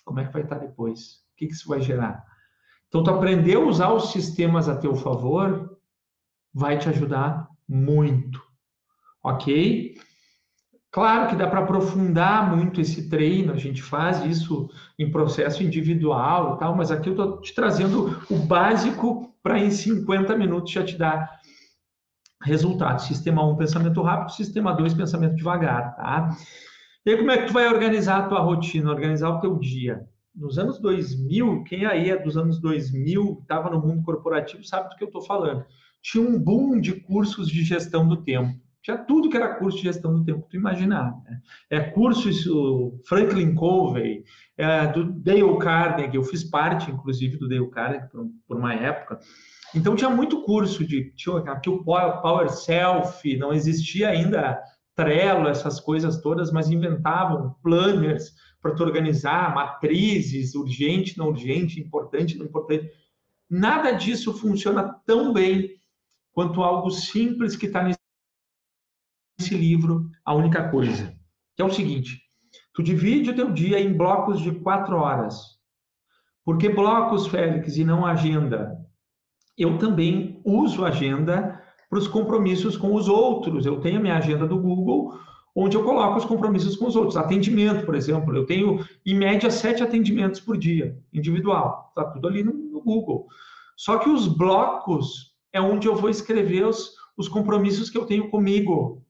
como 0.03 0.19
é 0.19 0.25
que 0.25 0.33
vai 0.33 0.43
estar 0.43 0.57
depois? 0.57 1.23
O 1.33 1.37
que, 1.37 1.47
que 1.47 1.53
isso 1.53 1.67
vai 1.67 1.81
gerar? 1.81 2.23
Então, 2.87 3.03
tu 3.03 3.11
aprender 3.11 3.55
a 3.55 3.59
usar 3.59 3.93
os 3.93 4.11
sistemas 4.11 4.67
a 4.67 4.75
teu 4.75 4.95
favor 4.95 5.77
vai 6.53 6.77
te 6.77 6.89
ajudar 6.89 7.47
muito, 7.67 8.41
ok? 9.23 9.95
Claro 10.91 11.29
que 11.29 11.35
dá 11.35 11.47
para 11.47 11.59
aprofundar 11.59 12.55
muito 12.55 12.81
esse 12.81 13.07
treino, 13.09 13.53
a 13.53 13.57
gente 13.57 13.81
faz 13.81 14.25
isso 14.25 14.67
em 14.97 15.11
processo 15.11 15.61
individual 15.61 16.55
e 16.55 16.59
tal, 16.59 16.75
mas 16.75 16.89
aqui 16.89 17.09
eu 17.09 17.13
estou 17.13 17.39
te 17.41 17.53
trazendo 17.53 18.19
o 18.27 18.39
básico 18.39 19.31
para 19.43 19.59
em 19.59 19.69
50 19.69 20.35
minutos 20.35 20.71
já 20.71 20.83
te 20.83 20.97
dar 20.97 21.39
resultado. 22.43 23.03
Sistema 23.03 23.45
1, 23.45 23.55
pensamento 23.55 24.01
rápido, 24.01 24.31
sistema 24.31 24.73
2, 24.73 24.95
pensamento 24.95 25.35
devagar, 25.35 25.95
tá? 25.95 26.35
E 27.09 27.13
aí, 27.13 27.17
como 27.17 27.31
é 27.31 27.39
que 27.39 27.47
tu 27.47 27.53
vai 27.53 27.67
organizar 27.67 28.19
a 28.19 28.27
tua 28.27 28.39
rotina, 28.39 28.91
organizar 28.91 29.31
o 29.31 29.39
teu 29.39 29.57
dia? 29.57 30.07
Nos 30.35 30.59
anos 30.59 30.79
2000, 30.79 31.63
quem 31.63 31.83
aí 31.83 32.11
é 32.11 32.15
dos 32.15 32.37
anos 32.37 32.61
2000, 32.61 33.39
estava 33.41 33.67
no 33.67 33.81
mundo 33.81 34.03
corporativo, 34.03 34.63
sabe 34.63 34.89
do 34.89 34.95
que 34.95 35.03
eu 35.03 35.07
estou 35.07 35.23
falando. 35.23 35.65
Tinha 36.03 36.23
um 36.23 36.37
boom 36.37 36.79
de 36.79 36.93
cursos 36.93 37.47
de 37.47 37.63
gestão 37.63 38.07
do 38.07 38.17
tempo. 38.17 38.53
Tinha 38.83 38.95
tudo 38.95 39.27
que 39.27 39.35
era 39.35 39.55
curso 39.55 39.79
de 39.79 39.85
gestão 39.85 40.13
do 40.13 40.23
tempo, 40.23 40.45
tu 40.47 40.55
imaginar. 40.55 41.15
Né? 41.25 41.41
É 41.71 41.79
curso 41.79 42.29
isso, 42.29 43.01
Franklin 43.07 43.55
Covey, 43.55 44.23
é, 44.55 44.85
do 44.85 45.11
Dale 45.11 45.57
Carnegie, 45.57 46.15
eu 46.15 46.23
fiz 46.23 46.43
parte, 46.43 46.91
inclusive, 46.91 47.37
do 47.37 47.49
Dale 47.49 47.71
Carnegie 47.71 48.07
por, 48.11 48.27
por 48.47 48.57
uma 48.57 48.75
época. 48.75 49.19
Então 49.73 49.95
tinha 49.95 50.11
muito 50.11 50.43
curso 50.43 50.85
de 50.85 51.11
tinha 51.15 51.37
aqui 51.37 51.71
o 51.71 51.83
Power 51.83 52.49
Self, 52.51 53.35
não 53.35 53.51
existia 53.51 54.09
ainda 54.09 54.61
Trello, 54.99 55.47
essas 55.47 55.79
coisas 55.79 56.21
todas, 56.21 56.51
mas 56.51 56.69
inventavam 56.69 57.55
planners 57.63 58.33
para 58.61 58.75
tu 58.75 58.83
organizar, 58.83 59.55
matrizes, 59.55 60.55
urgente, 60.55 61.17
não 61.17 61.29
urgente, 61.29 61.79
importante, 61.79 62.37
não 62.37 62.45
importante. 62.45 62.91
Nada 63.49 63.93
disso 63.93 64.33
funciona 64.33 64.93
tão 65.05 65.31
bem 65.31 65.73
quanto 66.33 66.61
algo 66.61 66.91
simples 66.91 67.55
que 67.55 67.67
está 67.67 67.81
nesse 67.81 69.55
livro, 69.55 70.09
A 70.25 70.35
Única 70.35 70.69
Coisa, 70.69 71.15
que 71.55 71.61
é 71.61 71.65
o 71.65 71.71
seguinte, 71.71 72.21
tu 72.73 72.83
divide 72.83 73.29
o 73.29 73.35
teu 73.35 73.53
dia 73.53 73.79
em 73.79 73.93
blocos 73.93 74.41
de 74.41 74.51
quatro 74.51 74.97
horas. 74.97 75.57
Por 76.43 76.57
que 76.57 76.67
blocos, 76.67 77.25
Félix, 77.25 77.77
e 77.77 77.85
não 77.85 78.05
agenda? 78.05 78.77
Eu 79.57 79.77
também 79.77 80.41
uso 80.43 80.83
agenda 80.83 81.58
para 81.89 81.99
os 81.99 82.07
compromissos 82.07 82.77
com 82.77 82.93
os 82.93 83.07
outros. 83.07 83.65
Eu 83.65 83.79
tenho 83.81 83.97
a 83.97 84.01
minha 84.01 84.17
agenda 84.17 84.45
do 84.45 84.59
Google, 84.59 85.19
onde 85.55 85.75
eu 85.75 85.83
coloco 85.83 86.17
os 86.17 86.25
compromissos 86.25 86.75
com 86.75 86.85
os 86.85 86.95
outros. 86.95 87.17
Atendimento, 87.17 87.85
por 87.85 87.95
exemplo, 87.95 88.35
eu 88.35 88.45
tenho 88.45 88.85
em 89.05 89.15
média 89.15 89.49
sete 89.49 89.81
atendimentos 89.81 90.39
por 90.39 90.55
dia, 90.55 90.97
individual. 91.11 91.87
Está 91.89 92.11
tudo 92.11 92.27
ali 92.27 92.43
no, 92.43 92.53
no, 92.53 92.81
Google. 92.81 93.27
Só 93.75 93.97
que 93.97 94.09
os 94.09 94.27
blocos 94.27 95.33
é 95.51 95.59
onde 95.59 95.87
eu 95.87 95.95
vou 95.95 96.09
escrever 96.09 96.65
os, 96.65 96.93
os 97.17 97.27
compromissos 97.27 97.89
que 97.89 97.97
eu 97.97 98.05
tenho 98.05 98.29
comigo. 98.29 99.03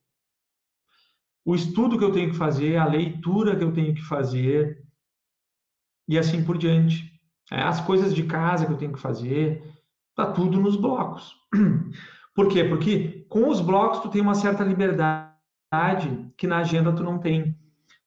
O 1.43 1.53
estudo 1.53 1.97
que 1.97 2.03
eu 2.03 2.11
tenho 2.11 2.31
que 2.31 2.37
fazer, 2.37 2.77
a 2.77 2.85
leitura 2.85 3.55
que 3.55 3.63
eu 3.63 3.73
tenho 3.73 3.93
que 3.93 4.03
fazer, 4.03 4.83
e 6.07 6.17
assim 6.17 6.43
por 6.43 6.57
diante. 6.57 7.09
É, 7.51 7.61
as 7.61 7.81
coisas 7.81 8.13
de 8.13 8.23
casa 8.23 8.65
que 8.65 8.71
eu 8.71 8.77
tenho 8.77 8.93
que 8.93 8.99
fazer, 8.99 9.63
tá 10.15 10.31
tudo 10.31 10.59
nos 10.59 10.75
blocos. 10.75 11.35
Por 12.39 12.47
quê? 12.47 12.63
Porque 12.63 13.25
com 13.27 13.49
os 13.49 13.59
blocos 13.59 13.99
tu 13.99 14.07
tem 14.07 14.21
uma 14.21 14.33
certa 14.33 14.63
liberdade 14.63 15.35
que 16.37 16.47
na 16.47 16.59
agenda 16.59 16.93
tu 16.93 17.03
não 17.03 17.19
tem. 17.19 17.53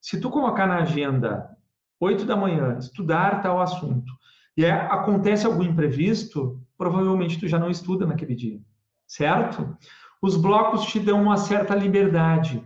Se 0.00 0.18
tu 0.18 0.30
colocar 0.30 0.66
na 0.66 0.78
agenda 0.78 1.54
8 2.00 2.24
da 2.24 2.34
manhã, 2.34 2.78
estudar 2.78 3.42
tal 3.42 3.60
assunto, 3.60 4.10
e 4.56 4.64
é, 4.64 4.72
acontece 4.72 5.44
algum 5.44 5.62
imprevisto, 5.62 6.58
provavelmente 6.78 7.38
tu 7.38 7.46
já 7.46 7.58
não 7.58 7.68
estuda 7.68 8.06
naquele 8.06 8.34
dia, 8.34 8.58
certo? 9.06 9.76
Os 10.22 10.34
blocos 10.34 10.86
te 10.86 10.98
dão 10.98 11.20
uma 11.20 11.36
certa 11.36 11.74
liberdade. 11.74 12.64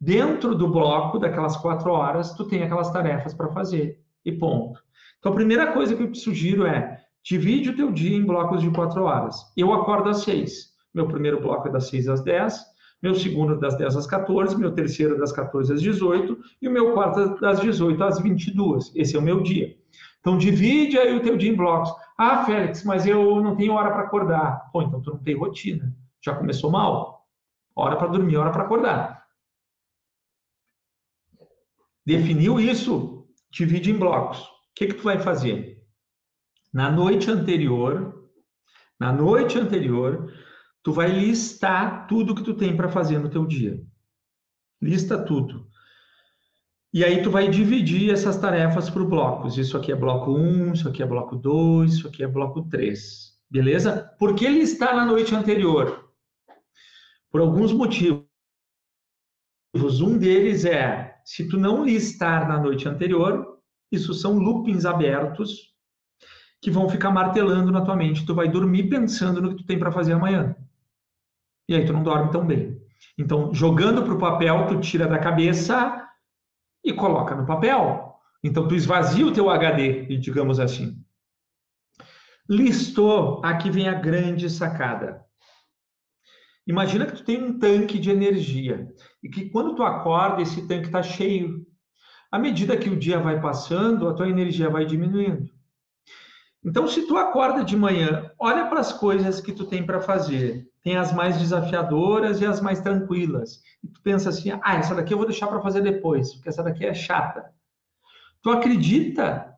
Dentro 0.00 0.56
do 0.56 0.66
bloco, 0.66 1.20
daquelas 1.20 1.56
quatro 1.56 1.92
horas, 1.92 2.34
tu 2.34 2.46
tem 2.46 2.64
aquelas 2.64 2.90
tarefas 2.90 3.32
para 3.32 3.52
fazer, 3.52 4.00
e 4.24 4.32
ponto. 4.32 4.82
Então, 5.20 5.30
a 5.30 5.36
primeira 5.36 5.72
coisa 5.72 5.94
que 5.94 6.02
eu 6.02 6.10
te 6.10 6.18
sugiro 6.18 6.66
é, 6.66 7.00
divide 7.24 7.70
o 7.70 7.76
teu 7.76 7.92
dia 7.92 8.16
em 8.16 8.26
blocos 8.26 8.60
de 8.60 8.72
quatro 8.72 9.04
horas. 9.04 9.36
Eu 9.56 9.72
acordo 9.72 10.08
às 10.08 10.24
seis. 10.24 10.74
Meu 10.96 11.06
primeiro 11.06 11.42
bloco 11.42 11.68
é 11.68 11.70
das 11.70 11.88
6 11.90 12.08
às 12.08 12.22
10, 12.22 12.58
meu 13.02 13.14
segundo 13.14 13.60
das 13.60 13.76
10 13.76 13.96
às 13.96 14.06
14, 14.06 14.56
meu 14.56 14.72
terceiro 14.72 15.18
das 15.18 15.30
14 15.30 15.74
às 15.74 15.82
18 15.82 16.38
e 16.62 16.66
o 16.66 16.70
meu 16.70 16.94
quarto 16.94 17.38
das 17.38 17.60
18 17.60 18.02
às 18.02 18.18
22. 18.18 18.92
Esse 18.96 19.14
é 19.14 19.18
o 19.18 19.22
meu 19.22 19.42
dia. 19.42 19.76
Então 20.20 20.38
divide 20.38 20.98
aí 20.98 21.14
o 21.14 21.22
teu 21.22 21.36
dia 21.36 21.50
em 21.50 21.54
blocos. 21.54 21.92
Ah, 22.16 22.46
Félix, 22.46 22.82
mas 22.82 23.06
eu 23.06 23.42
não 23.42 23.54
tenho 23.54 23.74
hora 23.74 23.90
para 23.90 24.04
acordar. 24.04 24.70
Pô, 24.72 24.80
então 24.80 25.02
tu 25.02 25.10
não 25.10 25.18
tem 25.18 25.36
rotina. 25.36 25.94
Já 26.24 26.34
começou 26.34 26.70
mal. 26.70 27.26
Hora 27.74 27.96
para 27.96 28.08
dormir, 28.08 28.38
hora 28.38 28.50
para 28.50 28.62
acordar. 28.62 29.22
Definiu 32.06 32.58
isso? 32.58 33.28
Divide 33.50 33.90
em 33.90 33.98
blocos. 33.98 34.40
O 34.40 34.50
que 34.74 34.86
que 34.86 34.94
tu 34.94 35.02
vai 35.02 35.18
fazer? 35.18 35.84
Na 36.72 36.90
noite 36.90 37.30
anterior, 37.30 38.30
na 38.98 39.12
noite 39.12 39.58
anterior, 39.58 40.32
tu 40.86 40.92
vai 40.92 41.08
listar 41.08 42.06
tudo 42.06 42.32
que 42.32 42.44
tu 42.44 42.54
tem 42.54 42.76
para 42.76 42.88
fazer 42.88 43.18
no 43.18 43.28
teu 43.28 43.44
dia. 43.44 43.82
Lista 44.80 45.18
tudo. 45.18 45.66
E 46.94 47.02
aí 47.04 47.24
tu 47.24 47.28
vai 47.28 47.50
dividir 47.50 48.12
essas 48.12 48.38
tarefas 48.38 48.88
por 48.88 49.04
blocos. 49.04 49.58
Isso 49.58 49.76
aqui 49.76 49.90
é 49.90 49.96
bloco 49.96 50.30
1, 50.30 50.74
isso 50.74 50.88
aqui 50.88 51.02
é 51.02 51.06
bloco 51.06 51.34
2, 51.34 51.92
isso 51.92 52.06
aqui 52.06 52.22
é 52.22 52.28
bloco 52.28 52.62
3. 52.68 53.36
Beleza? 53.50 54.14
Por 54.16 54.36
que 54.36 54.48
listar 54.48 54.94
na 54.94 55.04
noite 55.04 55.34
anterior? 55.34 56.08
Por 57.32 57.40
alguns 57.40 57.72
motivos. 57.72 58.22
Um 59.74 60.16
deles 60.16 60.64
é, 60.64 61.16
se 61.24 61.48
tu 61.48 61.58
não 61.58 61.84
listar 61.84 62.46
na 62.46 62.60
noite 62.60 62.88
anterior, 62.88 63.58
isso 63.90 64.14
são 64.14 64.38
loopings 64.38 64.86
abertos 64.86 65.74
que 66.62 66.70
vão 66.70 66.88
ficar 66.88 67.10
martelando 67.10 67.72
na 67.72 67.84
tua 67.84 67.96
mente. 67.96 68.24
Tu 68.24 68.32
vai 68.32 68.48
dormir 68.48 68.88
pensando 68.88 69.42
no 69.42 69.48
que 69.50 69.64
tu 69.64 69.66
tem 69.66 69.80
para 69.80 69.90
fazer 69.90 70.12
amanhã 70.12 70.54
e 71.68 71.74
aí 71.74 71.84
tu 71.84 71.92
não 71.92 72.02
dorme 72.02 72.30
tão 72.30 72.46
bem. 72.46 72.80
Então, 73.18 73.52
jogando 73.52 74.02
para 74.02 74.14
o 74.14 74.18
papel, 74.18 74.66
tu 74.66 74.80
tira 74.80 75.06
da 75.06 75.18
cabeça 75.18 76.06
e 76.84 76.92
coloca 76.92 77.34
no 77.34 77.46
papel. 77.46 78.14
Então, 78.42 78.68
tu 78.68 78.74
esvazia 78.74 79.26
o 79.26 79.32
teu 79.32 79.50
HD, 79.50 80.16
digamos 80.18 80.60
assim. 80.60 81.02
Listou, 82.48 83.40
aqui 83.44 83.70
vem 83.70 83.88
a 83.88 83.94
grande 83.94 84.48
sacada. 84.48 85.24
Imagina 86.66 87.06
que 87.06 87.16
tu 87.16 87.24
tem 87.24 87.42
um 87.42 87.58
tanque 87.58 87.98
de 87.98 88.10
energia 88.10 88.88
e 89.22 89.28
que 89.28 89.48
quando 89.50 89.74
tu 89.74 89.82
acorda, 89.82 90.42
esse 90.42 90.66
tanque 90.66 90.86
está 90.86 91.02
cheio. 91.02 91.64
À 92.30 92.38
medida 92.38 92.76
que 92.76 92.90
o 92.90 92.98
dia 92.98 93.18
vai 93.18 93.40
passando, 93.40 94.08
a 94.08 94.14
tua 94.14 94.28
energia 94.28 94.68
vai 94.68 94.84
diminuindo. 94.84 95.48
Então, 96.64 96.86
se 96.88 97.06
tu 97.06 97.16
acorda 97.16 97.64
de 97.64 97.76
manhã, 97.76 98.30
olha 98.38 98.66
para 98.66 98.80
as 98.80 98.92
coisas 98.92 99.40
que 99.40 99.52
tu 99.52 99.64
tem 99.64 99.86
para 99.86 100.00
fazer 100.00 100.68
tem 100.86 100.96
as 100.96 101.12
mais 101.12 101.36
desafiadoras 101.36 102.40
e 102.40 102.46
as 102.46 102.60
mais 102.60 102.80
tranquilas. 102.80 103.60
E 103.82 103.88
tu 103.88 104.00
pensa 104.02 104.28
assim, 104.28 104.52
ah, 104.52 104.76
essa 104.76 104.94
daqui 104.94 105.12
eu 105.12 105.18
vou 105.18 105.26
deixar 105.26 105.48
para 105.48 105.60
fazer 105.60 105.80
depois, 105.80 106.32
porque 106.32 106.48
essa 106.48 106.62
daqui 106.62 106.86
é 106.86 106.94
chata. 106.94 107.52
Tu 108.40 108.48
acredita 108.48 109.52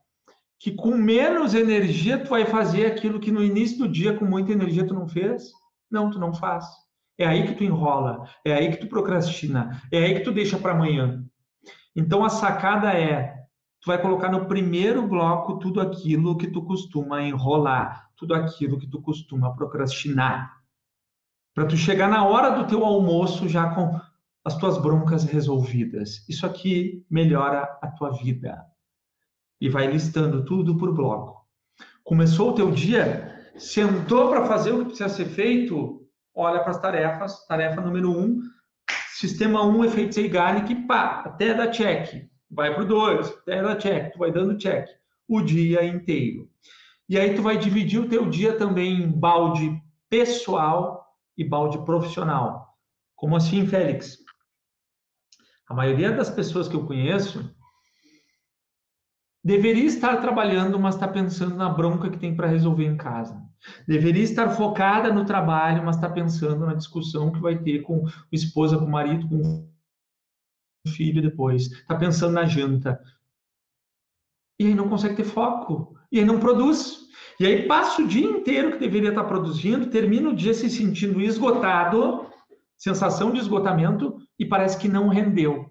que 0.59 0.73
com 0.73 0.97
menos 0.97 1.53
energia 1.53 2.19
tu 2.19 2.31
vai 2.31 2.47
fazer 2.47 2.87
aquilo 2.87 3.21
que 3.21 3.31
no 3.31 3.45
início 3.45 3.77
do 3.77 3.87
dia 3.87 4.17
com 4.17 4.25
muita 4.25 4.53
energia 4.53 4.87
tu 4.87 4.95
não 4.95 5.07
fez? 5.07 5.51
Não, 5.91 6.11
tu 6.11 6.19
não 6.19 6.33
faz. 6.33 6.65
É 7.19 7.27
aí 7.27 7.47
que 7.47 7.53
tu 7.57 7.63
enrola, 7.63 8.27
é 8.43 8.55
aí 8.55 8.71
que 8.71 8.79
tu 8.79 8.87
procrastina, 8.87 9.83
é 9.93 9.99
aí 9.99 10.15
que 10.15 10.21
tu 10.21 10.33
deixa 10.33 10.57
para 10.57 10.73
amanhã. 10.73 11.23
Então 11.95 12.25
a 12.25 12.31
sacada 12.31 12.95
é, 12.95 13.35
tu 13.83 13.89
vai 13.89 14.01
colocar 14.01 14.33
no 14.33 14.47
primeiro 14.47 15.07
bloco 15.07 15.59
tudo 15.59 15.79
aquilo 15.79 16.39
que 16.39 16.47
tu 16.47 16.63
costuma 16.63 17.23
enrolar, 17.23 18.09
tudo 18.17 18.33
aquilo 18.33 18.79
que 18.79 18.89
tu 18.89 19.03
costuma 19.03 19.55
procrastinar 19.55 20.58
para 21.59 21.67
tu 21.67 21.77
chegar 21.77 22.09
na 22.09 22.25
hora 22.25 22.51
do 22.51 22.69
teu 22.69 22.85
almoço 22.85 23.49
já 23.49 23.75
com 23.75 24.01
as 24.45 24.57
tuas 24.59 24.79
broncas 24.79 25.25
resolvidas. 25.25 26.25
Isso 26.29 26.47
aqui 26.47 27.05
melhora 27.11 27.63
a 27.83 27.89
tua 27.89 28.13
vida. 28.13 28.65
E 29.61 29.69
vai 29.69 29.89
listando 29.89 30.45
tudo 30.45 30.77
por 30.77 30.95
bloco. 30.95 31.45
Começou 32.05 32.51
o 32.51 32.55
teu 32.55 32.71
dia, 32.71 33.51
sentou 33.57 34.29
para 34.29 34.47
fazer 34.47 34.71
o 34.71 34.79
que 34.79 34.85
precisa 34.85 35.09
ser 35.09 35.25
feito, 35.25 36.09
olha 36.33 36.61
para 36.61 36.71
as 36.71 36.81
tarefas. 36.81 37.45
Tarefa 37.49 37.81
número 37.81 38.17
um, 38.17 38.41
sistema 39.15 39.65
1, 39.65 39.77
um, 39.77 39.85
efeito 39.85 40.15
Zeigarnik, 40.15 40.73
pá, 40.87 41.25
até 41.27 41.55
dar 41.55 41.73
check. 41.73 42.25
Vai 42.49 42.73
para 42.73 42.85
o 42.85 42.87
2, 42.87 43.31
até 43.31 43.61
dar 43.61 43.75
check. 43.75 44.13
Tu 44.13 44.19
vai 44.21 44.31
dando 44.31 44.57
check 44.57 44.87
o 45.27 45.43
dia 45.43 45.85
inteiro. 45.85 46.49
E 47.09 47.19
aí 47.19 47.35
tu 47.35 47.43
vai 47.43 47.59
dividir 47.59 47.99
o 47.99 48.09
teu 48.09 48.31
dia 48.31 48.57
também 48.57 49.03
em 49.03 49.11
balde 49.11 49.77
pessoal 50.09 51.08
e 51.39 51.45
balde 51.45 51.79
profissional. 51.85 52.75
Como 53.15 53.37
assim, 53.37 53.67
Félix? 53.67 54.19
A 55.69 55.75
maioria 55.75 56.11
das 56.13 56.29
pessoas 56.29 56.67
que 56.67 56.75
eu 56.75 56.85
conheço 56.85 57.55
deveria 59.45 59.85
estar 59.85 60.21
trabalhando, 60.21 60.79
mas 60.79 60.95
está 60.95 61.07
pensando 61.07 61.55
na 61.55 61.69
bronca 61.69 62.11
que 62.11 62.19
tem 62.19 62.35
para 62.35 62.49
resolver 62.49 62.85
em 62.85 62.97
casa. 62.97 63.41
Deveria 63.87 64.23
estar 64.23 64.51
focada 64.51 65.13
no 65.13 65.25
trabalho, 65.25 65.85
mas 65.85 65.97
está 65.97 66.09
pensando 66.11 66.67
na 66.67 66.75
discussão 66.75 67.33
que 67.33 67.41
vai 67.41 67.59
ter 67.59 67.81
com 67.83 68.07
a 68.07 68.13
esposa, 68.33 68.77
com 68.77 68.85
o 68.85 68.91
marido, 68.91 69.29
com 69.29 69.69
o 70.87 70.91
filho 70.91 71.23
depois. 71.23 71.71
Está 71.71 71.97
pensando 71.97 72.35
na 72.35 72.47
janta. 72.47 73.01
E 74.61 74.67
aí 74.67 74.75
não 74.75 74.89
consegue 74.89 75.17
ter 75.17 75.25
foco. 75.25 75.97
E 76.11 76.19
aí 76.19 76.25
não 76.25 76.41
produz. 76.41 77.08
E 77.41 77.47
aí 77.47 77.67
passa 77.69 78.03
o 78.03 78.09
dia 78.09 78.27
inteiro 78.27 78.73
que 78.73 78.79
deveria 78.79 79.11
estar 79.11 79.25
produzindo, 79.25 79.91
termina 79.91 80.31
o 80.31 80.35
dia 80.35 80.53
se 80.53 80.69
sentindo 80.69 81.21
esgotado, 81.21 82.27
sensação 82.77 83.31
de 83.31 83.39
esgotamento, 83.39 84.19
e 84.39 84.45
parece 84.45 84.77
que 84.79 84.89
não 84.89 85.09
rendeu. 85.09 85.71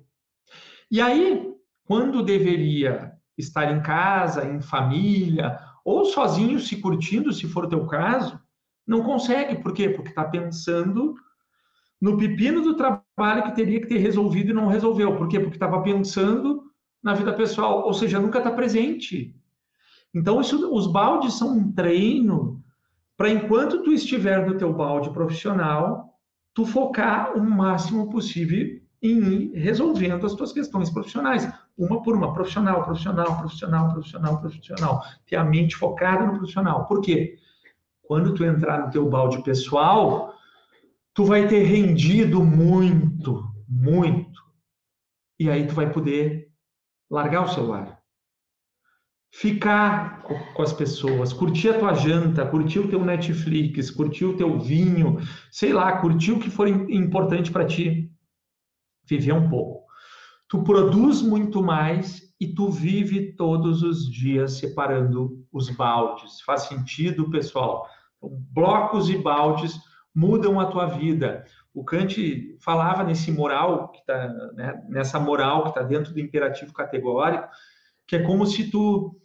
E 0.89 1.01
aí, 1.01 1.53
quando 1.84 2.24
deveria 2.24 3.11
estar 3.38 3.72
em 3.72 3.82
casa, 3.82 4.45
em 4.45 4.61
família, 4.61 5.59
ou 5.84 6.05
sozinho 6.05 6.59
se 6.59 6.78
curtindo, 6.78 7.34
se 7.34 7.47
for 7.47 7.68
teu 7.68 7.86
caso, 7.86 8.39
não 8.86 9.03
consegue. 9.03 9.61
Por 9.61 9.74
quê? 9.74 9.89
Porque 9.89 10.09
está 10.09 10.24
pensando 10.24 11.15
no 11.99 12.18
pepino 12.18 12.61
do 12.61 12.76
trabalho 12.76 13.43
que 13.43 13.55
teria 13.55 13.82
que 13.82 13.88
ter 13.88 13.97
resolvido 13.97 14.51
e 14.51 14.53
não 14.53 14.68
resolveu. 14.68 15.18
Por 15.18 15.28
quê? 15.28 15.39
Porque 15.39 15.55
estava 15.55 15.82
pensando 15.82 16.63
na 17.03 17.13
vida 17.13 17.34
pessoal, 17.34 17.86
ou 17.86 17.93
seja, 17.93 18.20
nunca 18.20 18.38
está 18.38 18.51
presente. 18.51 19.36
Então, 20.14 20.41
isso, 20.41 20.74
os 20.74 20.88
baldes 20.88 21.34
são 21.34 21.58
um 21.58 21.72
treino 21.72 22.64
para 23.18 23.32
enquanto 23.32 23.84
tu 23.84 23.91
estiver 23.91 24.45
no 24.45 24.58
teu 24.58 24.72
balde 24.72 25.10
profissional, 25.10 26.14
tu 26.53 26.66
focar 26.66 27.36
o 27.36 27.41
máximo 27.43 28.10
possível 28.10 28.80
em 29.01 29.20
ir 29.20 29.51
resolvendo 29.53 30.26
as 30.26 30.34
tuas 30.34 30.53
questões 30.53 30.89
profissionais 30.89 31.51
uma 31.78 32.01
por 32.01 32.16
uma, 32.16 32.34
profissional, 32.34 32.84
profissional, 32.84 33.38
profissional, 33.38 33.93
profissional, 33.93 34.39
profissional. 34.39 35.03
Ter 35.26 35.36
a 35.36 35.43
mente 35.43 35.76
focada 35.76 36.26
no 36.26 36.38
profissional. 36.38 36.86
Por 36.88 37.01
quê? 37.01 37.38
Quando 38.01 38.34
tu 38.34 38.43
entrar 38.43 38.86
no 38.86 38.91
teu 38.91 39.08
balde 39.08 39.43
pessoal, 39.43 40.34
tu 41.14 41.26
vai 41.26 41.47
ter 41.47 41.64
rendido 41.64 42.43
muito, 42.43 43.43
muito. 43.68 44.41
E 45.39 45.49
aí 45.49 45.68
tu 45.68 45.76
vai 45.76 45.91
poder 45.91 46.49
largar 47.10 47.43
o 47.43 47.49
celular. 47.49 47.96
Ficar 49.39 50.23
com 50.23 50.63
as 50.63 50.73
pessoas, 50.73 51.31
curtir 51.31 51.69
a 51.69 51.79
tua 51.79 51.93
janta, 51.93 52.45
curtir 52.45 52.79
o 52.79 52.89
teu 52.89 53.03
Netflix, 53.05 53.91
curtir 53.91 54.25
o 54.25 54.35
teu 54.35 54.59
vinho, 54.59 55.17
sei 55.51 55.73
lá, 55.73 55.97
curtir 55.99 56.31
o 56.31 56.39
que 56.39 56.49
for 56.49 56.67
importante 56.67 57.51
para 57.51 57.65
ti. 57.65 58.11
Viver 59.07 59.33
um 59.33 59.47
pouco 59.47 59.88
tu 60.47 60.63
produz 60.63 61.21
muito 61.21 61.61
mais 61.61 62.33
e 62.39 62.47
tu 62.47 62.69
vive 62.69 63.33
todos 63.33 63.83
os 63.83 64.09
dias 64.09 64.53
separando 64.53 65.45
os 65.51 65.69
baldes. 65.69 66.41
Faz 66.41 66.63
sentido, 66.63 67.29
pessoal? 67.29 67.88
Então, 68.17 68.29
blocos 68.51 69.09
e 69.09 69.17
baldes 69.17 69.77
mudam 70.15 70.59
a 70.59 70.65
tua 70.65 70.85
vida. 70.85 71.43
O 71.73 71.83
Kant 71.83 72.57
falava 72.59 73.03
nesse 73.03 73.31
moral 73.31 73.91
que 73.91 74.03
tá, 74.05 74.27
né, 74.53 74.81
nessa 74.88 75.19
moral 75.19 75.63
que 75.63 75.69
está 75.69 75.83
dentro 75.83 76.13
do 76.13 76.19
imperativo 76.19 76.73
categórico, 76.73 77.47
que 78.07 78.15
é 78.15 78.23
como 78.23 78.45
se 78.45 78.71
tu 78.71 79.19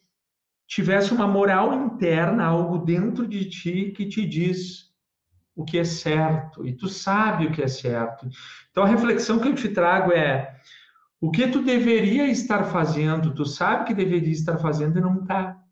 tivesse 0.67 1.13
uma 1.13 1.27
moral 1.27 1.75
interna, 1.75 2.45
algo 2.45 2.79
dentro 2.79 3.27
de 3.27 3.49
ti 3.49 3.93
que 3.97 4.07
te 4.07 4.27
diz 4.27 4.93
o 5.55 5.65
que 5.65 5.79
é 5.79 5.85
certo 5.85 6.67
e 6.67 6.73
tu 6.73 6.89
sabe 6.89 7.47
o 7.47 7.53
que 7.53 7.63
é 7.63 7.69
certo. 7.69 8.29
Então 8.71 8.85
a 8.85 8.87
reflexão 8.87 9.39
que 9.39 9.49
eu 9.49 9.55
te 9.55 9.69
trago 9.69 10.13
é 10.13 10.59
o 11.21 11.31
que 11.31 11.47
tu 11.47 11.63
deveria 11.63 12.27
estar 12.29 12.65
fazendo, 12.65 13.35
tu 13.35 13.45
sabe 13.45 13.85
que 13.87 13.95
deveria 13.95 14.33
estar 14.33 14.59
fazendo 14.59 14.99
e 14.99 15.01
não 15.01 15.23
está. 15.23 15.63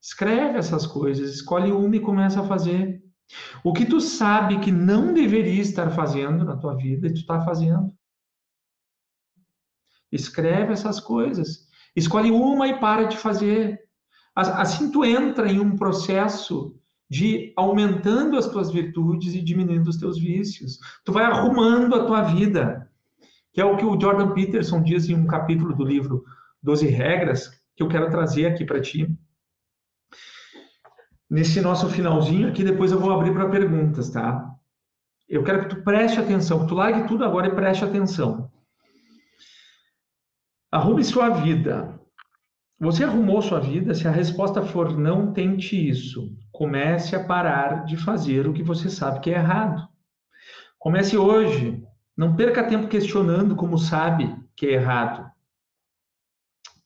Escreve 0.00 0.58
essas 0.58 0.86
coisas, 0.86 1.34
escolhe 1.34 1.72
uma 1.72 1.96
e 1.96 2.00
começa 2.00 2.40
a 2.40 2.46
fazer. 2.46 3.02
O 3.62 3.72
que 3.72 3.84
tu 3.84 4.00
sabe 4.00 4.60
que 4.60 4.72
não 4.72 5.12
deveria 5.12 5.60
estar 5.60 5.90
fazendo 5.90 6.44
na 6.44 6.56
tua 6.56 6.76
vida 6.76 7.06
e 7.06 7.12
tu 7.12 7.20
está 7.20 7.40
fazendo. 7.44 7.92
Escreve 10.10 10.72
essas 10.72 10.98
coisas. 10.98 11.68
Escolhe 12.00 12.30
uma 12.30 12.66
e 12.66 12.78
para 12.78 13.04
de 13.04 13.16
fazer. 13.16 13.80
Assim 14.34 14.90
tu 14.90 15.04
entra 15.04 15.50
em 15.50 15.60
um 15.60 15.76
processo 15.76 16.74
de 17.08 17.52
aumentando 17.56 18.38
as 18.38 18.46
tuas 18.46 18.70
virtudes 18.70 19.34
e 19.34 19.42
diminuindo 19.42 19.88
os 19.88 19.96
teus 19.96 20.18
vícios. 20.18 20.78
Tu 21.04 21.12
vai 21.12 21.24
arrumando 21.24 21.94
a 21.94 22.04
tua 22.04 22.22
vida 22.22 22.90
que 23.52 23.60
é 23.60 23.64
o 23.64 23.76
que 23.76 23.84
o 23.84 24.00
Jordan 24.00 24.32
Peterson 24.32 24.82
diz 24.82 25.08
em 25.08 25.14
um 25.14 25.26
capítulo 25.26 25.74
do 25.74 25.84
livro 25.84 26.24
12 26.62 26.86
Regras, 26.86 27.50
que 27.76 27.82
eu 27.82 27.88
quero 27.88 28.10
trazer 28.10 28.46
aqui 28.46 28.64
para 28.64 28.80
ti. 28.80 29.08
Nesse 31.28 31.60
nosso 31.60 31.88
finalzinho 31.88 32.48
aqui, 32.48 32.64
depois 32.64 32.92
eu 32.92 32.98
vou 32.98 33.12
abrir 33.12 33.32
para 33.32 33.48
perguntas, 33.48 34.10
tá? 34.10 34.48
Eu 35.28 35.44
quero 35.44 35.62
que 35.62 35.74
tu 35.74 35.82
preste 35.82 36.18
atenção, 36.18 36.60
que 36.60 36.68
tu 36.68 36.74
largue 36.74 37.06
tudo 37.06 37.24
agora 37.24 37.48
e 37.48 37.54
preste 37.54 37.84
atenção. 37.84 38.49
Arrume 40.72 41.02
sua 41.02 41.30
vida. 41.30 42.00
Você 42.78 43.02
arrumou 43.02 43.42
sua 43.42 43.58
vida? 43.58 43.92
Se 43.92 44.06
a 44.06 44.10
resposta 44.12 44.62
for 44.62 44.96
não, 44.96 45.32
tente 45.32 45.76
isso. 45.76 46.32
Comece 46.52 47.16
a 47.16 47.24
parar 47.24 47.84
de 47.84 47.96
fazer 47.96 48.46
o 48.46 48.52
que 48.52 48.62
você 48.62 48.88
sabe 48.88 49.18
que 49.18 49.30
é 49.30 49.34
errado. 49.34 49.88
Comece 50.78 51.16
hoje. 51.16 51.82
Não 52.16 52.36
perca 52.36 52.68
tempo 52.68 52.86
questionando 52.86 53.56
como 53.56 53.78
sabe 53.78 54.32
que 54.54 54.66
é 54.66 54.74
errado. 54.74 55.28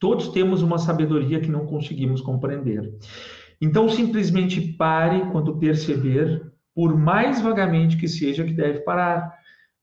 Todos 0.00 0.28
temos 0.28 0.62
uma 0.62 0.78
sabedoria 0.78 1.40
que 1.40 1.50
não 1.50 1.66
conseguimos 1.66 2.22
compreender. 2.22 2.90
Então, 3.60 3.88
simplesmente 3.88 4.60
pare 4.78 5.30
quando 5.30 5.58
perceber, 5.58 6.52
por 6.74 6.96
mais 6.96 7.42
vagamente 7.42 7.98
que 7.98 8.08
seja, 8.08 8.44
que 8.44 8.52
deve 8.52 8.80
parar. 8.80 9.38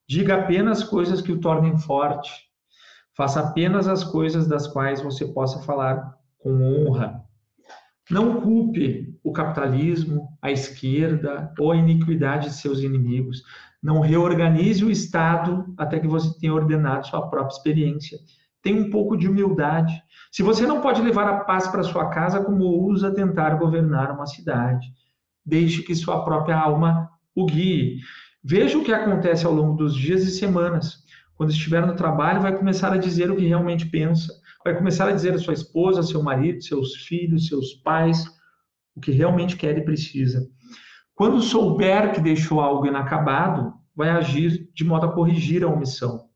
Diga 0.07 0.35
apenas 0.41 0.83
coisas 0.83 1.21
que 1.21 1.31
o 1.31 1.39
tornem 1.39 1.77
forte. 1.77 2.50
Faça 3.15 3.41
apenas 3.41 3.87
as 3.87 4.03
coisas 4.03 4.47
das 4.47 4.67
quais 4.67 5.01
você 5.01 5.25
possa 5.25 5.61
falar 5.63 6.15
com 6.39 6.61
honra. 6.63 7.21
Não 8.09 8.41
culpe 8.41 9.17
o 9.23 9.31
capitalismo, 9.31 10.27
a 10.41 10.51
esquerda 10.51 11.53
ou 11.59 11.71
a 11.71 11.77
iniquidade 11.77 12.49
de 12.49 12.55
seus 12.55 12.81
inimigos. 12.81 13.41
Não 13.81 13.99
reorganize 13.99 14.83
o 14.83 14.91
Estado 14.91 15.73
até 15.77 15.99
que 15.99 16.07
você 16.07 16.37
tenha 16.39 16.53
ordenado 16.53 17.07
sua 17.07 17.29
própria 17.29 17.55
experiência. 17.55 18.17
Tenha 18.61 18.81
um 18.81 18.89
pouco 18.89 19.17
de 19.17 19.27
humildade. 19.27 19.93
Se 20.31 20.43
você 20.43 20.67
não 20.67 20.81
pode 20.81 21.01
levar 21.01 21.27
a 21.27 21.39
paz 21.39 21.67
para 21.67 21.83
sua 21.83 22.09
casa, 22.09 22.43
como 22.43 22.63
ousa 22.63 23.13
tentar 23.13 23.55
governar 23.55 24.11
uma 24.11 24.25
cidade? 24.25 24.87
Deixe 25.45 25.81
que 25.81 25.95
sua 25.95 26.23
própria 26.23 26.57
alma 26.57 27.09
o 27.35 27.45
guie. 27.45 27.99
Veja 28.43 28.77
o 28.77 28.83
que 28.83 28.93
acontece 28.93 29.45
ao 29.45 29.53
longo 29.53 29.75
dos 29.75 29.95
dias 29.95 30.23
e 30.23 30.31
semanas. 30.31 31.03
Quando 31.41 31.53
estiver 31.53 31.83
no 31.87 31.95
trabalho, 31.95 32.39
vai 32.39 32.55
começar 32.55 32.93
a 32.93 32.97
dizer 32.97 33.31
o 33.31 33.35
que 33.35 33.47
realmente 33.47 33.87
pensa. 33.87 34.31
Vai 34.63 34.77
começar 34.77 35.07
a 35.07 35.11
dizer 35.11 35.33
a 35.33 35.39
sua 35.39 35.55
esposa, 35.55 36.03
seu 36.03 36.21
marido, 36.21 36.61
seus 36.61 36.97
filhos, 36.97 37.47
seus 37.47 37.73
pais, 37.73 38.27
o 38.95 39.01
que 39.01 39.11
realmente 39.11 39.57
quer 39.57 39.75
e 39.75 39.83
precisa. 39.83 40.47
Quando 41.15 41.41
souber 41.41 42.13
que 42.13 42.21
deixou 42.21 42.61
algo 42.61 42.85
inacabado, 42.85 43.73
vai 43.95 44.09
agir 44.09 44.69
de 44.71 44.85
modo 44.85 45.07
a 45.07 45.11
corrigir 45.11 45.63
a 45.63 45.67
omissão. 45.67 46.29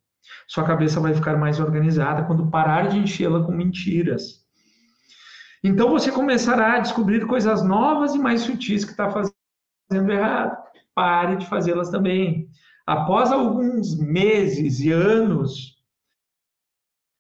Sua 0.47 0.64
cabeça 0.64 0.99
vai 0.99 1.14
ficar 1.14 1.38
mais 1.38 1.60
organizada 1.60 2.24
quando 2.24 2.49
parar 2.49 2.88
de 2.88 2.97
enchê-la 2.97 3.43
com 3.43 3.51
mentiras. 3.51 4.43
Então 5.64 5.91
você 5.91 6.12
começará 6.12 6.78
a 6.78 6.80
descobrir 6.80 7.28
coisas 7.28 7.62
novas 7.64 8.16
e 8.16 8.18
mais 8.18 8.41
sutis 8.41 8.84
que 8.84 8.89
está 8.89 9.12
fazendo 9.12 10.12
errado. 10.12 10.58
Pare 10.95 11.36
de 11.36 11.45
fazê-las 11.45 11.91
também. 11.91 12.49
Após 12.86 13.31
alguns 13.31 13.97
meses 13.97 14.79
e 14.79 14.91
anos 14.91 15.75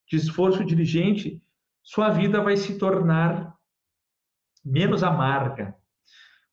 de 0.07 0.17
esforço 0.17 0.63
diligente, 0.63 1.41
sua 1.81 2.09
vida 2.09 2.41
vai 2.41 2.55
se 2.55 2.77
tornar 2.77 3.55
menos 4.63 5.03
amarga, 5.03 5.75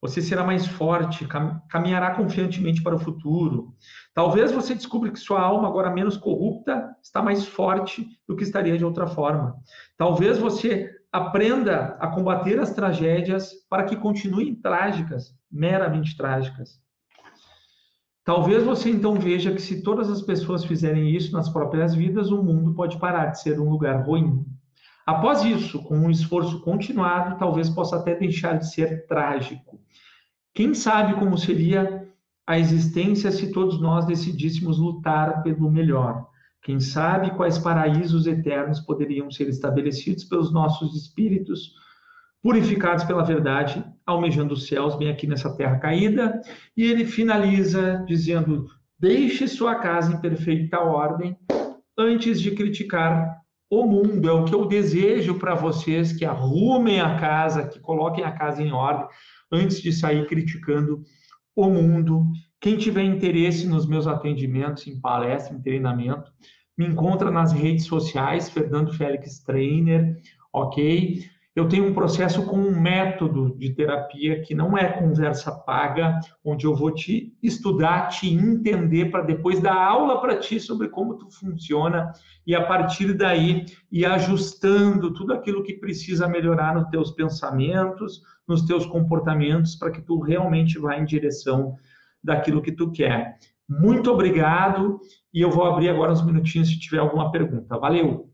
você 0.02 0.20
será 0.20 0.42
mais 0.42 0.66
forte, 0.66 1.28
caminhará 1.68 2.16
confiantemente 2.16 2.82
para 2.82 2.96
o 2.96 2.98
futuro. 2.98 3.72
Talvez 4.12 4.50
você 4.50 4.74
descubra 4.74 5.12
que 5.12 5.18
sua 5.18 5.40
alma, 5.40 5.68
agora 5.68 5.92
menos 5.92 6.16
corrupta, 6.16 6.92
está 7.00 7.22
mais 7.22 7.46
forte 7.46 8.08
do 8.26 8.34
que 8.34 8.42
estaria 8.42 8.76
de 8.76 8.84
outra 8.84 9.06
forma. 9.06 9.56
Talvez 9.96 10.38
você 10.38 10.90
aprenda 11.12 11.96
a 12.00 12.08
combater 12.08 12.58
as 12.58 12.74
tragédias 12.74 13.52
para 13.70 13.84
que 13.84 13.94
continuem 13.94 14.56
trágicas, 14.56 15.38
meramente 15.48 16.16
trágicas. 16.16 16.81
Talvez 18.24 18.62
você 18.62 18.88
então 18.88 19.16
veja 19.16 19.52
que 19.52 19.60
se 19.60 19.82
todas 19.82 20.08
as 20.08 20.22
pessoas 20.22 20.64
fizerem 20.64 21.10
isso 21.10 21.32
nas 21.32 21.48
próprias 21.48 21.94
vidas, 21.94 22.30
o 22.30 22.42
mundo 22.42 22.72
pode 22.74 22.98
parar 22.98 23.26
de 23.26 23.40
ser 23.40 23.58
um 23.58 23.68
lugar 23.68 24.04
ruim. 24.04 24.46
Após 25.04 25.44
isso, 25.44 25.82
com 25.82 25.98
um 25.98 26.10
esforço 26.10 26.60
continuado, 26.60 27.36
talvez 27.36 27.68
possa 27.68 27.96
até 27.96 28.14
deixar 28.14 28.58
de 28.58 28.72
ser 28.72 29.06
trágico. 29.06 29.80
Quem 30.54 30.72
sabe 30.72 31.14
como 31.14 31.36
seria 31.36 32.08
a 32.46 32.58
existência 32.58 33.32
se 33.32 33.50
todos 33.50 33.80
nós 33.80 34.04
decidíssemos 34.04 34.78
lutar 34.78 35.42
pelo 35.42 35.70
melhor. 35.70 36.28
Quem 36.62 36.78
sabe 36.78 37.32
quais 37.32 37.58
paraísos 37.58 38.26
eternos 38.26 38.78
poderiam 38.78 39.30
ser 39.30 39.48
estabelecidos 39.48 40.22
pelos 40.24 40.52
nossos 40.52 40.94
espíritos, 40.94 41.72
purificados 42.42 43.04
pela 43.04 43.22
verdade, 43.22 43.84
almejando 44.04 44.54
os 44.54 44.66
céus, 44.66 44.96
bem 44.96 45.08
aqui 45.08 45.26
nessa 45.26 45.54
terra 45.56 45.78
caída. 45.78 46.40
E 46.76 46.84
ele 46.84 47.04
finaliza 47.04 48.04
dizendo: 48.06 48.66
Deixe 48.98 49.46
sua 49.46 49.76
casa 49.76 50.12
em 50.12 50.20
perfeita 50.20 50.80
ordem 50.80 51.36
antes 51.96 52.40
de 52.40 52.50
criticar 52.50 53.40
o 53.70 53.86
mundo. 53.86 54.28
É 54.28 54.32
o 54.32 54.44
que 54.44 54.54
eu 54.54 54.66
desejo 54.66 55.38
para 55.38 55.54
vocês 55.54 56.12
que 56.12 56.24
arrumem 56.24 57.00
a 57.00 57.18
casa, 57.18 57.68
que 57.68 57.80
coloquem 57.80 58.24
a 58.24 58.32
casa 58.32 58.62
em 58.62 58.72
ordem 58.72 59.06
antes 59.50 59.80
de 59.80 59.92
sair 59.92 60.26
criticando 60.26 61.02
o 61.54 61.68
mundo. 61.68 62.26
Quem 62.60 62.76
tiver 62.76 63.02
interesse 63.02 63.66
nos 63.66 63.86
meus 63.86 64.06
atendimentos 64.06 64.86
em 64.86 65.00
palestra, 65.00 65.54
em 65.54 65.60
treinamento, 65.60 66.30
me 66.76 66.86
encontra 66.86 67.30
nas 67.30 67.52
redes 67.52 67.86
sociais, 67.86 68.48
Fernando 68.48 68.92
Félix 68.92 69.40
Trainer, 69.40 70.16
ok? 70.52 71.22
Eu 71.54 71.68
tenho 71.68 71.86
um 71.86 71.92
processo 71.92 72.46
com 72.46 72.56
um 72.56 72.80
método 72.80 73.54
de 73.58 73.74
terapia 73.74 74.40
que 74.40 74.54
não 74.54 74.76
é 74.76 74.88
conversa 74.88 75.52
paga, 75.52 76.18
onde 76.42 76.64
eu 76.64 76.74
vou 76.74 76.90
te 76.90 77.36
estudar, 77.42 78.08
te 78.08 78.32
entender 78.32 79.10
para 79.10 79.22
depois 79.22 79.60
dar 79.60 79.76
aula 79.76 80.18
para 80.18 80.38
ti 80.38 80.58
sobre 80.58 80.88
como 80.88 81.18
tu 81.18 81.30
funciona 81.30 82.10
e 82.46 82.54
a 82.54 82.64
partir 82.64 83.12
daí 83.12 83.66
ir 83.90 84.06
ajustando 84.06 85.12
tudo 85.12 85.34
aquilo 85.34 85.62
que 85.62 85.74
precisa 85.74 86.26
melhorar 86.26 86.74
nos 86.74 86.88
teus 86.88 87.10
pensamentos, 87.10 88.22
nos 88.48 88.62
teus 88.62 88.86
comportamentos 88.86 89.76
para 89.76 89.90
que 89.90 90.00
tu 90.00 90.20
realmente 90.20 90.78
vá 90.78 90.96
em 90.96 91.04
direção 91.04 91.76
daquilo 92.24 92.62
que 92.62 92.72
tu 92.72 92.90
quer. 92.90 93.36
Muito 93.68 94.10
obrigado 94.10 95.00
e 95.32 95.42
eu 95.42 95.50
vou 95.50 95.66
abrir 95.66 95.90
agora 95.90 96.12
uns 96.12 96.24
minutinhos 96.24 96.68
se 96.68 96.78
tiver 96.78 96.98
alguma 96.98 97.30
pergunta. 97.30 97.78
Valeu. 97.78 98.31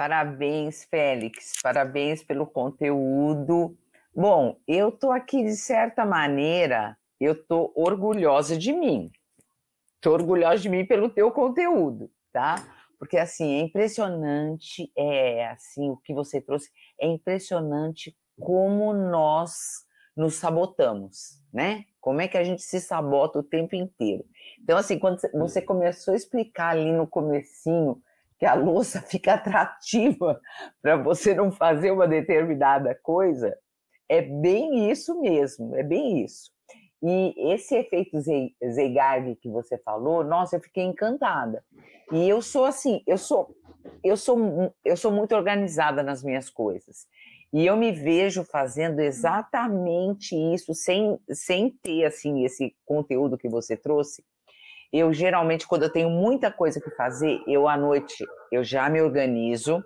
Parabéns, 0.00 0.84
Félix. 0.84 1.52
Parabéns 1.62 2.24
pelo 2.24 2.46
conteúdo. 2.46 3.76
Bom, 4.16 4.58
eu 4.66 4.88
estou 4.88 5.12
aqui 5.12 5.44
de 5.44 5.54
certa 5.54 6.06
maneira, 6.06 6.96
eu 7.20 7.32
estou 7.32 7.70
orgulhosa 7.76 8.56
de 8.56 8.72
mim. 8.72 9.10
Estou 9.96 10.14
orgulhosa 10.14 10.62
de 10.62 10.70
mim 10.70 10.86
pelo 10.86 11.10
teu 11.10 11.30
conteúdo, 11.30 12.10
tá? 12.32 12.66
Porque 12.98 13.18
assim 13.18 13.56
é 13.56 13.60
impressionante, 13.60 14.90
é 14.96 15.48
assim 15.48 15.90
o 15.90 15.98
que 15.98 16.14
você 16.14 16.40
trouxe 16.40 16.70
é 16.98 17.06
impressionante 17.06 18.16
como 18.40 18.94
nós 18.94 19.84
nos 20.16 20.36
sabotamos, 20.36 21.42
né? 21.52 21.84
Como 22.00 22.22
é 22.22 22.26
que 22.26 22.38
a 22.38 22.42
gente 22.42 22.62
se 22.62 22.80
sabota 22.80 23.38
o 23.38 23.42
tempo 23.42 23.76
inteiro? 23.76 24.24
Então 24.62 24.78
assim, 24.78 24.98
quando 24.98 25.20
você 25.34 25.60
começou 25.60 26.14
a 26.14 26.16
explicar 26.16 26.70
ali 26.70 26.90
no 26.90 27.06
comecinho 27.06 28.02
que 28.40 28.46
a 28.46 28.54
louça 28.54 29.02
fica 29.06 29.34
atrativa 29.34 30.40
para 30.82 30.96
você 30.96 31.34
não 31.34 31.52
fazer 31.52 31.92
uma 31.92 32.08
determinada 32.08 32.98
coisa, 33.02 33.56
é 34.08 34.22
bem 34.22 34.90
isso 34.90 35.20
mesmo, 35.20 35.76
é 35.76 35.82
bem 35.84 36.24
isso. 36.24 36.50
E 37.02 37.52
esse 37.52 37.76
efeito 37.76 38.18
Zeigarnik 38.20 39.40
que 39.40 39.48
você 39.48 39.78
falou, 39.78 40.24
nossa, 40.24 40.56
eu 40.56 40.60
fiquei 40.60 40.84
encantada. 40.84 41.64
E 42.12 42.28
eu 42.28 42.42
sou 42.42 42.64
assim, 42.64 43.02
eu 43.06 43.16
sou 43.16 43.54
eu 44.04 44.16
sou 44.16 44.74
eu 44.84 44.96
sou 44.96 45.10
muito 45.10 45.34
organizada 45.34 46.02
nas 46.02 46.22
minhas 46.22 46.50
coisas. 46.50 47.06
E 47.52 47.64
eu 47.64 47.76
me 47.76 47.90
vejo 47.90 48.44
fazendo 48.44 49.00
exatamente 49.00 50.34
isso 50.34 50.74
sem 50.74 51.18
sem 51.30 51.70
ter 51.82 52.04
assim 52.04 52.44
esse 52.44 52.74
conteúdo 52.84 53.38
que 53.38 53.48
você 53.48 53.76
trouxe 53.76 54.22
eu 54.92 55.12
geralmente, 55.12 55.66
quando 55.66 55.84
eu 55.84 55.92
tenho 55.92 56.10
muita 56.10 56.50
coisa 56.50 56.80
que 56.80 56.90
fazer, 56.90 57.40
eu 57.46 57.68
à 57.68 57.76
noite 57.76 58.24
eu 58.50 58.64
já 58.64 58.88
me 58.88 59.00
organizo, 59.00 59.82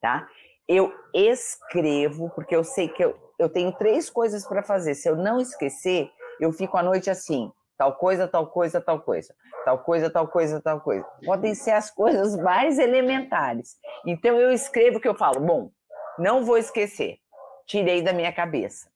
tá? 0.00 0.26
Eu 0.66 0.92
escrevo, 1.14 2.30
porque 2.34 2.54
eu 2.54 2.64
sei 2.64 2.88
que 2.88 3.04
eu, 3.04 3.16
eu 3.38 3.48
tenho 3.48 3.72
três 3.72 4.10
coisas 4.10 4.46
para 4.46 4.62
fazer. 4.62 4.94
Se 4.94 5.08
eu 5.08 5.16
não 5.16 5.40
esquecer, 5.40 6.10
eu 6.40 6.52
fico 6.52 6.76
à 6.76 6.82
noite 6.82 7.08
assim, 7.08 7.50
tal 7.76 7.94
coisa, 7.94 8.26
tal 8.26 8.48
coisa, 8.48 8.80
tal 8.80 9.00
coisa, 9.00 9.34
tal 9.64 9.78
coisa, 9.78 10.10
tal 10.10 10.28
coisa, 10.28 10.60
tal 10.60 10.80
coisa. 10.80 11.06
Podem 11.24 11.54
ser 11.54 11.70
as 11.70 11.90
coisas 11.90 12.36
mais 12.36 12.78
elementares. 12.78 13.76
Então 14.04 14.38
eu 14.40 14.52
escrevo 14.52 15.00
que 15.00 15.08
eu 15.08 15.14
falo, 15.14 15.40
bom, 15.40 15.70
não 16.18 16.44
vou 16.44 16.58
esquecer, 16.58 17.18
tirei 17.66 18.02
da 18.02 18.12
minha 18.12 18.32
cabeça. 18.32 18.90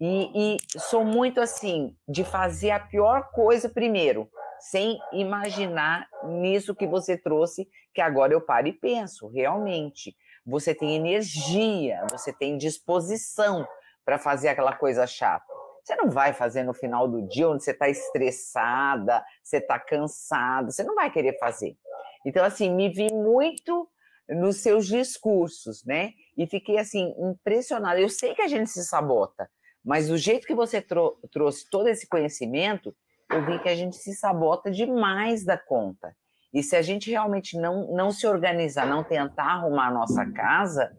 E, 0.00 0.54
e 0.54 0.56
sou 0.78 1.04
muito 1.04 1.40
assim 1.40 1.94
de 2.08 2.24
fazer 2.24 2.70
a 2.70 2.80
pior 2.80 3.30
coisa 3.30 3.68
primeiro 3.68 4.28
sem 4.70 4.98
imaginar 5.12 6.08
nisso 6.24 6.74
que 6.74 6.86
você 6.86 7.18
trouxe, 7.18 7.68
que 7.92 8.00
agora 8.00 8.32
eu 8.32 8.40
paro 8.40 8.66
e 8.66 8.72
penso, 8.72 9.28
realmente. 9.28 10.16
Você 10.46 10.74
tem 10.74 10.96
energia, 10.96 12.02
você 12.10 12.32
tem 12.32 12.56
disposição 12.56 13.68
para 14.06 14.18
fazer 14.18 14.48
aquela 14.48 14.74
coisa 14.74 15.06
chata. 15.06 15.44
Você 15.82 15.94
não 15.96 16.08
vai 16.08 16.32
fazer 16.32 16.62
no 16.62 16.72
final 16.72 17.06
do 17.06 17.20
dia, 17.28 17.48
onde 17.48 17.62
você 17.62 17.72
está 17.72 17.90
estressada, 17.90 19.22
você 19.42 19.58
está 19.58 19.78
cansada, 19.78 20.70
você 20.70 20.82
não 20.82 20.94
vai 20.94 21.10
querer 21.10 21.38
fazer. 21.38 21.76
Então, 22.24 22.42
assim, 22.42 22.70
me 22.70 22.88
vi 22.88 23.12
muito 23.12 23.86
nos 24.26 24.62
seus 24.62 24.86
discursos, 24.86 25.84
né? 25.84 26.12
E 26.38 26.46
fiquei, 26.46 26.78
assim, 26.78 27.14
impressionada. 27.18 28.00
Eu 28.00 28.08
sei 28.08 28.34
que 28.34 28.40
a 28.40 28.48
gente 28.48 28.70
se 28.70 28.82
sabota, 28.82 29.46
mas 29.84 30.10
o 30.10 30.16
jeito 30.16 30.46
que 30.46 30.54
você 30.54 30.80
trou 30.80 31.18
trouxe 31.30 31.68
todo 31.68 31.86
esse 31.86 32.08
conhecimento, 32.08 32.96
eu 33.30 33.44
vi 33.44 33.58
que 33.58 33.68
a 33.68 33.74
gente 33.74 33.96
se 33.96 34.14
sabota 34.14 34.70
demais 34.70 35.44
da 35.44 35.58
conta. 35.58 36.14
E 36.52 36.62
se 36.62 36.76
a 36.76 36.82
gente 36.82 37.10
realmente 37.10 37.58
não, 37.58 37.92
não 37.92 38.12
se 38.12 38.26
organizar, 38.26 38.86
não 38.86 39.02
tentar 39.02 39.44
arrumar 39.44 39.88
a 39.88 39.92
nossa 39.92 40.24
casa, 40.32 40.96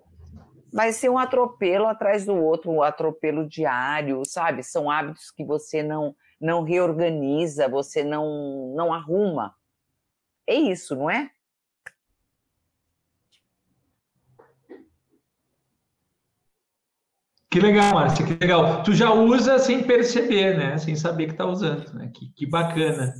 vai 0.73 0.91
ser 0.91 1.09
um 1.09 1.17
atropelo 1.17 1.87
atrás 1.87 2.25
do 2.25 2.35
outro, 2.35 2.69
um 2.69 2.83
atropelo 2.83 3.47
diário, 3.47 4.21
sabe? 4.25 4.61
São 4.63 4.91
hábitos 4.91 5.31
que 5.31 5.45
você 5.45 5.81
não, 5.81 6.13
não 6.41 6.63
reorganiza, 6.63 7.69
você 7.69 8.03
não, 8.03 8.73
não 8.75 8.93
arruma. 8.93 9.55
É 10.45 10.55
isso, 10.55 10.95
não 10.95 11.09
é? 11.09 11.31
Que 17.55 17.61
legal, 17.61 17.93
Márcia, 17.93 18.25
que 18.25 18.33
legal. 18.33 18.83
Tu 18.83 18.93
já 18.93 19.13
usa 19.13 19.57
sem 19.59 19.81
perceber, 19.81 20.57
né? 20.57 20.77
Sem 20.77 20.93
saber 20.93 21.27
que 21.27 21.31
está 21.31 21.45
usando, 21.45 21.89
né? 21.93 22.11
Que, 22.13 22.27
que 22.33 22.45
bacana. 22.45 23.13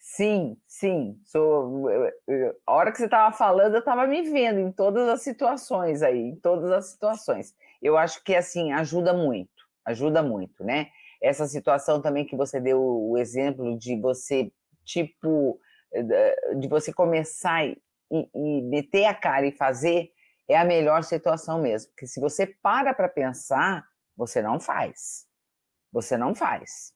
Sim, 0.00 0.56
sim. 0.66 1.16
Sou, 1.24 1.86
a 2.66 2.72
hora 2.72 2.90
que 2.90 2.98
você 2.98 3.04
estava 3.04 3.32
falando, 3.32 3.74
eu 3.74 3.78
estava 3.78 4.04
me 4.04 4.22
vendo 4.22 4.58
em 4.58 4.72
todas 4.72 5.08
as 5.08 5.22
situações 5.22 6.02
aí, 6.02 6.18
em 6.18 6.34
todas 6.34 6.72
as 6.72 6.90
situações. 6.90 7.54
Eu 7.80 7.96
acho 7.96 8.24
que 8.24 8.34
assim 8.34 8.72
ajuda 8.72 9.14
muito, 9.14 9.48
ajuda 9.84 10.24
muito, 10.24 10.64
né? 10.64 10.88
Essa 11.22 11.46
situação 11.46 12.02
também 12.02 12.26
que 12.26 12.34
você 12.34 12.60
deu 12.60 12.82
o 12.82 13.16
exemplo 13.16 13.78
de 13.78 13.94
você, 14.00 14.50
tipo, 14.84 15.56
de 16.58 16.66
você 16.66 16.92
começar 16.92 17.64
e, 17.64 17.78
e 18.10 18.62
meter 18.62 19.04
a 19.04 19.14
cara 19.14 19.46
e 19.46 19.52
fazer, 19.52 20.10
é 20.48 20.56
a 20.56 20.64
melhor 20.64 21.04
situação 21.04 21.60
mesmo. 21.60 21.90
Porque 21.90 22.06
se 22.06 22.18
você 22.18 22.46
para 22.46 22.94
para 22.94 23.08
pensar, 23.08 23.86
você 24.16 24.40
não 24.40 24.58
faz. 24.58 25.26
Você 25.92 26.16
não 26.16 26.34
faz. 26.34 26.92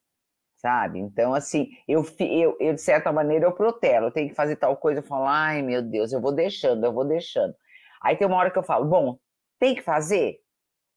Sabe? 0.56 0.98
Então, 0.98 1.34
assim, 1.34 1.68
eu, 1.86 2.04
eu, 2.20 2.56
eu 2.58 2.74
de 2.74 2.80
certa 2.80 3.12
maneira, 3.12 3.46
eu 3.46 3.52
protelo. 3.52 4.06
Eu 4.06 4.12
tenho 4.12 4.28
que 4.28 4.34
fazer 4.34 4.56
tal 4.56 4.76
coisa, 4.76 5.00
eu 5.00 5.04
falo, 5.04 5.26
ai 5.26 5.60
meu 5.60 5.82
Deus, 5.82 6.12
eu 6.12 6.20
vou 6.20 6.32
deixando, 6.32 6.84
eu 6.84 6.92
vou 6.92 7.04
deixando. 7.04 7.54
Aí 8.00 8.16
tem 8.16 8.26
uma 8.26 8.36
hora 8.36 8.50
que 8.50 8.58
eu 8.58 8.62
falo, 8.62 8.86
bom, 8.86 9.18
tem 9.58 9.74
que 9.74 9.82
fazer? 9.82 10.38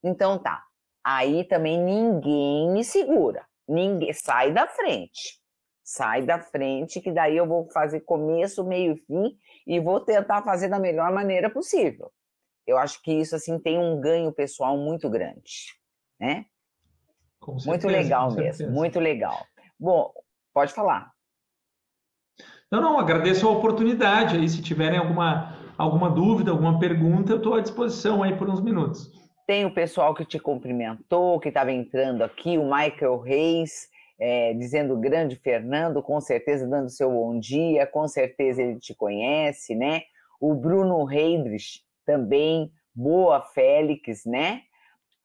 Então 0.03 0.39
tá. 0.41 0.63
Aí 1.03 1.43
também 1.45 1.79
ninguém 1.79 2.71
me 2.71 2.83
segura. 2.83 3.45
Ninguém 3.67 4.13
sai 4.13 4.53
da 4.53 4.67
frente. 4.67 5.39
Sai 5.83 6.23
da 6.23 6.39
frente, 6.39 7.01
que 7.01 7.11
daí 7.11 7.37
eu 7.37 7.47
vou 7.47 7.69
fazer 7.71 8.01
começo, 8.01 8.63
meio 8.63 8.93
e 8.93 8.97
fim 9.05 9.37
e 9.67 9.79
vou 9.79 9.99
tentar 9.99 10.41
fazer 10.43 10.67
da 10.67 10.79
melhor 10.79 11.11
maneira 11.11 11.49
possível 11.49 12.11
eu 12.65 12.77
acho 12.77 13.01
que 13.01 13.11
isso 13.11 13.35
assim 13.35 13.59
tem 13.59 13.77
um 13.77 13.99
ganho 13.99 14.31
pessoal 14.31 14.77
muito 14.77 15.09
grande, 15.09 15.73
né? 16.19 16.45
Certeza, 17.39 17.69
muito 17.69 17.87
legal 17.87 18.31
mesmo, 18.31 18.71
muito 18.71 18.99
legal. 18.99 19.45
Bom, 19.79 20.11
pode 20.53 20.73
falar. 20.73 21.11
Não, 22.71 22.81
não, 22.81 22.99
agradeço 22.99 23.47
a 23.47 23.51
oportunidade 23.51 24.35
aí. 24.35 24.49
Se 24.49 24.61
tiverem 24.61 24.97
alguma, 24.97 25.55
alguma 25.77 26.09
dúvida, 26.09 26.49
alguma 26.49 26.79
pergunta, 26.79 27.31
eu 27.31 27.37
estou 27.37 27.53
à 27.53 27.61
disposição 27.61 28.23
aí 28.23 28.35
por 28.35 28.49
uns 28.49 28.61
minutos. 28.61 29.11
Tem 29.45 29.63
o 29.63 29.73
pessoal 29.73 30.15
que 30.15 30.25
te 30.25 30.39
cumprimentou, 30.39 31.39
que 31.39 31.49
estava 31.49 31.71
entrando 31.71 32.23
aqui, 32.23 32.57
o 32.57 32.63
Michael 32.63 33.19
Reis, 33.19 33.87
é, 34.19 34.53
dizendo 34.55 34.97
grande 34.97 35.35
Fernando, 35.35 36.01
com 36.01 36.19
certeza 36.19 36.67
dando 36.67 36.89
seu 36.89 37.11
bom 37.11 37.39
dia, 37.39 37.85
com 37.85 38.07
certeza 38.07 38.63
ele 38.63 38.79
te 38.79 38.95
conhece, 38.95 39.75
né? 39.75 40.01
O 40.41 40.55
Bruno 40.55 41.09
Heidrich 41.11 41.85
também, 42.05 42.71
Boa 42.93 43.41
Félix, 43.41 44.25
né? 44.25 44.61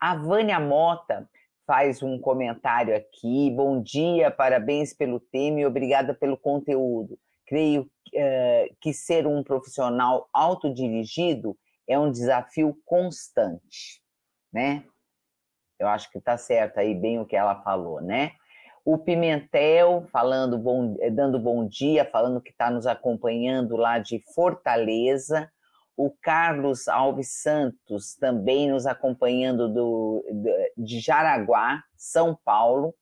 A 0.01 0.16
Vânia 0.16 0.59
Mota 0.59 1.28
faz 1.66 2.03
um 2.03 2.18
comentário 2.18 2.97
aqui. 2.97 3.51
Bom 3.51 3.81
dia, 3.81 4.31
parabéns 4.31 4.93
pelo 4.93 5.20
tema 5.20 5.61
e 5.61 5.66
obrigada 5.66 6.12
pelo 6.12 6.37
conteúdo. 6.37 7.16
Creio 7.47 7.83
uh, 7.83 8.76
que 8.81 8.93
ser 8.93 9.26
um 9.26 9.45
profissional 9.45 10.28
autodirigido 10.33 11.57
é 11.89 11.99
um 11.99 12.11
desafio 12.11 12.76
constante, 12.85 14.03
né? 14.53 14.85
Eu 15.78 15.89
acho 15.89 16.11
que 16.11 16.18
está 16.18 16.37
certo 16.37 16.78
aí 16.78 16.95
bem 16.95 17.18
o 17.20 17.26
que 17.26 17.37
ela 17.37 17.62
falou, 17.62 18.01
né? 18.01 18.33
O 18.85 18.99
Pimentel 18.99 20.07
falando 20.11 20.59
bom, 20.59 20.97
dando 21.12 21.39
bom 21.39 21.66
dia, 21.66 22.05
falando 22.05 22.41
que 22.41 22.51
está 22.51 22.70
nos 22.70 22.87
acompanhando 22.87 23.76
lá 23.76 23.99
de 23.99 24.22
Fortaleza. 24.35 25.51
O 26.03 26.11
Carlos 26.22 26.88
Alves 26.88 27.42
Santos 27.42 28.14
também 28.14 28.70
nos 28.70 28.86
acompanhando 28.86 29.68
do, 29.68 30.24
de 30.74 30.98
Jaraguá, 30.98 31.82
São 31.94 32.34
Paulo. 32.42 32.94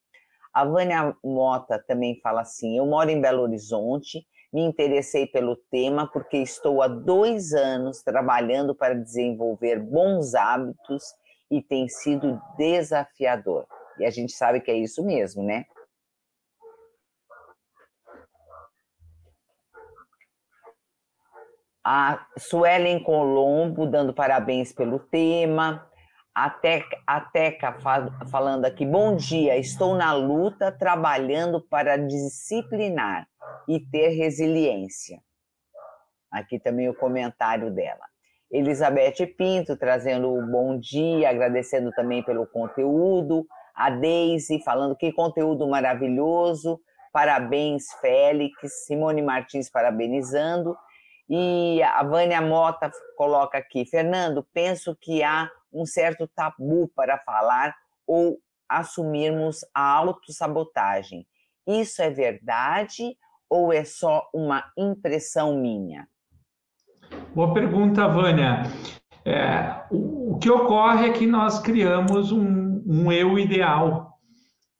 A 0.52 0.64
Vânia 0.64 1.14
Mota 1.22 1.80
também 1.86 2.18
fala 2.20 2.40
assim: 2.40 2.76
Eu 2.76 2.86
moro 2.86 3.08
em 3.08 3.20
Belo 3.20 3.42
Horizonte, 3.42 4.26
me 4.52 4.62
interessei 4.62 5.28
pelo 5.28 5.54
tema 5.70 6.10
porque 6.12 6.38
estou 6.38 6.82
há 6.82 6.88
dois 6.88 7.52
anos 7.54 8.02
trabalhando 8.02 8.74
para 8.74 8.94
desenvolver 8.94 9.78
bons 9.78 10.34
hábitos 10.34 11.04
e 11.48 11.62
tem 11.62 11.88
sido 11.88 12.42
desafiador. 12.56 13.64
E 14.00 14.06
a 14.06 14.10
gente 14.10 14.32
sabe 14.32 14.60
que 14.60 14.72
é 14.72 14.76
isso 14.76 15.04
mesmo, 15.06 15.44
né? 15.44 15.66
A 21.90 22.26
Suelen 22.36 23.02
Colombo 23.02 23.86
dando 23.86 24.12
parabéns 24.12 24.74
pelo 24.74 24.98
tema. 24.98 25.88
A 26.34 26.50
Teca, 26.50 26.98
a 27.06 27.18
Teca 27.18 27.78
falando 28.30 28.66
aqui, 28.66 28.84
bom 28.84 29.16
dia, 29.16 29.56
estou 29.56 29.94
na 29.94 30.12
luta 30.12 30.70
trabalhando 30.70 31.62
para 31.62 31.96
disciplinar 31.96 33.26
e 33.66 33.80
ter 33.80 34.08
resiliência. 34.08 35.18
Aqui 36.30 36.60
também 36.60 36.90
o 36.90 36.94
comentário 36.94 37.70
dela. 37.70 38.04
Elizabeth 38.52 39.26
Pinto 39.38 39.74
trazendo 39.74 40.30
um 40.30 40.46
bom 40.46 40.78
dia, 40.78 41.30
agradecendo 41.30 41.90
também 41.92 42.22
pelo 42.22 42.46
conteúdo. 42.46 43.46
A 43.74 43.88
Deise 43.88 44.62
falando 44.62 44.94
que 44.94 45.10
conteúdo 45.10 45.66
maravilhoso. 45.66 46.78
Parabéns, 47.14 47.86
Félix. 48.02 48.84
Simone 48.84 49.22
Martins 49.22 49.70
parabenizando. 49.70 50.76
E 51.28 51.82
a 51.82 52.02
Vânia 52.02 52.40
Mota 52.40 52.90
coloca 53.16 53.58
aqui: 53.58 53.84
Fernando, 53.84 54.46
penso 54.52 54.96
que 55.00 55.22
há 55.22 55.50
um 55.72 55.84
certo 55.84 56.26
tabu 56.26 56.90
para 56.94 57.18
falar 57.18 57.74
ou 58.06 58.38
assumirmos 58.68 59.60
a 59.74 59.82
autossabotagem. 59.82 61.26
Isso 61.66 62.00
é 62.00 62.10
verdade 62.10 63.16
ou 63.48 63.72
é 63.72 63.84
só 63.84 64.28
uma 64.32 64.64
impressão 64.76 65.56
minha? 65.56 66.06
Boa 67.34 67.52
pergunta, 67.52 68.06
Vânia. 68.08 68.62
É, 69.24 69.84
o, 69.90 70.34
o, 70.34 70.38
que 70.38 70.50
ocorre 70.50 71.08
é 71.08 71.12
que 71.12 71.26
nós 71.26 71.58
criamos 71.58 72.32
um, 72.32 72.82
um 72.86 73.12
eu 73.12 73.38
ideal. 73.38 74.18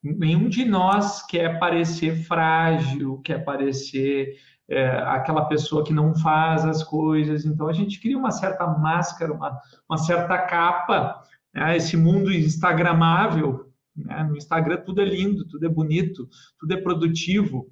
Nenhum 0.03 0.49
de 0.49 0.65
nós 0.65 1.23
quer 1.27 1.59
parecer 1.59 2.25
frágil, 2.25 3.21
quer 3.23 3.45
parecer 3.45 4.37
é, 4.69 4.89
aquela 4.99 5.47
pessoa 5.47 5.83
que 5.83 5.93
não 5.93 6.15
faz 6.15 6.65
as 6.65 6.83
coisas. 6.83 7.45
Então 7.45 7.69
a 7.69 7.73
gente 7.73 8.01
cria 8.01 8.19
uma 8.19 8.31
certa 8.31 8.67
máscara, 8.67 9.33
uma, 9.33 9.59
uma 9.89 9.99
certa 9.99 10.37
capa, 10.39 11.23
né? 11.55 11.77
esse 11.77 11.97
mundo 11.97 12.33
instagramável. 12.33 13.73
Né? 13.97 14.23
No 14.25 14.37
Instagram 14.37 14.83
tudo 14.85 15.01
é 15.01 15.05
lindo, 15.05 15.47
tudo 15.49 15.65
é 15.65 15.69
bonito, 15.69 16.29
tudo 16.59 16.73
é 16.75 16.77
produtivo. 16.77 17.71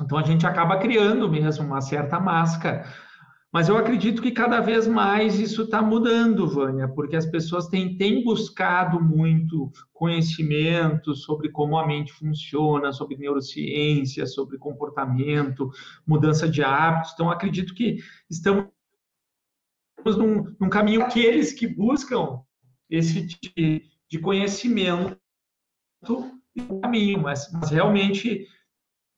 Então 0.00 0.18
a 0.18 0.22
gente 0.22 0.46
acaba 0.46 0.78
criando 0.78 1.30
mesmo 1.30 1.64
uma 1.64 1.80
certa 1.80 2.20
máscara. 2.20 2.84
Mas 3.52 3.68
eu 3.68 3.76
acredito 3.76 4.22
que 4.22 4.30
cada 4.30 4.60
vez 4.60 4.86
mais 4.86 5.38
isso 5.38 5.64
está 5.64 5.82
mudando, 5.82 6.48
Vânia, 6.48 6.88
porque 6.88 7.14
as 7.14 7.26
pessoas 7.26 7.68
têm, 7.68 7.98
têm, 7.98 8.24
buscado 8.24 8.98
muito 8.98 9.70
conhecimento 9.92 11.14
sobre 11.14 11.50
como 11.50 11.76
a 11.76 11.86
mente 11.86 12.10
funciona, 12.12 12.92
sobre 12.92 13.18
neurociência, 13.18 14.26
sobre 14.26 14.56
comportamento, 14.56 15.70
mudança 16.06 16.48
de 16.48 16.64
hábitos. 16.64 17.12
Então, 17.12 17.30
acredito 17.30 17.74
que 17.74 17.98
estamos 18.30 18.70
num, 20.16 20.56
num 20.58 20.70
caminho 20.70 21.02
aqueles 21.02 21.52
que 21.52 21.66
buscam 21.66 22.40
esse 22.88 23.26
tipo 23.26 23.86
de 24.08 24.18
conhecimento 24.18 25.20
caminho, 26.80 27.20
mas, 27.20 27.50
mas 27.52 27.70
realmente 27.70 28.46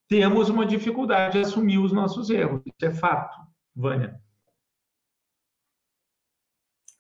temos 0.08 0.48
uma 0.48 0.66
dificuldade 0.66 1.38
de 1.38 1.44
assumir 1.44 1.78
os 1.78 1.92
nossos 1.92 2.30
erros. 2.30 2.62
Isso 2.66 2.84
é 2.84 2.90
fato, 2.90 3.36
Vânia. 3.74 4.23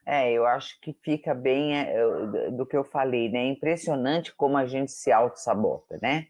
É, 0.06 0.30
eu 0.32 0.46
acho 0.46 0.78
que 0.80 0.92
fica 1.02 1.34
bem 1.34 1.76
é, 1.76 2.50
do 2.50 2.66
que 2.66 2.76
eu 2.76 2.84
falei, 2.84 3.30
né? 3.30 3.40
É 3.40 3.48
impressionante 3.48 4.34
como 4.34 4.56
a 4.56 4.66
gente 4.66 4.92
se 4.92 5.10
auto-sabota, 5.10 5.98
né? 6.02 6.26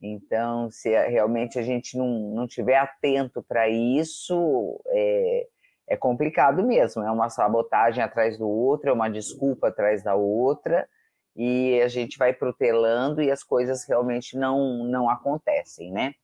Então, 0.00 0.70
se 0.70 0.90
realmente 1.08 1.58
a 1.58 1.62
gente 1.62 1.96
não, 1.96 2.06
não 2.34 2.46
tiver 2.46 2.76
atento 2.76 3.42
para 3.42 3.68
isso, 3.68 4.78
é, 4.88 5.46
é 5.88 5.96
complicado 5.96 6.62
mesmo. 6.62 7.02
É 7.02 7.10
uma 7.10 7.30
sabotagem 7.30 8.04
atrás 8.04 8.36
do 8.36 8.46
outro, 8.46 8.90
é 8.90 8.92
uma 8.92 9.08
desculpa 9.08 9.68
atrás 9.68 10.02
da 10.02 10.14
outra, 10.14 10.86
e 11.34 11.80
a 11.80 11.88
gente 11.88 12.18
vai 12.18 12.32
protelando 12.34 13.22
e 13.22 13.30
as 13.30 13.42
coisas 13.42 13.84
realmente 13.88 14.36
não, 14.36 14.84
não 14.84 15.08
acontecem, 15.08 15.90
né? 15.90 16.14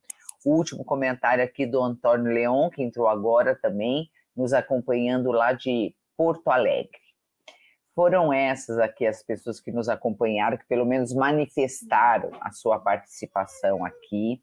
O 0.44 0.54
último 0.54 0.84
comentário 0.84 1.42
aqui 1.42 1.66
do 1.66 1.82
Antônio 1.82 2.32
Leon, 2.32 2.70
que 2.70 2.82
entrou 2.82 3.08
agora 3.08 3.54
também, 3.54 4.08
nos 4.36 4.52
acompanhando 4.52 5.32
lá 5.32 5.52
de 5.52 5.94
Porto 6.20 6.50
Alegre. 6.50 7.00
Foram 7.94 8.30
essas 8.30 8.76
aqui 8.76 9.06
as 9.06 9.22
pessoas 9.22 9.58
que 9.58 9.72
nos 9.72 9.88
acompanharam, 9.88 10.58
que 10.58 10.66
pelo 10.66 10.84
menos 10.84 11.14
manifestaram 11.14 12.30
a 12.42 12.50
sua 12.50 12.78
participação 12.78 13.86
aqui. 13.86 14.42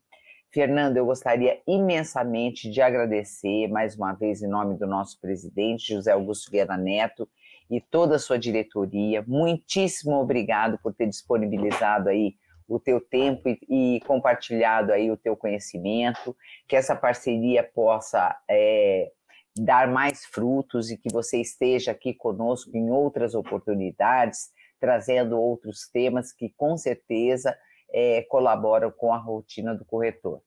Fernando, 0.49 0.97
eu 0.97 1.05
gostaria 1.05 1.61
imensamente 1.67 2.67
de 2.71 2.81
agradecer 2.81 3.67
mais 3.67 3.95
uma 3.95 4.13
vez 4.13 4.41
em 4.41 4.47
nome 4.47 4.75
do 4.75 4.87
nosso 4.87 5.21
presidente, 5.21 5.93
José 5.93 6.13
Augusto 6.13 6.49
Vieira 6.49 6.75
Neto, 6.75 7.29
e 7.69 7.79
toda 7.79 8.15
a 8.15 8.19
sua 8.19 8.39
diretoria. 8.39 9.23
Muitíssimo 9.27 10.15
obrigado 10.15 10.79
por 10.81 10.95
ter 10.95 11.05
disponibilizado 11.05 12.09
aí 12.09 12.33
o 12.67 12.79
teu 12.79 12.99
tempo 12.99 13.47
e, 13.47 13.59
e 13.69 13.99
compartilhado 14.07 14.91
aí 14.91 15.11
o 15.11 15.17
teu 15.17 15.37
conhecimento, 15.37 16.35
que 16.67 16.75
essa 16.75 16.95
parceria 16.95 17.61
possa 17.61 18.35
é, 18.49 19.11
dar 19.57 19.87
mais 19.91 20.25
frutos 20.25 20.91
e 20.91 20.97
que 20.97 21.11
você 21.11 21.39
esteja 21.39 21.91
aqui 21.91 22.13
conosco 22.13 22.75
em 22.75 22.89
outras 22.89 23.35
oportunidades, 23.35 24.49
trazendo 24.79 25.39
outros 25.39 25.89
temas 25.91 26.31
que 26.31 26.53
com 26.55 26.77
certeza 26.77 27.57
é, 27.91 28.21
colaboram 28.23 28.91
com 28.91 29.13
a 29.13 29.17
rotina 29.17 29.73
do 29.75 29.85
corretor. 29.85 30.41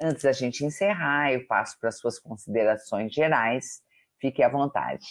Antes 0.00 0.22
da 0.22 0.32
gente 0.32 0.64
encerrar, 0.64 1.32
eu 1.32 1.46
passo 1.46 1.78
para 1.78 1.88
as 1.88 1.98
suas 1.98 2.18
considerações 2.18 3.12
gerais. 3.12 3.82
Fique 4.20 4.42
à 4.42 4.48
vontade. 4.48 5.06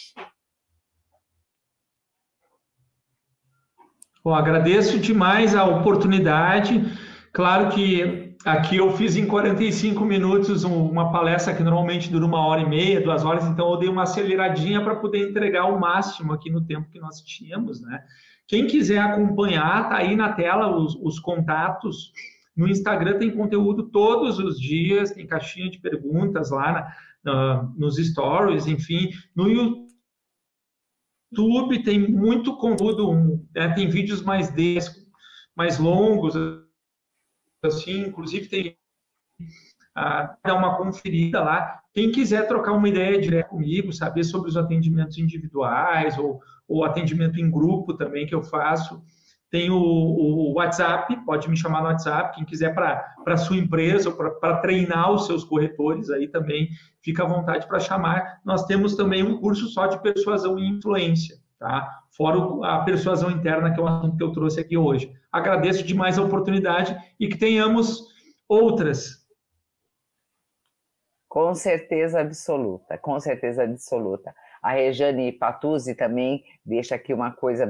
Bom, 4.24 4.34
agradeço 4.34 4.98
demais 4.98 5.54
a 5.54 5.64
oportunidade. 5.64 6.80
Claro 7.32 7.70
que 7.70 8.31
Aqui 8.44 8.76
eu 8.76 8.90
fiz 8.96 9.16
em 9.16 9.24
45 9.24 10.04
minutos 10.04 10.64
uma 10.64 11.12
palestra 11.12 11.54
que 11.54 11.62
normalmente 11.62 12.10
dura 12.10 12.26
uma 12.26 12.44
hora 12.44 12.62
e 12.62 12.68
meia, 12.68 13.00
duas 13.00 13.24
horas, 13.24 13.46
então 13.46 13.70
eu 13.70 13.78
dei 13.78 13.88
uma 13.88 14.02
aceleradinha 14.02 14.82
para 14.82 14.96
poder 14.96 15.28
entregar 15.28 15.66
o 15.66 15.78
máximo 15.78 16.32
aqui 16.32 16.50
no 16.50 16.64
tempo 16.64 16.90
que 16.90 16.98
nós 16.98 17.20
tínhamos, 17.20 17.80
né? 17.80 18.02
Quem 18.48 18.66
quiser 18.66 18.98
acompanhar, 18.98 19.88
tá 19.88 19.96
aí 19.96 20.16
na 20.16 20.32
tela 20.32 20.76
os, 20.76 20.96
os 20.96 21.20
contatos. 21.20 22.12
No 22.56 22.68
Instagram 22.68 23.18
tem 23.18 23.30
conteúdo 23.30 23.84
todos 23.90 24.40
os 24.40 24.60
dias, 24.60 25.12
tem 25.12 25.24
caixinha 25.24 25.70
de 25.70 25.78
perguntas 25.78 26.50
lá 26.50 26.72
na, 26.72 27.32
na, 27.32 27.72
nos 27.76 27.96
stories, 27.96 28.66
enfim. 28.66 29.10
No 29.36 29.48
YouTube 31.32 31.82
tem 31.84 32.10
muito 32.10 32.56
conteúdo, 32.56 33.40
né? 33.54 33.68
tem 33.68 33.88
vídeos 33.88 34.20
mais 34.20 34.50
densos, 34.50 35.06
mais 35.56 35.78
longos, 35.78 36.34
assim, 37.62 38.02
inclusive 38.02 38.48
tem 38.48 38.76
ah, 39.94 40.36
dar 40.44 40.54
uma 40.54 40.76
conferida 40.76 41.42
lá. 41.42 41.80
Quem 41.92 42.10
quiser 42.10 42.48
trocar 42.48 42.72
uma 42.72 42.88
ideia 42.88 43.20
direto 43.20 43.50
comigo, 43.50 43.92
saber 43.92 44.24
sobre 44.24 44.48
os 44.48 44.56
atendimentos 44.56 45.18
individuais 45.18 46.16
ou, 46.18 46.40
ou 46.66 46.84
atendimento 46.84 47.38
em 47.38 47.50
grupo 47.50 47.94
também 47.94 48.26
que 48.26 48.34
eu 48.34 48.42
faço, 48.42 49.02
tem 49.50 49.70
o, 49.70 49.76
o 49.76 50.54
WhatsApp, 50.54 51.14
pode 51.26 51.48
me 51.50 51.56
chamar 51.58 51.82
no 51.82 51.88
WhatsApp. 51.88 52.34
Quem 52.34 52.44
quiser 52.44 52.74
para 52.74 53.36
sua 53.36 53.56
empresa 53.56 54.08
ou 54.08 54.16
para 54.16 54.56
treinar 54.56 55.12
os 55.12 55.26
seus 55.26 55.44
corretores 55.44 56.08
aí 56.08 56.26
também, 56.26 56.70
fica 57.02 57.22
à 57.22 57.26
vontade 57.26 57.68
para 57.68 57.78
chamar. 57.78 58.40
Nós 58.46 58.64
temos 58.64 58.96
também 58.96 59.22
um 59.22 59.36
curso 59.36 59.68
só 59.68 59.86
de 59.86 60.00
persuasão 60.00 60.58
e 60.58 60.66
influência. 60.66 61.41
Tá? 61.62 62.02
Fora 62.10 62.38
a 62.66 62.84
persuasão 62.84 63.30
interna, 63.30 63.72
que 63.72 63.80
é 63.80 63.82
o 63.82 63.86
assunto 63.86 64.16
que 64.16 64.22
eu 64.22 64.32
trouxe 64.32 64.60
aqui 64.60 64.76
hoje. 64.76 65.14
Agradeço 65.30 65.84
demais 65.84 66.18
a 66.18 66.22
oportunidade 66.22 66.94
e 67.18 67.28
que 67.28 67.38
tenhamos 67.38 68.08
outras. 68.48 69.22
Com 71.28 71.54
certeza 71.54 72.20
absoluta, 72.20 72.98
com 72.98 73.18
certeza 73.18 73.62
absoluta. 73.62 74.34
A 74.60 74.72
Rejane 74.72 75.32
Patuzzi 75.32 75.94
também 75.94 76.44
deixa 76.66 76.96
aqui 76.96 77.14
uma 77.14 77.30
coisa, 77.30 77.64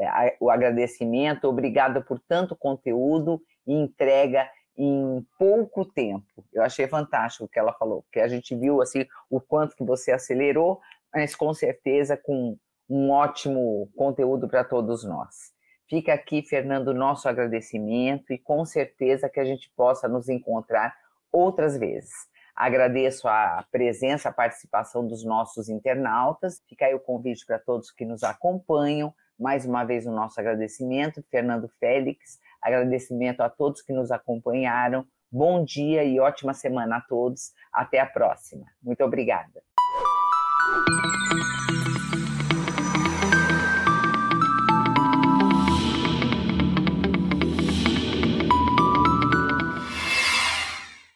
é, 0.00 0.36
o 0.40 0.50
agradecimento, 0.50 1.44
obrigada 1.46 2.00
por 2.00 2.18
tanto 2.18 2.56
conteúdo 2.56 3.40
e 3.66 3.72
entrega 3.72 4.48
em 4.76 5.24
pouco 5.38 5.84
tempo. 5.84 6.44
Eu 6.52 6.64
achei 6.64 6.88
fantástico 6.88 7.44
o 7.44 7.48
que 7.48 7.58
ela 7.58 7.72
falou, 7.74 8.02
porque 8.02 8.20
a 8.20 8.26
gente 8.26 8.56
viu 8.56 8.82
assim 8.82 9.06
o 9.30 9.40
quanto 9.40 9.76
que 9.76 9.84
você 9.84 10.10
acelerou, 10.10 10.80
mas 11.14 11.36
com 11.36 11.54
certeza 11.54 12.16
com 12.16 12.58
um 12.88 13.10
ótimo 13.10 13.90
conteúdo 13.96 14.48
para 14.48 14.64
todos 14.64 15.04
nós. 15.04 15.52
Fica 15.88 16.14
aqui, 16.14 16.42
Fernando, 16.42 16.94
nosso 16.94 17.28
agradecimento 17.28 18.32
e 18.32 18.38
com 18.38 18.64
certeza 18.64 19.28
que 19.28 19.38
a 19.38 19.44
gente 19.44 19.70
possa 19.76 20.08
nos 20.08 20.28
encontrar 20.28 20.94
outras 21.30 21.76
vezes. 21.76 22.12
Agradeço 22.54 23.26
a 23.26 23.64
presença, 23.70 24.28
a 24.28 24.32
participação 24.32 25.06
dos 25.06 25.24
nossos 25.24 25.68
internautas. 25.68 26.62
Fica 26.68 26.86
aí 26.86 26.94
o 26.94 27.00
convite 27.00 27.44
para 27.44 27.58
todos 27.58 27.90
que 27.90 28.04
nos 28.04 28.22
acompanham. 28.22 29.12
Mais 29.38 29.66
uma 29.66 29.84
vez, 29.84 30.06
o 30.06 30.12
nosso 30.12 30.38
agradecimento, 30.38 31.22
Fernando 31.30 31.68
Félix. 31.80 32.38
Agradecimento 32.62 33.40
a 33.40 33.50
todos 33.50 33.82
que 33.82 33.92
nos 33.92 34.12
acompanharam. 34.12 35.04
Bom 35.30 35.64
dia 35.64 36.04
e 36.04 36.20
ótima 36.20 36.54
semana 36.54 36.98
a 36.98 37.00
todos. 37.00 37.52
Até 37.72 37.98
a 37.98 38.06
próxima. 38.06 38.66
Muito 38.80 39.02
obrigada. 39.02 39.60